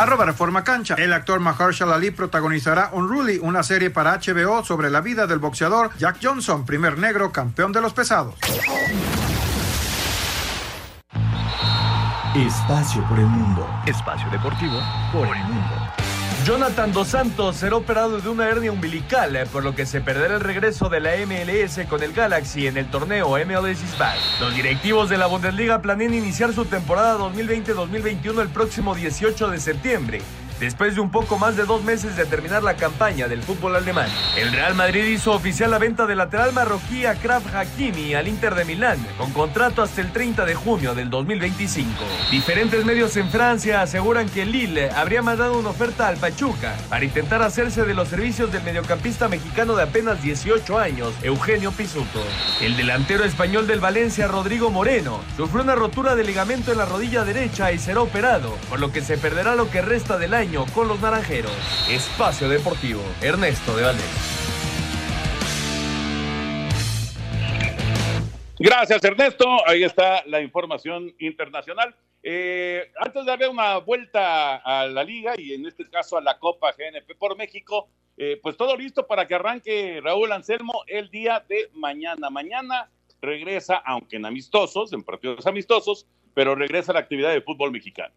Arroba 0.00 0.24
Reforma 0.24 0.64
Cancha. 0.64 0.94
El 0.94 1.12
actor 1.12 1.40
Mahershala 1.40 1.96
Ali 1.96 2.10
protagonizará 2.10 2.88
Unruly, 2.94 3.38
una 3.42 3.62
serie 3.62 3.90
para 3.90 4.18
HBO 4.18 4.64
sobre 4.64 4.88
la 4.88 5.02
vida 5.02 5.26
del 5.26 5.40
boxeador 5.40 5.90
Jack 5.98 6.16
Johnson, 6.22 6.64
primer 6.64 6.96
negro 6.96 7.30
campeón 7.32 7.70
de 7.70 7.82
los 7.82 7.92
pesados. 7.92 8.34
Espacio 12.34 13.06
por 13.10 13.18
el 13.18 13.26
mundo. 13.26 13.68
Espacio 13.84 14.30
deportivo 14.30 14.80
por 15.12 15.36
el 15.36 15.44
mundo. 15.44 15.99
Jonathan 16.44 16.90
Dos 16.92 17.08
Santos 17.08 17.56
será 17.56 17.76
operado 17.76 18.18
de 18.18 18.28
una 18.28 18.48
hernia 18.48 18.72
umbilical, 18.72 19.36
eh, 19.36 19.44
por 19.46 19.62
lo 19.62 19.74
que 19.74 19.84
se 19.84 20.00
perderá 20.00 20.36
el 20.36 20.40
regreso 20.40 20.88
de 20.88 20.98
la 21.00 21.10
MLS 21.26 21.86
con 21.86 22.02
el 22.02 22.12
Galaxy 22.12 22.66
en 22.66 22.78
el 22.78 22.90
torneo 22.90 23.36
MLS 23.44 23.82
is. 23.82 23.94
Los 24.40 24.54
directivos 24.54 25.10
de 25.10 25.18
la 25.18 25.26
Bundesliga 25.26 25.82
planean 25.82 26.14
iniciar 26.14 26.54
su 26.54 26.64
temporada 26.64 27.18
2020-2021 27.18 28.40
el 28.40 28.48
próximo 28.48 28.94
18 28.94 29.50
de 29.50 29.60
septiembre. 29.60 30.22
Después 30.60 30.94
de 30.94 31.00
un 31.00 31.10
poco 31.10 31.38
más 31.38 31.56
de 31.56 31.64
dos 31.64 31.82
meses 31.82 32.16
de 32.16 32.26
terminar 32.26 32.62
la 32.62 32.76
campaña 32.76 33.26
del 33.26 33.42
fútbol 33.42 33.74
alemán. 33.76 34.08
El 34.36 34.52
Real 34.52 34.74
Madrid 34.74 35.04
hizo 35.04 35.32
oficial 35.32 35.70
la 35.70 35.78
venta 35.78 36.06
del 36.06 36.18
lateral 36.18 36.52
marroquí 36.52 37.06
Akraf 37.06 37.54
Hakimi 37.54 38.14
al 38.14 38.28
Inter 38.28 38.54
de 38.54 38.66
Milán, 38.66 38.98
con 39.16 39.32
contrato 39.32 39.82
hasta 39.82 40.02
el 40.02 40.12
30 40.12 40.44
de 40.44 40.54
junio 40.54 40.94
del 40.94 41.08
2025. 41.08 41.90
Diferentes 42.30 42.84
medios 42.84 43.16
en 43.16 43.30
Francia 43.30 43.80
aseguran 43.80 44.28
que 44.28 44.44
Lille 44.44 44.90
habría 44.90 45.22
mandado 45.22 45.58
una 45.58 45.70
oferta 45.70 46.06
al 46.08 46.18
Pachuca 46.18 46.76
para 46.90 47.04
intentar 47.04 47.42
hacerse 47.42 47.84
de 47.84 47.94
los 47.94 48.08
servicios 48.08 48.52
del 48.52 48.62
mediocampista 48.62 49.28
mexicano 49.28 49.74
de 49.74 49.84
apenas 49.84 50.22
18 50.22 50.78
años, 50.78 51.14
Eugenio 51.22 51.72
Pisuto. 51.72 52.22
El 52.60 52.76
delantero 52.76 53.24
español 53.24 53.66
del 53.66 53.80
Valencia, 53.80 54.28
Rodrigo 54.28 54.70
Moreno, 54.70 55.20
sufrió 55.38 55.62
una 55.62 55.74
rotura 55.74 56.14
de 56.14 56.24
ligamento 56.24 56.70
en 56.70 56.78
la 56.78 56.84
rodilla 56.84 57.24
derecha 57.24 57.72
y 57.72 57.78
será 57.78 58.02
operado, 58.02 58.54
por 58.68 58.78
lo 58.78 58.92
que 58.92 59.00
se 59.00 59.16
perderá 59.16 59.54
lo 59.54 59.70
que 59.70 59.80
resta 59.80 60.18
del 60.18 60.34
año 60.34 60.49
con 60.74 60.88
los 60.88 61.00
naranjeros. 61.00 61.52
Espacio 61.88 62.48
Deportivo, 62.48 63.00
Ernesto 63.22 63.76
de 63.76 63.84
Valdés. 63.84 64.40
Gracias, 68.58 69.02
Ernesto. 69.04 69.46
Ahí 69.66 69.84
está 69.84 70.24
la 70.26 70.40
información 70.40 71.14
internacional. 71.20 71.94
Eh, 72.22 72.90
antes 72.98 73.24
de 73.24 73.30
darle 73.30 73.48
una 73.48 73.78
vuelta 73.78 74.56
a 74.56 74.86
la 74.88 75.04
liga 75.04 75.34
y 75.38 75.54
en 75.54 75.66
este 75.66 75.88
caso 75.88 76.18
a 76.18 76.20
la 76.20 76.38
Copa 76.38 76.72
GNP 76.72 77.14
por 77.14 77.36
México, 77.36 77.88
eh, 78.16 78.38
pues 78.42 78.56
todo 78.56 78.76
listo 78.76 79.06
para 79.06 79.28
que 79.28 79.36
arranque 79.36 80.00
Raúl 80.02 80.32
Anselmo 80.32 80.82
el 80.88 81.10
día 81.10 81.44
de 81.48 81.70
mañana. 81.74 82.28
Mañana 82.28 82.90
regresa, 83.22 83.76
aunque 83.76 84.16
en 84.16 84.26
amistosos, 84.26 84.92
en 84.92 85.04
partidos 85.04 85.46
amistosos, 85.46 86.08
pero 86.34 86.56
regresa 86.56 86.92
la 86.92 87.00
actividad 87.00 87.30
de 87.30 87.40
fútbol 87.40 87.70
mexicano. 87.70 88.12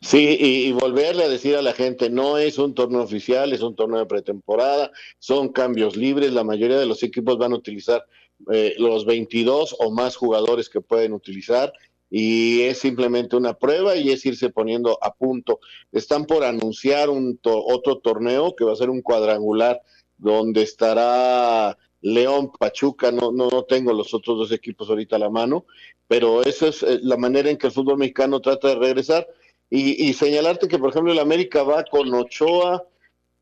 Sí, 0.00 0.36
y, 0.38 0.72
volverle 0.72 1.24
a 1.24 1.28
decir 1.28 1.56
a 1.56 1.62
la 1.62 1.72
gente, 1.72 2.08
no 2.08 2.38
es 2.38 2.58
un 2.58 2.74
torneo 2.74 3.02
oficial, 3.02 3.52
es 3.52 3.62
un 3.62 3.74
torneo 3.74 3.98
de 3.98 4.06
pretemporada, 4.06 4.92
son 5.18 5.48
cambios 5.48 5.96
libres, 5.96 6.32
la 6.32 6.44
mayoría 6.44 6.78
de 6.78 6.86
los 6.86 7.02
equipos 7.02 7.36
van 7.38 7.52
a 7.52 7.56
utilizar 7.56 8.04
eh, 8.52 8.74
los 8.78 9.04
22 9.04 9.76
o 9.78 9.90
más 9.90 10.14
jugadores 10.14 10.68
que 10.68 10.80
pueden 10.80 11.12
utilizar 11.12 11.72
y 12.10 12.62
es 12.62 12.78
simplemente 12.78 13.34
una 13.34 13.54
prueba 13.54 13.96
y 13.96 14.10
es 14.10 14.24
irse 14.24 14.50
poniendo 14.50 14.98
a 15.02 15.12
punto. 15.14 15.58
Están 15.90 16.26
por 16.26 16.44
anunciar 16.44 17.10
un 17.10 17.40
otro 17.42 17.98
torneo 17.98 18.54
que 18.54 18.64
va 18.64 18.72
a 18.72 18.76
ser 18.76 18.90
un 18.90 19.02
cuadrangular 19.02 19.80
donde 20.16 20.62
estará 20.62 21.76
León, 22.02 22.52
Pachuca, 22.58 23.10
no, 23.10 23.32
no, 23.32 23.48
no 23.48 23.64
tengo 23.64 23.92
los 23.92 24.14
otros 24.14 24.38
dos 24.38 24.52
equipos 24.52 24.88
ahorita 24.88 25.16
a 25.16 25.18
la 25.18 25.30
mano, 25.30 25.66
pero 26.06 26.42
esa 26.42 26.68
es 26.68 26.82
eh, 26.82 27.00
la 27.02 27.16
manera 27.16 27.50
en 27.50 27.56
que 27.56 27.66
el 27.66 27.72
fútbol 27.72 27.98
mexicano 27.98 28.40
trata 28.40 28.68
de 28.68 28.76
regresar 28.76 29.26
y, 29.68 30.12
señalarte 30.12 30.68
que, 30.68 30.78
por 30.78 30.90
ejemplo, 30.90 31.12
el 31.12 31.18
América 31.18 31.62
va 31.62 31.84
con 31.84 32.12
Ochoa, 32.14 32.84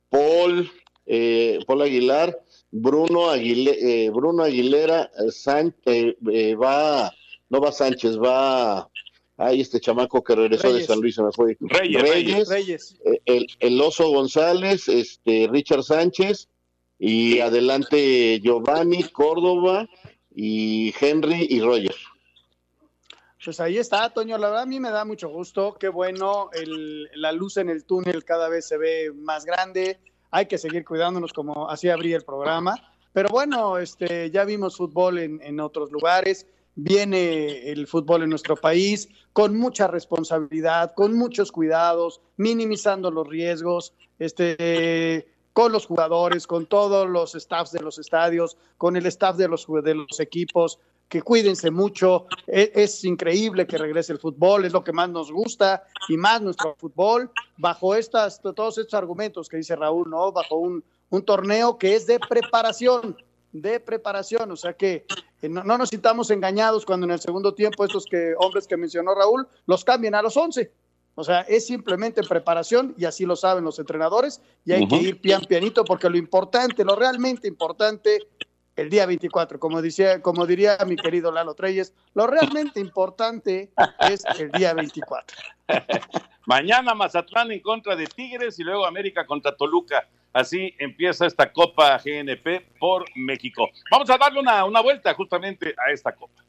Paul, 0.09 0.71
eh, 1.07 1.59
Paul 1.67 1.83
Aguilar, 1.83 2.41
Bruno, 2.71 3.29
Aguile, 3.29 3.77
eh, 4.07 4.11
Bruno 4.11 4.43
Aguilera, 4.43 5.11
Sánchez, 5.31 6.17
va, 6.23 7.13
no 7.51 7.61
va 7.61 7.73
Sánchez, 7.73 8.19
va 8.19 8.89
Ahí 9.37 9.61
este 9.61 9.81
chamaco 9.81 10.23
que 10.23 10.37
regresó 10.37 10.73
de 10.73 10.85
San 10.85 11.01
Luis, 11.01 11.17
se 11.17 11.23
me 11.23 11.33
fue. 11.33 11.57
Reyes, 11.61 12.49
Reyes, 12.49 12.97
El, 13.25 13.47
el, 13.59 13.81
Oso 13.81 14.09
González, 14.09 14.89
este 14.89 15.49
Richard 15.51 15.83
Sánchez, 15.83 16.49
y 17.01 17.41
adelante 17.41 18.41
Giovanni, 18.41 19.03
Córdoba, 19.03 19.89
y 20.35 20.95
Henry 21.01 21.49
y 21.51 21.61
Roger. 21.61 21.95
Pues 23.45 23.61
ahí 23.61 23.77
está, 23.79 24.09
Toño. 24.11 24.39
La 24.39 24.49
verdad 24.49 24.63
a 24.63 24.67
mí 24.67 24.81
me 24.81 24.91
da 24.91 25.05
mucho 25.05 25.29
gusto. 25.29 25.75
Qué 25.79 25.89
bueno. 25.89 26.49
El, 26.53 27.11
la 27.15 27.33
luz 27.33 27.59
en 27.59 27.69
el 27.69 27.85
túnel 27.85 28.25
cada 28.25 28.49
vez 28.49 28.67
se 28.67 28.79
ve 28.79 29.13
más 29.15 29.45
grande. 29.45 30.01
Hay 30.31 30.47
que 30.47 30.57
seguir 30.57 30.85
cuidándonos 30.85 31.33
como 31.33 31.69
así 31.69 31.89
abría 31.91 32.17
el 32.17 32.25
programa. 32.25 32.75
Pero 33.13 33.29
bueno, 33.29 33.79
este, 33.79 34.31
ya 34.31 34.45
vimos 34.45 34.77
fútbol 34.77 35.19
en, 35.19 35.43
en 35.43 35.61
otros 35.61 35.93
lugares. 35.93 36.47
Viene 36.75 37.71
el 37.71 37.87
fútbol 37.87 38.23
en 38.23 38.31
nuestro 38.31 38.57
país 38.57 39.09
con 39.33 39.57
mucha 39.57 39.87
responsabilidad, 39.87 40.93
con 40.95 41.15
muchos 41.15 41.53
cuidados, 41.53 42.21
minimizando 42.37 43.11
los 43.11 43.29
riesgos. 43.29 43.93
Este, 44.19 45.29
con 45.55 45.71
los 45.71 45.87
jugadores, 45.87 46.49
con 46.49 46.67
todos 46.67 47.09
los 47.09 47.33
staffs 47.33 47.71
de 47.71 47.81
los 47.81 47.99
estadios, 47.99 48.57
con 48.77 48.97
el 48.97 49.07
staff 49.07 49.37
de 49.37 49.49
los, 49.49 49.67
de 49.85 49.95
los 49.95 50.19
equipos, 50.19 50.81
que 51.09 51.23
cuídense 51.23 51.71
mucho. 51.71 52.27
Es, 52.47 52.71
es, 52.75 53.05
increíble 53.05 53.67
que 53.67 53.79
regrese 53.79 54.13
el 54.13 54.19
fútbol, 54.19 54.65
es 54.65 54.73
lo 54.73 54.83
que 54.83 54.93
más 54.93 55.09
nos 55.09 55.31
gusta 55.31 55.85
y 56.09 56.17
más 56.17 56.43
nuestro 56.43 56.75
fútbol, 56.79 57.31
bajo 57.57 57.95
estas, 57.95 58.41
todos 58.41 58.79
estos 58.79 58.95
argumentos 58.95 59.49
que 59.49 59.57
dice 59.57 59.77
Raúl, 59.77 60.11
¿no? 60.11 60.33
Bajo 60.33 60.57
un, 60.57 60.85
un 61.11 61.25
torneo 61.25 61.79
que 61.79 61.95
es 61.95 62.07
de 62.07 62.19
preparación, 62.19 63.17
de 63.53 63.79
preparación, 63.81 64.51
o 64.51 64.57
sea 64.57 64.73
que 64.73 65.07
no, 65.43 65.63
no, 65.63 65.79
nos 65.79 65.91
sintamos 65.91 66.31
engañados 66.31 66.85
cuando 66.85 67.07
en 67.07 67.13
el 67.13 67.21
segundo 67.21 67.55
tiempo 67.55 67.85
estos 67.85 68.07
que, 68.07 68.35
hombres 68.39 68.67
que 68.67 68.77
mencionó 68.77 69.15
Raúl 69.15 69.47
los 69.67 69.85
cambien 69.85 70.15
a 70.15 70.23
los 70.23 70.37
11. 70.37 70.73
O 71.17 71.23
sea, 71.23 71.43
es 71.43 71.67
simplemente 71.67 72.23
preparación 72.25 72.95
y 72.99 73.05
así 73.05 73.25
lo 73.25 73.37
saben 73.37 73.63
los 73.63 73.79
entrenadores 73.79 74.41
y 74.65 74.73
hay 74.73 74.83
uh 74.83 74.87
-huh. 74.87 74.89
que 74.89 74.97
ir 74.97 75.21
pian 75.21 75.43
pianito 75.43 75.85
porque 75.85 76.11
lo 76.11 76.17
importante, 76.17 76.85
lo 76.85 76.97
realmente 76.97 77.47
importante 77.47 78.27
el 78.77 78.91
día 78.91 79.07
24, 79.07 79.59
como, 79.59 79.81
decía, 79.81 80.21
como 80.21 80.47
diría 80.47 80.77
mi 80.87 80.97
querido 80.97 81.31
Lalo 81.31 81.55
Treyes, 81.55 81.95
lo 82.15 82.27
realmente 82.27 82.81
importante 82.81 83.71
es 84.11 84.25
el 84.39 84.51
día 84.53 84.75
24. 84.75 85.37
Mañana 86.47 86.95
Mazatlán 86.95 87.53
en 87.53 87.61
contra 87.61 87.97
de 87.97 88.07
Tigres 88.07 88.59
y 88.59 88.65
luego 88.65 88.87
América 88.87 89.27
contra 89.27 89.57
Toluca. 89.57 90.07
Así 90.33 90.75
empieza 90.79 91.27
esta 91.27 91.53
Copa 91.53 91.97
GNP 92.05 92.79
por 92.79 93.05
México. 93.15 93.69
Vamos 93.91 94.11
a 94.11 94.19
darle 94.19 94.41
una, 94.41 94.65
una 94.65 94.81
vuelta 94.81 95.15
justamente 95.15 95.75
a 95.79 95.93
esta 95.93 96.13
Copa. 96.13 96.45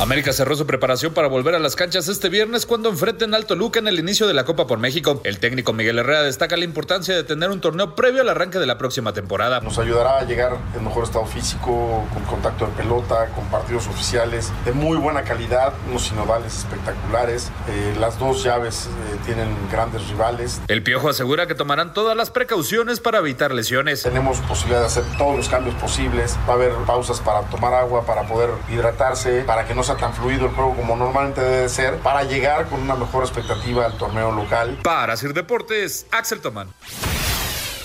América 0.00 0.32
cerró 0.32 0.56
su 0.56 0.66
preparación 0.66 1.12
para 1.12 1.28
volver 1.28 1.54
a 1.54 1.58
las 1.58 1.76
canchas 1.76 2.08
este 2.08 2.30
viernes 2.30 2.64
cuando 2.64 2.88
enfrenten 2.88 3.34
al 3.34 3.44
Toluca 3.44 3.80
en 3.80 3.86
el 3.86 3.98
inicio 3.98 4.26
de 4.26 4.32
la 4.32 4.46
Copa 4.46 4.66
por 4.66 4.78
México. 4.78 5.20
El 5.24 5.38
técnico 5.38 5.74
Miguel 5.74 5.98
Herrera 5.98 6.22
destaca 6.22 6.56
la 6.56 6.64
importancia 6.64 7.14
de 7.14 7.22
tener 7.22 7.50
un 7.50 7.60
torneo 7.60 7.94
previo 7.94 8.22
al 8.22 8.30
arranque 8.30 8.58
de 8.58 8.64
la 8.64 8.78
próxima 8.78 9.12
temporada. 9.12 9.60
Nos 9.60 9.78
ayudará 9.78 10.20
a 10.20 10.24
llegar 10.24 10.56
en 10.74 10.84
mejor 10.84 11.04
estado 11.04 11.26
físico, 11.26 12.06
con 12.14 12.22
contacto 12.24 12.66
de 12.66 12.72
pelota, 12.72 13.26
con 13.34 13.44
partidos 13.50 13.88
oficiales 13.88 14.50
de 14.64 14.72
muy 14.72 14.96
buena 14.96 15.22
calidad, 15.22 15.74
unos 15.90 16.04
sinodales 16.04 16.56
espectaculares. 16.60 17.50
Eh, 17.68 17.94
las 18.00 18.18
dos 18.18 18.42
llaves 18.42 18.86
eh, 18.86 19.18
tienen 19.26 19.54
grandes 19.70 20.08
rivales. 20.08 20.62
El 20.68 20.82
Piojo 20.82 21.10
asegura 21.10 21.46
que 21.46 21.54
tomarán 21.54 21.92
todas 21.92 22.16
las 22.16 22.30
precauciones 22.30 23.00
para 23.00 23.18
evitar 23.18 23.52
lesiones. 23.52 24.04
Tenemos 24.04 24.38
posibilidad 24.38 24.80
de 24.80 24.86
hacer 24.86 25.04
todos 25.18 25.36
los 25.36 25.50
cambios 25.50 25.74
posibles. 25.74 26.38
Va 26.48 26.54
a 26.54 26.56
haber 26.56 26.72
pausas 26.86 27.20
para 27.20 27.42
tomar 27.42 27.74
agua, 27.74 28.06
para 28.06 28.26
poder 28.26 28.48
hidratarse, 28.70 29.42
para 29.42 29.66
que 29.66 29.74
no 29.74 29.82
sea 29.90 29.96
tan 29.96 30.14
fluido 30.14 30.46
el 30.46 30.52
juego 30.52 30.76
como 30.76 30.94
normalmente 30.94 31.40
debe 31.40 31.68
ser 31.68 31.96
para 31.96 32.22
llegar 32.22 32.68
con 32.68 32.80
una 32.80 32.94
mejor 32.94 33.24
expectativa 33.24 33.86
al 33.86 33.96
torneo 33.98 34.30
local. 34.30 34.78
Para 34.84 35.16
Sir 35.16 35.34
Deportes, 35.34 36.06
Axel 36.12 36.40
Tomán. 36.40 36.68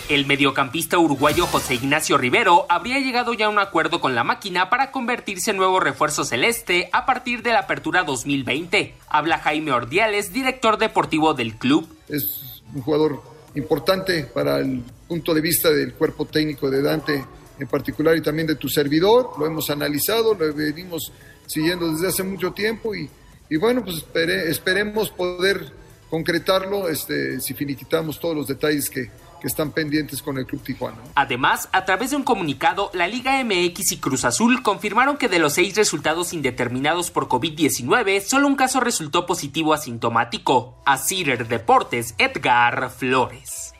El 0.08 0.28
mediocampista 0.28 1.00
uruguayo 1.00 1.48
José 1.48 1.74
Ignacio 1.74 2.20
Rivero 2.20 2.68
habría 2.70 3.00
llegado 3.00 3.34
ya 3.34 3.48
a 3.48 3.50
un 3.50 3.58
acuerdo 3.58 4.02
con 4.02 4.14
la 4.14 4.24
máquina 4.24 4.70
para 4.70 4.92
convertirse 4.92 5.50
en 5.50 5.58
nuevo 5.58 5.80
refuerzo 5.80 6.26
celeste 6.26 6.90
a 6.94 7.08
partir 7.08 7.42
de 7.42 7.54
la 7.54 7.62
apertura 7.62 8.04
2020. 8.04 8.94
Habla 9.10 9.40
Jaime 9.40 9.72
Ordiales, 9.72 10.32
director 10.32 10.78
deportivo 10.78 11.34
del 11.34 11.56
club. 11.56 11.88
Es 12.08 12.62
un 12.76 12.84
jugador 12.84 13.24
importante 13.56 14.26
para 14.32 14.60
el 14.60 14.84
punto 15.08 15.34
de 15.34 15.42
vista 15.42 15.72
del 15.72 15.96
cuerpo 15.96 16.26
técnico 16.26 16.70
de 16.70 16.84
Dante 16.84 17.26
en 17.60 17.68
particular 17.68 18.16
y 18.16 18.22
también 18.22 18.48
de 18.48 18.56
tu 18.56 18.70
servidor. 18.70 19.32
Lo 19.38 19.46
hemos 19.46 19.70
analizado, 19.70 20.34
lo 20.34 20.54
venimos 20.54 21.12
siguiendo 21.46 21.92
desde 21.92 22.08
hace 22.08 22.24
mucho 22.24 22.52
tiempo 22.52 22.96
y, 22.96 23.10
y 23.50 23.58
bueno, 23.58 23.84
pues 23.84 23.98
espere, 23.98 24.50
esperemos 24.50 25.10
poder 25.10 25.72
concretarlo 26.10 26.88
este, 26.90 27.40
si 27.42 27.54
finiquitamos 27.54 28.20
todos 28.20 28.36
los 28.36 28.48
detalles 28.48 28.90
que, 28.90 29.10
que 29.42 29.48
están 29.48 29.72
pendientes 29.72 30.22
con 30.22 30.38
el 30.38 30.46
Club 30.46 30.62
Tijuana. 30.64 30.98
Además, 31.16 31.70
a 31.72 31.86
través 31.86 32.12
de 32.12 32.16
un 32.16 32.24
comunicado, 32.24 32.90
la 32.94 33.08
Liga 33.08 33.44
MX 33.44 33.92
y 33.94 33.98
Cruz 33.98 34.26
Azul 34.26 34.64
confirmaron 34.64 35.18
que 35.18 35.30
de 35.30 35.40
los 35.40 35.54
seis 35.54 35.76
resultados 35.76 36.34
indeterminados 36.34 37.12
por 37.12 37.28
COVID-19, 37.28 38.22
solo 38.22 38.48
un 38.48 38.56
caso 38.56 38.80
resultó 38.80 39.26
positivo 39.26 39.74
asintomático. 39.74 40.82
A 40.86 40.98
Deportes, 40.98 42.16
Edgar 42.18 42.90
Flores. 42.90 43.74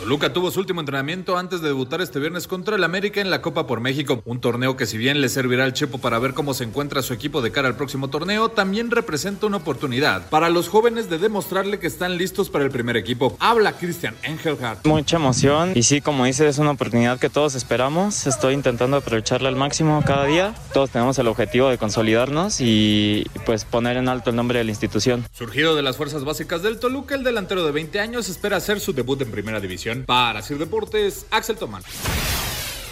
Toluca 0.00 0.32
tuvo 0.32 0.50
su 0.50 0.60
último 0.60 0.80
entrenamiento 0.80 1.36
antes 1.36 1.60
de 1.60 1.68
debutar 1.68 2.00
este 2.00 2.18
viernes 2.18 2.46
contra 2.46 2.76
el 2.76 2.84
América 2.84 3.20
en 3.20 3.28
la 3.28 3.42
Copa 3.42 3.66
por 3.66 3.80
México, 3.80 4.22
un 4.24 4.40
torneo 4.40 4.74
que 4.74 4.86
si 4.86 4.96
bien 4.96 5.20
le 5.20 5.28
servirá 5.28 5.64
al 5.64 5.74
Chepo 5.74 5.98
para 5.98 6.18
ver 6.18 6.32
cómo 6.32 6.54
se 6.54 6.64
encuentra 6.64 7.02
su 7.02 7.12
equipo 7.12 7.42
de 7.42 7.52
cara 7.52 7.68
al 7.68 7.76
próximo 7.76 8.08
torneo, 8.08 8.48
también 8.48 8.90
representa 8.90 9.44
una 9.44 9.58
oportunidad 9.58 10.30
para 10.30 10.48
los 10.48 10.70
jóvenes 10.70 11.10
de 11.10 11.18
demostrarle 11.18 11.78
que 11.78 11.86
están 11.86 12.16
listos 12.16 12.48
para 12.48 12.64
el 12.64 12.70
primer 12.70 12.96
equipo. 12.96 13.36
Habla 13.40 13.74
Cristian 13.74 14.16
Engelhardt. 14.22 14.86
Mucha 14.86 15.16
emoción 15.16 15.72
y 15.74 15.82
sí, 15.82 16.00
como 16.00 16.24
dice, 16.24 16.48
es 16.48 16.56
una 16.56 16.70
oportunidad 16.70 17.20
que 17.20 17.28
todos 17.28 17.54
esperamos. 17.54 18.26
Estoy 18.26 18.54
intentando 18.54 18.96
aprovecharla 18.96 19.50
al 19.50 19.56
máximo 19.56 20.02
cada 20.06 20.24
día. 20.24 20.54
Todos 20.72 20.88
tenemos 20.88 21.18
el 21.18 21.28
objetivo 21.28 21.68
de 21.68 21.76
consolidarnos 21.76 22.62
y 22.62 23.26
pues 23.44 23.66
poner 23.66 23.98
en 23.98 24.08
alto 24.08 24.30
el 24.30 24.36
nombre 24.36 24.60
de 24.60 24.64
la 24.64 24.70
institución. 24.70 25.26
Surgido 25.34 25.76
de 25.76 25.82
las 25.82 25.98
fuerzas 25.98 26.24
básicas 26.24 26.62
del 26.62 26.78
Toluca, 26.78 27.14
el 27.14 27.22
delantero 27.22 27.66
de 27.66 27.72
20 27.72 28.00
años 28.00 28.30
espera 28.30 28.56
hacer 28.56 28.80
su 28.80 28.94
debut 28.94 29.20
en 29.20 29.30
primera 29.30 29.60
división. 29.60 29.89
Para 30.06 30.40
Sir 30.40 30.58
Deportes, 30.58 31.26
Axel 31.30 31.56
Tomán. 31.56 31.82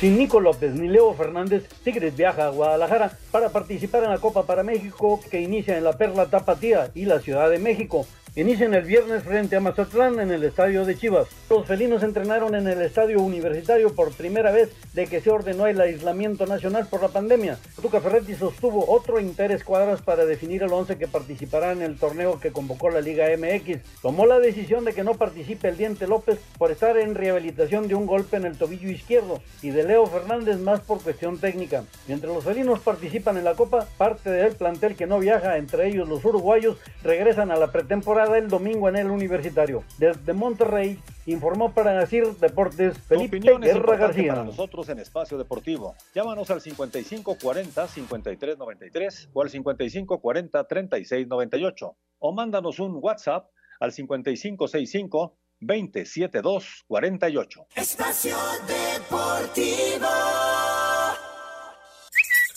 Sin 0.01 0.19
Nico 0.19 0.41
López 0.41 0.75
ni 0.75 0.89
Leo 0.89 1.15
Fernández, 1.15 1.69
Tigres 1.85 2.17
viaja 2.17 2.47
a 2.47 2.51
Guadalajara 2.51 3.17
para 3.31 3.51
participar 3.51 4.03
en 4.05 4.11
la 4.11 4.19
Copa 4.19 4.47
para 4.47 4.63
México 4.63 5.21
que 5.31 5.41
inicia 5.41 5.77
en 5.77 5.85
la 5.85 5.97
Perla 5.97 6.27
Tapatía 6.27 6.91
y 6.95 7.05
la 7.05 7.21
Ciudad 7.21 7.51
de 7.51 7.59
México. 7.59 8.07
Inician 8.39 8.73
el 8.73 8.85
viernes 8.85 9.25
frente 9.25 9.57
a 9.57 9.61
Mazatlán 9.61 10.21
en 10.21 10.31
el 10.31 10.45
estadio 10.45 10.85
de 10.85 10.97
Chivas. 10.97 11.27
Los 11.51 11.67
felinos 11.67 12.05
entrenaron 12.05 12.55
en 12.55 12.69
el 12.69 12.81
estadio 12.83 13.21
universitario 13.21 13.93
por 13.97 14.13
primera 14.13 14.53
vez 14.53 14.71
de 14.95 15.09
que 15.09 15.21
se 15.21 15.33
ordenó 15.33 15.67
el 15.67 15.81
aislamiento 15.81 16.47
nacional 16.47 16.87
por 16.89 17.03
la 17.03 17.09
pandemia. 17.09 17.59
Tuca 17.83 18.01
Ferretti 18.01 18.37
sostuvo 18.37 18.89
otro 18.93 19.19
interés 19.19 19.65
cuadras 19.65 20.03
para 20.03 20.25
definir 20.25 20.63
el 20.63 20.73
11 20.73 20.99
que 20.99 21.09
participará 21.09 21.73
en 21.73 21.83
el 21.83 21.99
torneo 21.99 22.39
que 22.39 22.53
convocó 22.53 22.91
la 22.91 23.01
Liga 23.01 23.27
MX. 23.37 23.81
Tomó 24.03 24.25
la 24.25 24.39
decisión 24.39 24.85
de 24.85 24.93
que 24.93 25.03
no 25.03 25.15
participe 25.15 25.67
el 25.67 25.77
Diente 25.77 26.07
López 26.07 26.39
por 26.59 26.71
estar 26.71 26.97
en 26.97 27.17
rehabilitación 27.17 27.89
de 27.89 27.97
un 27.97 28.07
golpe 28.07 28.37
en 28.37 28.45
el 28.45 28.57
tobillo 28.57 28.89
izquierdo 28.89 29.43
y 29.63 29.71
de 29.71 29.83
Leo 29.83 30.07
Fernández 30.07 30.59
más 30.59 30.79
por 30.79 31.03
cuestión 31.03 31.39
técnica. 31.39 31.83
Mientras 32.07 32.33
los 32.33 32.45
felinos 32.45 32.79
participan 32.79 33.37
en 33.37 33.43
la 33.43 33.57
Copa, 33.57 33.89
parte 33.99 34.31
del 34.31 34.55
plantel 34.55 34.95
que 34.95 35.09
no 35.09 35.19
viaja, 35.19 35.57
entre 35.57 35.89
ellos 35.89 36.09
los 36.09 36.25
uruguayos, 36.25 36.77
regresan 37.03 37.51
a 37.51 37.57
la 37.57 37.73
pretemporada 37.73 38.28
el 38.37 38.49
domingo 38.49 38.89
en 38.89 38.97
el 38.97 39.09
Universitario. 39.11 39.85
Desde 39.99 40.33
Monterrey 40.33 40.99
informó 41.27 41.73
para 41.73 41.93
decir 41.99 42.27
Deportes 42.41 42.99
Felipe 42.99 43.39
Guerra 43.39 43.97
García. 43.97 44.35
Para 44.35 44.43
nosotros 44.45 44.89
en 44.89 44.99
Espacio 44.99 45.39
Deportivo. 45.39 45.95
Llámanos 46.15 46.51
al 46.51 46.61
5540-5393 46.61 49.29
o 49.33 49.43
al 49.43 49.51
5540-3698 49.51 51.95
o 52.19 52.33
mándanos 52.33 52.81
un 52.81 52.99
WhatsApp 53.01 53.49
al 53.81 53.93
5565 53.93 55.39
27248. 55.61 57.67
Espacio 57.75 58.37
Deportivo. 58.67 60.09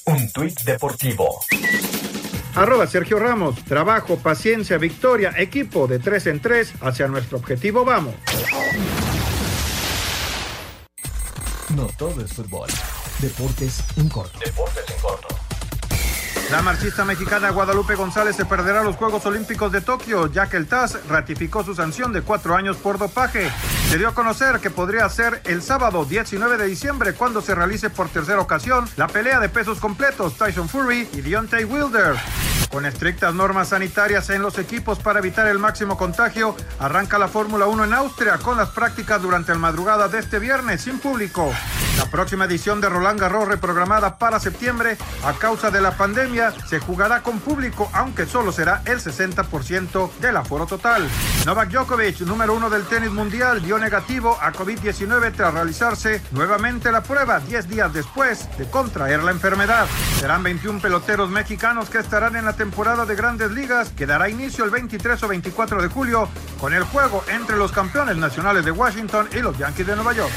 Un 0.06 0.32
tuit 0.32 0.62
deportivo. 0.64 1.40
Arroba 2.56 2.86
Sergio 2.88 3.18
Ramos. 3.20 3.64
Trabajo, 3.64 4.18
paciencia, 4.18 4.78
victoria, 4.78 5.34
equipo 5.38 5.88
de 5.88 6.00
3 6.00 6.28
en 6.28 6.40
3 6.42 6.74
hacia 6.82 7.08
nuestro 7.08 7.38
objetivo. 7.38 7.86
Vamos. 7.86 8.16
No 11.76 11.88
todo 11.98 12.22
es 12.24 12.34
fútbol. 12.34 12.70
Deportes 13.20 13.84
en 13.98 14.10
corto. 14.10 14.40
Deportes 14.44 14.84
en 14.90 15.02
corto. 15.02 15.51
La 16.52 16.62
marchista 16.62 17.06
mexicana 17.06 17.50
Guadalupe 17.52 17.96
González 17.96 18.36
se 18.36 18.44
perderá 18.44 18.84
los 18.84 18.98
Juegos 18.98 19.26
Olímpicos 19.26 19.72
de 19.72 19.80
Tokio, 19.80 20.30
ya 20.30 20.50
que 20.50 20.58
el 20.58 20.68
TAS 20.68 21.00
ratificó 21.08 21.64
su 21.64 21.74
sanción 21.74 22.12
de 22.12 22.24
cuatro 22.24 22.58
años 22.58 22.76
por 22.76 22.98
dopaje. 22.98 23.50
Se 23.88 23.98
dio 23.98 24.10
a 24.10 24.14
conocer 24.14 24.60
que 24.60 24.70
podría 24.70 25.08
ser 25.08 25.42
el 25.46 25.62
sábado 25.62 26.04
19 26.04 26.58
de 26.58 26.66
diciembre 26.66 27.14
cuando 27.14 27.42
se 27.42 27.56
realice 27.56 27.90
por 27.90 28.10
tercera 28.10 28.42
ocasión 28.42 28.86
la 28.98 29.08
pelea 29.08 29.40
de 29.40 29.48
pesos 29.48 29.80
completos 29.80 30.38
Tyson 30.38 30.68
Fury 30.68 31.08
y 31.14 31.22
Deontay 31.22 31.64
Wilder. 31.64 32.18
Con 32.72 32.86
estrictas 32.86 33.34
normas 33.34 33.70
sanitarias 33.70 34.30
en 34.30 34.42
los 34.42 34.58
equipos 34.58 34.98
para 35.00 35.20
evitar 35.20 35.46
el 35.48 35.60
máximo 35.60 35.98
contagio, 35.98 36.56
arranca 36.80 37.20
la 37.20 37.28
Fórmula 37.28 37.68
1 37.68 37.84
en 37.84 37.94
Austria 37.94 38.38
con 38.38 38.56
las 38.56 38.70
prácticas 38.70 39.22
durante 39.22 39.52
la 39.52 39.60
madrugada 39.60 40.08
de 40.08 40.20
este 40.20 40.40
viernes 40.40 40.82
sin 40.82 40.98
público. 41.00 41.52
La 41.98 42.06
próxima 42.06 42.46
edición 42.46 42.80
de 42.80 42.88
Roland 42.88 43.20
Garros 43.20 43.48
reprogramada 43.48 44.18
para 44.18 44.40
septiembre 44.40 44.98
a 45.26 45.34
causa 45.34 45.70
de 45.70 45.82
la 45.82 45.98
pandemia 45.98 46.54
se 46.68 46.80
jugará 46.80 47.22
con 47.22 47.40
público 47.40 47.90
aunque 47.94 48.26
solo 48.26 48.54
será 48.54 48.82
el 48.86 49.00
60% 49.00 50.12
del 50.22 50.38
aforo 50.38 50.66
total. 50.66 51.08
Novak 51.46 51.70
Djokovic, 51.70 52.22
número 52.22 52.54
uno 52.54 52.70
del 52.70 52.86
tenis 52.86 53.12
mundial, 53.12 53.62
dio 53.62 53.78
negativo 53.78 54.38
a 54.42 54.54
COVID-19 54.54 55.34
tras 55.36 55.54
realizarse 55.54 56.22
nuevamente 56.32 56.92
la 56.92 57.04
prueba 57.04 57.40
10 57.40 57.68
días 57.68 57.94
después 57.94 58.48
de 58.58 58.70
contraer 58.70 59.22
la 59.24 59.32
enfermedad. 59.32 59.86
Serán 60.20 60.42
21 60.44 60.80
peloteros 60.80 61.30
mexicanos 61.30 61.90
que 61.90 62.00
estarán 62.00 62.38
en 62.38 62.46
la 62.46 62.54
temporada 62.62 63.08
de 63.08 63.16
grandes 63.16 63.50
ligas 63.50 63.92
que 63.92 64.06
dará 64.06 64.30
inicio 64.30 64.64
el 64.64 64.70
23 64.70 65.24
o 65.24 65.28
24 65.28 65.82
de 65.82 65.88
julio 65.88 66.30
con 66.60 66.76
el 66.76 66.84
juego 66.84 67.24
entre 67.28 67.58
los 67.58 67.72
campeones 67.72 68.18
nacionales 68.18 68.64
de 68.64 68.70
Washington 68.70 69.28
y 69.36 69.40
los 69.40 69.58
Yankees 69.58 69.88
de 69.88 69.96
Nueva 69.96 70.14
York. 70.14 70.32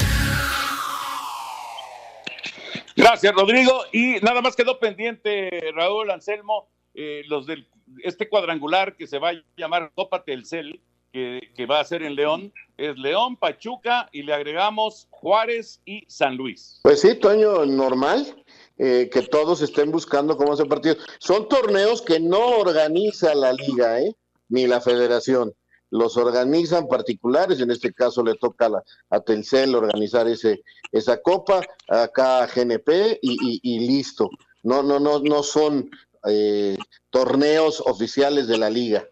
Gracias, 2.95 3.31
Rodrigo. 3.31 3.83
Y 3.93 4.15
nada 4.23 4.41
más 4.41 4.55
quedó 4.55 4.79
pendiente, 4.79 5.51
Raúl 5.75 6.09
Anselmo, 6.09 6.67
eh, 6.95 7.21
los 7.27 7.45
del 7.45 7.67
este 8.03 8.27
cuadrangular 8.27 8.95
que 8.95 9.05
se 9.05 9.19
va 9.19 9.29
a 9.29 9.33
llamar 9.55 9.91
Copa 9.93 10.23
Telcel, 10.23 10.81
que, 11.13 11.51
que 11.55 11.67
va 11.67 11.79
a 11.79 11.85
ser 11.85 12.01
en 12.01 12.15
León, 12.15 12.51
es 12.75 12.97
León, 12.97 13.37
Pachuca 13.37 14.09
y 14.11 14.23
le 14.23 14.33
agregamos 14.33 15.07
Juárez 15.11 15.79
y 15.85 16.05
San 16.07 16.37
Luis. 16.37 16.79
Pues 16.81 17.01
sí, 17.01 17.13
Toño, 17.19 17.67
normal. 17.67 18.43
Eh, 18.77 19.09
que 19.11 19.21
todos 19.23 19.61
estén 19.61 19.91
buscando 19.91 20.37
cómo 20.37 20.53
hacer 20.53 20.67
partido. 20.67 20.95
Son 21.19 21.47
torneos 21.47 22.01
que 22.01 22.19
no 22.19 22.57
organiza 22.57 23.33
la 23.35 23.53
liga, 23.53 24.01
¿eh? 24.01 24.15
ni 24.49 24.67
la 24.67 24.81
federación. 24.81 25.53
Los 25.91 26.17
organizan 26.17 26.87
particulares, 26.87 27.59
en 27.61 27.71
este 27.71 27.93
caso 27.93 28.23
le 28.23 28.35
toca 28.35 28.65
a, 28.65 28.69
la, 28.69 28.83
a 29.11 29.19
Telcel 29.21 29.75
organizar 29.75 30.27
ese, 30.27 30.61
esa 30.91 31.21
copa, 31.21 31.61
acá 31.87 32.43
a 32.43 32.47
GNP 32.47 33.19
y, 33.21 33.33
y- 33.41 33.59
y 33.63 33.79
listo. 33.87 34.29
No, 34.63 34.81
no, 34.83 34.99
no, 34.99 35.19
no 35.19 35.43
son 35.43 35.89
eh, 36.27 36.75
torneos 37.11 37.81
oficiales 37.85 38.47
de 38.47 38.57
la 38.57 38.69
liga. 38.69 39.07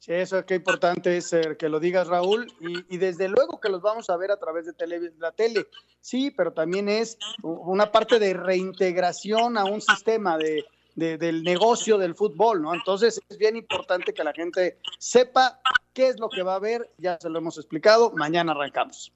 Sí, 0.00 0.12
eso 0.14 0.38
es 0.38 0.44
que 0.46 0.54
importante 0.54 1.18
es 1.18 1.30
eh, 1.34 1.56
que 1.58 1.68
lo 1.68 1.78
digas, 1.78 2.08
Raúl, 2.08 2.50
y, 2.58 2.94
y 2.94 2.96
desde 2.96 3.28
luego 3.28 3.60
que 3.60 3.68
los 3.68 3.82
vamos 3.82 4.08
a 4.08 4.16
ver 4.16 4.30
a 4.30 4.38
través 4.38 4.64
de 4.64 4.72
tele- 4.72 5.12
la 5.18 5.30
tele, 5.30 5.66
sí, 6.00 6.30
pero 6.30 6.54
también 6.54 6.88
es 6.88 7.18
una 7.42 7.92
parte 7.92 8.18
de 8.18 8.32
reintegración 8.32 9.58
a 9.58 9.64
un 9.66 9.82
sistema 9.82 10.38
de, 10.38 10.64
de- 10.94 11.18
del 11.18 11.42
negocio 11.44 11.98
del 11.98 12.14
fútbol, 12.14 12.62
¿no? 12.62 12.72
Entonces 12.72 13.20
es 13.28 13.36
bien 13.36 13.56
importante 13.56 14.14
que 14.14 14.24
la 14.24 14.32
gente 14.32 14.78
sepa 14.98 15.60
qué 15.92 16.08
es 16.08 16.18
lo 16.18 16.30
que 16.30 16.42
va 16.42 16.54
a 16.54 16.60
ver, 16.60 16.90
ya 16.96 17.18
se 17.20 17.28
lo 17.28 17.38
hemos 17.38 17.58
explicado, 17.58 18.10
mañana 18.12 18.52
arrancamos. 18.52 19.12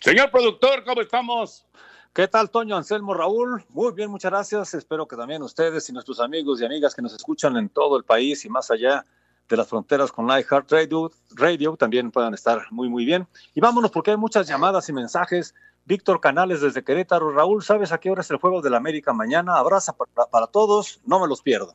Señor 0.00 0.32
productor, 0.32 0.82
¿cómo 0.84 1.02
estamos? 1.02 1.64
¿Qué 2.12 2.26
tal, 2.26 2.50
Toño 2.50 2.76
Anselmo 2.76 3.14
Raúl? 3.14 3.64
Muy 3.68 3.92
bien, 3.92 4.10
muchas 4.10 4.32
gracias. 4.32 4.74
Espero 4.74 5.06
que 5.06 5.14
también 5.14 5.40
ustedes 5.42 5.88
y 5.88 5.92
nuestros 5.92 6.18
amigos 6.18 6.60
y 6.60 6.64
amigas 6.64 6.96
que 6.96 7.02
nos 7.02 7.14
escuchan 7.14 7.56
en 7.56 7.68
todo 7.68 7.96
el 7.96 8.02
país 8.02 8.44
y 8.44 8.48
más 8.48 8.72
allá 8.72 9.04
de 9.48 9.56
las 9.56 9.68
fronteras 9.68 10.12
con 10.12 10.26
iHeart 10.26 10.70
Radio, 10.70 11.10
Radio 11.34 11.76
también 11.76 12.10
puedan 12.10 12.34
estar 12.34 12.66
muy, 12.70 12.88
muy 12.88 13.04
bien. 13.04 13.26
Y 13.54 13.60
vámonos 13.60 13.90
porque 13.90 14.10
hay 14.10 14.16
muchas 14.16 14.46
llamadas 14.46 14.88
y 14.88 14.92
mensajes. 14.92 15.54
Víctor 15.84 16.20
Canales 16.20 16.60
desde 16.60 16.84
Querétaro. 16.84 17.30
Raúl, 17.32 17.62
¿sabes 17.62 17.92
a 17.92 17.98
qué 17.98 18.10
hora 18.10 18.20
es 18.20 18.30
el 18.30 18.36
juego 18.36 18.60
de 18.60 18.68
la 18.70 18.76
América 18.76 19.12
mañana? 19.14 19.56
Abraza 19.56 19.94
para, 19.94 20.26
para 20.26 20.46
todos, 20.48 21.00
no 21.06 21.18
me 21.18 21.26
los 21.26 21.40
pierdo. 21.42 21.74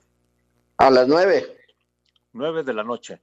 A 0.78 0.92
las 0.92 1.08
nueve. 1.08 1.58
Nueve 2.32 2.64
de 2.64 2.74
la 2.74 2.84
noche. 2.84 3.22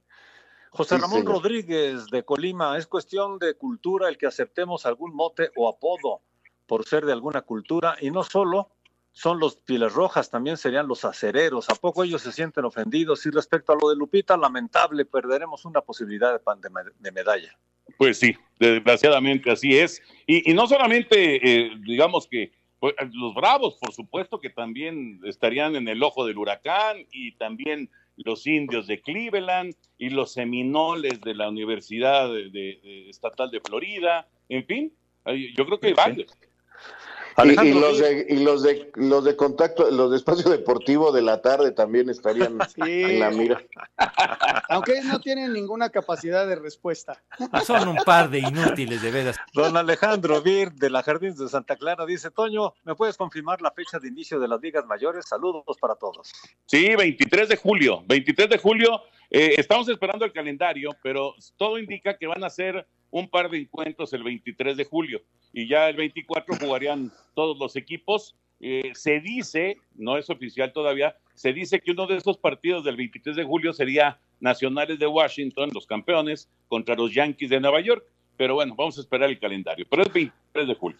José 0.71 0.95
Sí, 0.95 1.01
Ramón 1.01 1.19
señor. 1.19 1.33
Rodríguez 1.35 2.05
de 2.07 2.23
Colima, 2.23 2.77
es 2.77 2.87
cuestión 2.87 3.39
de 3.39 3.55
cultura 3.55 4.09
el 4.09 4.17
que 4.17 4.27
aceptemos 4.27 4.85
algún 4.85 5.13
mote 5.15 5.51
o 5.55 5.69
apodo 5.69 6.21
por 6.65 6.85
ser 6.85 7.05
de 7.05 7.11
alguna 7.11 7.41
cultura 7.41 7.95
y 7.99 8.11
no 8.11 8.23
solo 8.23 8.69
son 9.13 9.39
los 9.39 9.57
pieles 9.57 9.93
rojas, 9.93 10.29
también 10.29 10.57
serían 10.57 10.87
los 10.87 11.03
acereros. 11.05 11.69
¿A 11.69 11.75
poco 11.75 12.03
ellos 12.03 12.21
se 12.21 12.31
sienten 12.31 12.63
ofendidos? 12.65 13.25
Y 13.25 13.29
respecto 13.29 13.73
a 13.73 13.77
lo 13.81 13.89
de 13.89 13.95
Lupita, 13.95 14.37
lamentable, 14.37 15.05
perderemos 15.05 15.65
una 15.65 15.81
posibilidad 15.81 16.31
de, 16.31 16.39
pan- 16.39 16.61
de 16.61 16.69
me- 16.69 16.81
de 16.97 17.11
medalla. 17.11 17.57
Pues 17.97 18.17
sí, 18.19 18.35
desgraciadamente 18.57 19.51
así 19.51 19.77
es. 19.77 20.01
Y, 20.25 20.49
y 20.49 20.53
no 20.53 20.65
solamente, 20.67 21.35
eh, 21.65 21.71
digamos 21.85 22.27
que 22.27 22.51
pues, 22.79 22.95
los 23.11 23.33
Bravos, 23.35 23.75
por 23.81 23.93
supuesto 23.93 24.39
que 24.39 24.49
también 24.49 25.19
estarían 25.25 25.75
en 25.75 25.87
el 25.87 26.01
ojo 26.01 26.25
del 26.25 26.37
huracán 26.37 26.97
y 27.11 27.33
también 27.33 27.89
los 28.15 28.47
indios 28.47 28.87
de 28.87 29.01
Cleveland 29.01 29.75
y 29.97 30.09
los 30.09 30.31
seminoles 30.31 31.19
de 31.21 31.33
la 31.35 31.49
Universidad 31.49 32.29
de- 32.29 33.07
Estatal 33.09 33.51
de 33.51 33.59
Florida, 33.59 34.27
en 34.47 34.65
fin, 34.65 34.93
yo 35.55 35.65
creo 35.65 35.79
que 35.79 35.87
hay 35.87 35.93
varios. 35.93 36.37
Y, 37.43 37.67
y 37.67 37.73
los 37.73 37.99
de, 37.99 38.25
y 38.29 38.43
los 38.43 38.63
de 38.63 38.91
los 38.95 39.23
de 39.23 39.35
contacto, 39.35 39.89
los 39.89 40.11
de 40.11 40.17
espacio 40.17 40.49
deportivo 40.49 41.11
de 41.11 41.21
la 41.21 41.41
tarde 41.41 41.71
también 41.71 42.09
estarían 42.09 42.57
en 42.77 43.19
la 43.19 43.31
mira. 43.31 43.61
Aunque 44.69 45.01
no 45.01 45.19
tienen 45.19 45.53
ninguna 45.53 45.89
capacidad 45.89 46.47
de 46.47 46.55
respuesta. 46.55 47.23
Son 47.65 47.87
un 47.87 47.97
par 47.97 48.29
de 48.29 48.39
inútiles, 48.39 49.01
de 49.01 49.11
veras. 49.11 49.37
Don 49.53 49.75
Alejandro 49.77 50.41
Vir 50.41 50.71
de 50.73 50.89
la 50.89 51.03
Jardines 51.03 51.37
de 51.37 51.47
Santa 51.47 51.75
Clara 51.75 52.05
dice, 52.05 52.31
Toño, 52.31 52.73
¿me 52.83 52.95
puedes 52.95 53.17
confirmar 53.17 53.61
la 53.61 53.71
fecha 53.71 53.99
de 53.99 54.07
inicio 54.07 54.39
de 54.39 54.47
las 54.47 54.61
ligas 54.61 54.85
mayores? 54.85 55.25
Saludos 55.27 55.77
para 55.79 55.95
todos. 55.95 56.31
Sí, 56.65 56.95
23 56.95 57.49
de 57.49 57.57
julio. 57.57 58.03
23 58.07 58.49
de 58.49 58.57
julio, 58.57 59.01
eh, 59.29 59.55
estamos 59.57 59.87
esperando 59.89 60.25
el 60.25 60.33
calendario, 60.33 60.91
pero 61.01 61.33
todo 61.57 61.79
indica 61.79 62.17
que 62.17 62.27
van 62.27 62.43
a 62.43 62.49
ser 62.49 62.87
un 63.11 63.29
par 63.29 63.49
de 63.49 63.59
encuentros 63.59 64.13
el 64.13 64.23
23 64.23 64.75
de 64.75 64.85
julio 64.85 65.21
y 65.53 65.67
ya 65.67 65.89
el 65.89 65.97
24 65.97 66.55
jugarían 66.59 67.11
todos 67.35 67.57
los 67.57 67.75
equipos. 67.75 68.35
Eh, 68.59 68.91
se 68.93 69.19
dice, 69.19 69.77
no 69.95 70.17
es 70.17 70.29
oficial 70.29 70.71
todavía, 70.71 71.15
se 71.33 71.53
dice 71.53 71.79
que 71.79 71.91
uno 71.91 72.07
de 72.07 72.17
esos 72.17 72.37
partidos 72.37 72.83
del 72.83 72.95
23 72.95 73.35
de 73.35 73.43
julio 73.43 73.73
sería 73.73 74.19
Nacionales 74.39 74.99
de 74.99 75.07
Washington, 75.07 75.69
los 75.73 75.85
campeones, 75.85 76.49
contra 76.67 76.95
los 76.95 77.13
Yankees 77.13 77.49
de 77.49 77.59
Nueva 77.59 77.81
York. 77.81 78.03
Pero 78.37 78.55
bueno, 78.55 78.75
vamos 78.75 78.97
a 78.97 79.01
esperar 79.01 79.29
el 79.29 79.39
calendario. 79.39 79.85
Pero 79.89 80.03
es 80.03 80.11
23 80.11 80.67
de 80.67 80.75
julio. 80.75 80.99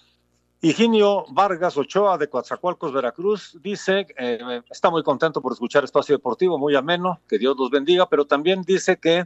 Higinio 0.64 1.26
Vargas 1.32 1.76
Ochoa 1.76 2.20
de 2.20 2.30
Coatzacoalcos, 2.30 2.94
Veracruz, 2.94 3.58
dice, 3.64 4.06
eh, 4.16 4.62
está 4.70 4.92
muy 4.92 5.02
contento 5.02 5.42
por 5.42 5.54
escuchar 5.54 5.84
Espacio 5.84 6.16
Deportivo, 6.16 6.60
muy 6.60 6.76
ameno, 6.76 7.20
que 7.28 7.40
Dios 7.40 7.56
los 7.58 7.72
bendiga, 7.72 8.08
pero 8.08 8.26
también 8.26 8.62
dice 8.62 8.98
que 8.98 9.26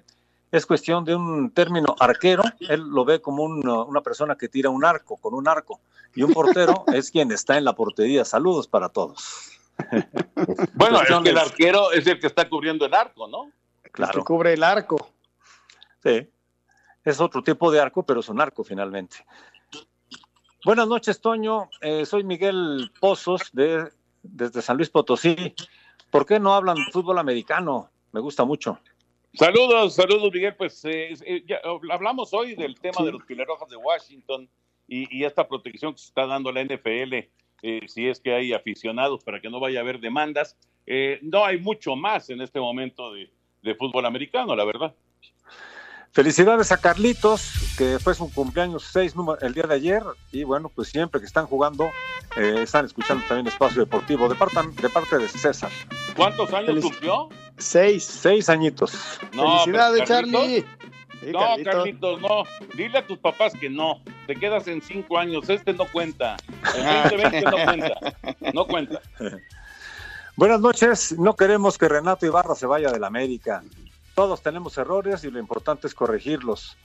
es 0.56 0.66
cuestión 0.66 1.04
de 1.04 1.16
un 1.16 1.52
término 1.52 1.96
arquero, 2.00 2.44
él 2.62 2.82
lo 2.82 3.04
ve 3.04 3.22
como 3.22 3.44
un, 3.44 3.68
una 3.68 4.02
persona 4.02 4.36
que 4.36 4.48
tira 4.48 4.70
un 4.70 4.86
arco, 4.86 5.18
con 5.18 5.34
un 5.34 5.48
arco, 5.48 5.82
y 6.16 6.24
un 6.24 6.34
portero 6.34 6.86
es 6.94 7.12
quien 7.12 7.32
está 7.32 7.58
en 7.58 7.66
la 7.66 7.74
portería. 7.74 8.26
Saludos 8.26 8.68
para 8.68 8.90
todos. 8.90 9.52
Bueno, 10.76 11.02
es 11.02 11.10
que 11.24 11.30
el 11.30 11.38
arquero 11.38 11.92
es 11.92 12.08
el 12.08 12.20
que 12.20 12.28
está 12.28 12.48
cubriendo 12.48 12.86
el 12.86 12.94
arco, 12.94 13.28
¿no? 13.28 13.52
Claro. 13.92 14.20
Que 14.20 14.26
cubre 14.26 14.54
el 14.54 14.64
arco. 14.64 15.10
Sí, 16.04 16.30
es 17.04 17.20
otro 17.20 17.44
tipo 17.44 17.72
de 17.72 17.80
arco, 17.80 18.04
pero 18.04 18.20
es 18.20 18.30
un 18.30 18.40
arco 18.40 18.64
finalmente. 18.64 19.26
Buenas 20.64 20.88
noches, 20.88 21.20
Toño. 21.20 21.70
Eh, 21.82 22.06
soy 22.06 22.24
Miguel 22.24 22.92
Pozos 23.00 23.50
de, 23.54 23.90
desde 24.24 24.62
San 24.62 24.78
Luis 24.78 24.90
Potosí. 24.90 25.56
¿Por 26.10 26.26
qué 26.26 26.40
no 26.40 26.54
hablan 26.54 26.76
de 26.76 26.92
fútbol 26.92 27.18
americano? 27.20 27.90
Me 28.12 28.20
gusta 28.20 28.46
mucho. 28.46 28.80
Saludos, 29.38 29.96
saludos, 29.96 30.32
Miguel. 30.34 30.56
Pues 30.56 30.84
eh, 30.86 31.14
eh, 31.26 31.44
ya, 31.46 31.60
hablamos 31.92 32.34
hoy 32.34 32.56
del 32.56 32.80
tema 32.80 33.04
de 33.04 33.12
los 33.12 33.24
Pilerojas 33.24 33.68
de 33.70 33.76
Washington 33.76 34.50
y, 34.88 35.18
y, 35.18 35.26
esta 35.26 35.48
protección 35.48 35.94
que 35.94 36.00
se 36.00 36.08
está 36.08 36.26
dando 36.26 36.52
la 36.52 36.64
NFL, 36.64 37.14
eh, 37.62 37.80
si 37.88 38.08
es 38.08 38.20
que 38.20 38.34
hay 38.34 38.54
aficionados 38.54 39.24
para 39.24 39.42
que 39.42 39.50
no 39.50 39.60
vaya 39.60 39.80
a 39.80 39.82
haber 39.82 40.00
demandas. 40.00 40.58
no 41.22 41.44
hay 41.44 41.60
mucho 41.60 41.96
más 41.96 42.30
en 42.30 42.42
este 42.42 42.60
momento 42.60 43.14
de, 43.14 43.30
de 43.62 43.76
fútbol 43.76 44.06
americano, 44.06 44.56
la 44.56 44.64
verdad. 44.64 44.96
Felicidades 46.16 46.72
a 46.72 46.78
Carlitos, 46.78 47.76
que 47.78 48.00
fue 48.00 48.16
su 48.16 48.32
cumpleaños 48.32 48.88
6 48.94 49.16
el 49.42 49.54
día 49.54 49.64
de 49.64 49.76
ayer. 49.76 50.02
Y 50.32 50.46
bueno, 50.46 50.72
pues 50.74 50.88
siempre 50.88 51.20
que 51.20 51.28
están 51.28 51.46
jugando, 51.46 51.92
eh, 52.38 52.62
están 52.62 52.86
escuchando 52.86 53.22
también 53.28 53.48
Espacio 53.48 53.82
Deportivo 53.82 54.30
de 54.30 54.36
parte 54.36 54.58
de, 54.82 54.90
parte 54.90 55.18
de 55.18 55.28
César. 55.28 55.70
¿Cuántos 56.16 56.54
años 56.54 56.82
cumplió? 56.82 57.28
Seis. 57.58 58.06
Seis 58.06 58.48
añitos. 58.48 59.20
No, 59.34 59.60
Felicidades, 59.60 60.06
Charlie. 60.06 60.62
Sí, 61.20 61.32
no, 61.34 61.40
Carlitos. 61.40 61.74
Carlitos, 61.74 62.22
no. 62.22 62.44
Dile 62.78 63.00
a 63.00 63.06
tus 63.06 63.18
papás 63.18 63.52
que 63.60 63.70
no. 63.70 64.02
Te 64.26 64.38
quedas 64.38 64.70
en 64.70 64.82
cinco 64.82 65.18
años. 65.18 65.50
Este 65.50 65.74
no 65.74 65.86
cuenta. 65.92 66.38
El 66.78 67.10
2020 67.10 67.42
no 67.42 67.66
cuenta. 67.66 67.94
No 68.54 68.68
cuenta. 68.68 69.02
Buenas 70.38 70.62
noches. 70.62 71.20
No 71.20 71.36
queremos 71.36 71.78
que 71.78 71.90
Renato 71.90 72.26
Ibarra 72.26 72.56
se 72.56 72.68
vaya 72.68 72.90
de 72.90 73.02
la 73.02 73.08
América. 73.08 73.62
Todos 74.16 74.42
tenemos 74.42 74.78
errores 74.78 75.24
y 75.24 75.30
lo 75.30 75.40
importante 75.40 75.88
es 75.88 75.94
corregirlos. 75.94 76.78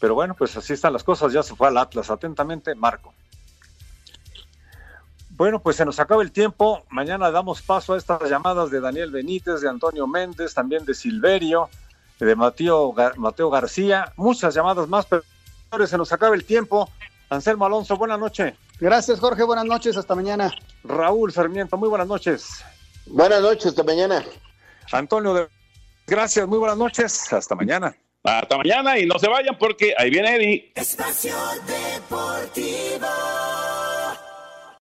Pero 0.00 0.14
bueno, 0.14 0.34
pues 0.34 0.56
así 0.56 0.72
están 0.72 0.92
las 0.92 1.04
cosas. 1.04 1.32
Ya 1.32 1.42
se 1.42 1.54
fue 1.54 1.68
al 1.68 1.78
Atlas. 1.78 2.10
Atentamente, 2.10 2.74
Marco. 2.74 3.14
Bueno, 5.30 5.60
pues 5.60 5.76
se 5.76 5.84
nos 5.84 5.98
acaba 5.98 6.22
el 6.22 6.30
tiempo. 6.30 6.84
Mañana 6.90 7.30
damos 7.30 7.62
paso 7.62 7.94
a 7.94 7.96
estas 7.96 8.28
llamadas 8.28 8.70
de 8.70 8.80
Daniel 8.80 9.10
Benítez, 9.10 9.60
de 9.60 9.68
Antonio 9.68 10.06
Méndez, 10.06 10.54
también 10.54 10.84
de 10.84 10.94
Silverio, 10.94 11.70
de 12.20 12.36
Mateo, 12.36 12.94
Mateo 13.16 13.50
García. 13.50 14.12
Muchas 14.16 14.54
llamadas 14.54 14.88
más, 14.88 15.06
pero 15.06 15.86
se 15.86 15.96
nos 15.98 16.12
acaba 16.12 16.34
el 16.34 16.44
tiempo. 16.44 16.90
Anselmo 17.30 17.66
Alonso, 17.66 17.96
buenas 17.96 18.18
noches. 18.18 18.54
Gracias, 18.78 19.18
Jorge. 19.18 19.42
Buenas 19.42 19.64
noches. 19.64 19.96
Hasta 19.96 20.14
mañana. 20.14 20.52
Raúl 20.84 21.32
Sarmiento, 21.32 21.76
muy 21.76 21.88
buenas 21.88 22.06
noches. 22.06 22.64
Buenas 23.06 23.42
noches. 23.42 23.66
Hasta 23.66 23.82
mañana. 23.82 24.24
Antonio 24.92 25.34
de 25.34 25.48
Gracias, 26.06 26.46
muy 26.46 26.58
buenas 26.58 26.76
noches. 26.76 27.32
Hasta 27.32 27.54
mañana. 27.54 27.96
Hasta 28.22 28.56
mañana 28.56 28.98
y 28.98 29.06
no 29.06 29.18
se 29.18 29.28
vayan 29.28 29.56
porque 29.58 29.94
ahí 29.96 30.10
viene 30.10 30.34
Eddie. 30.34 30.72
Espacio 30.74 31.36
Deportivo. 31.66 33.06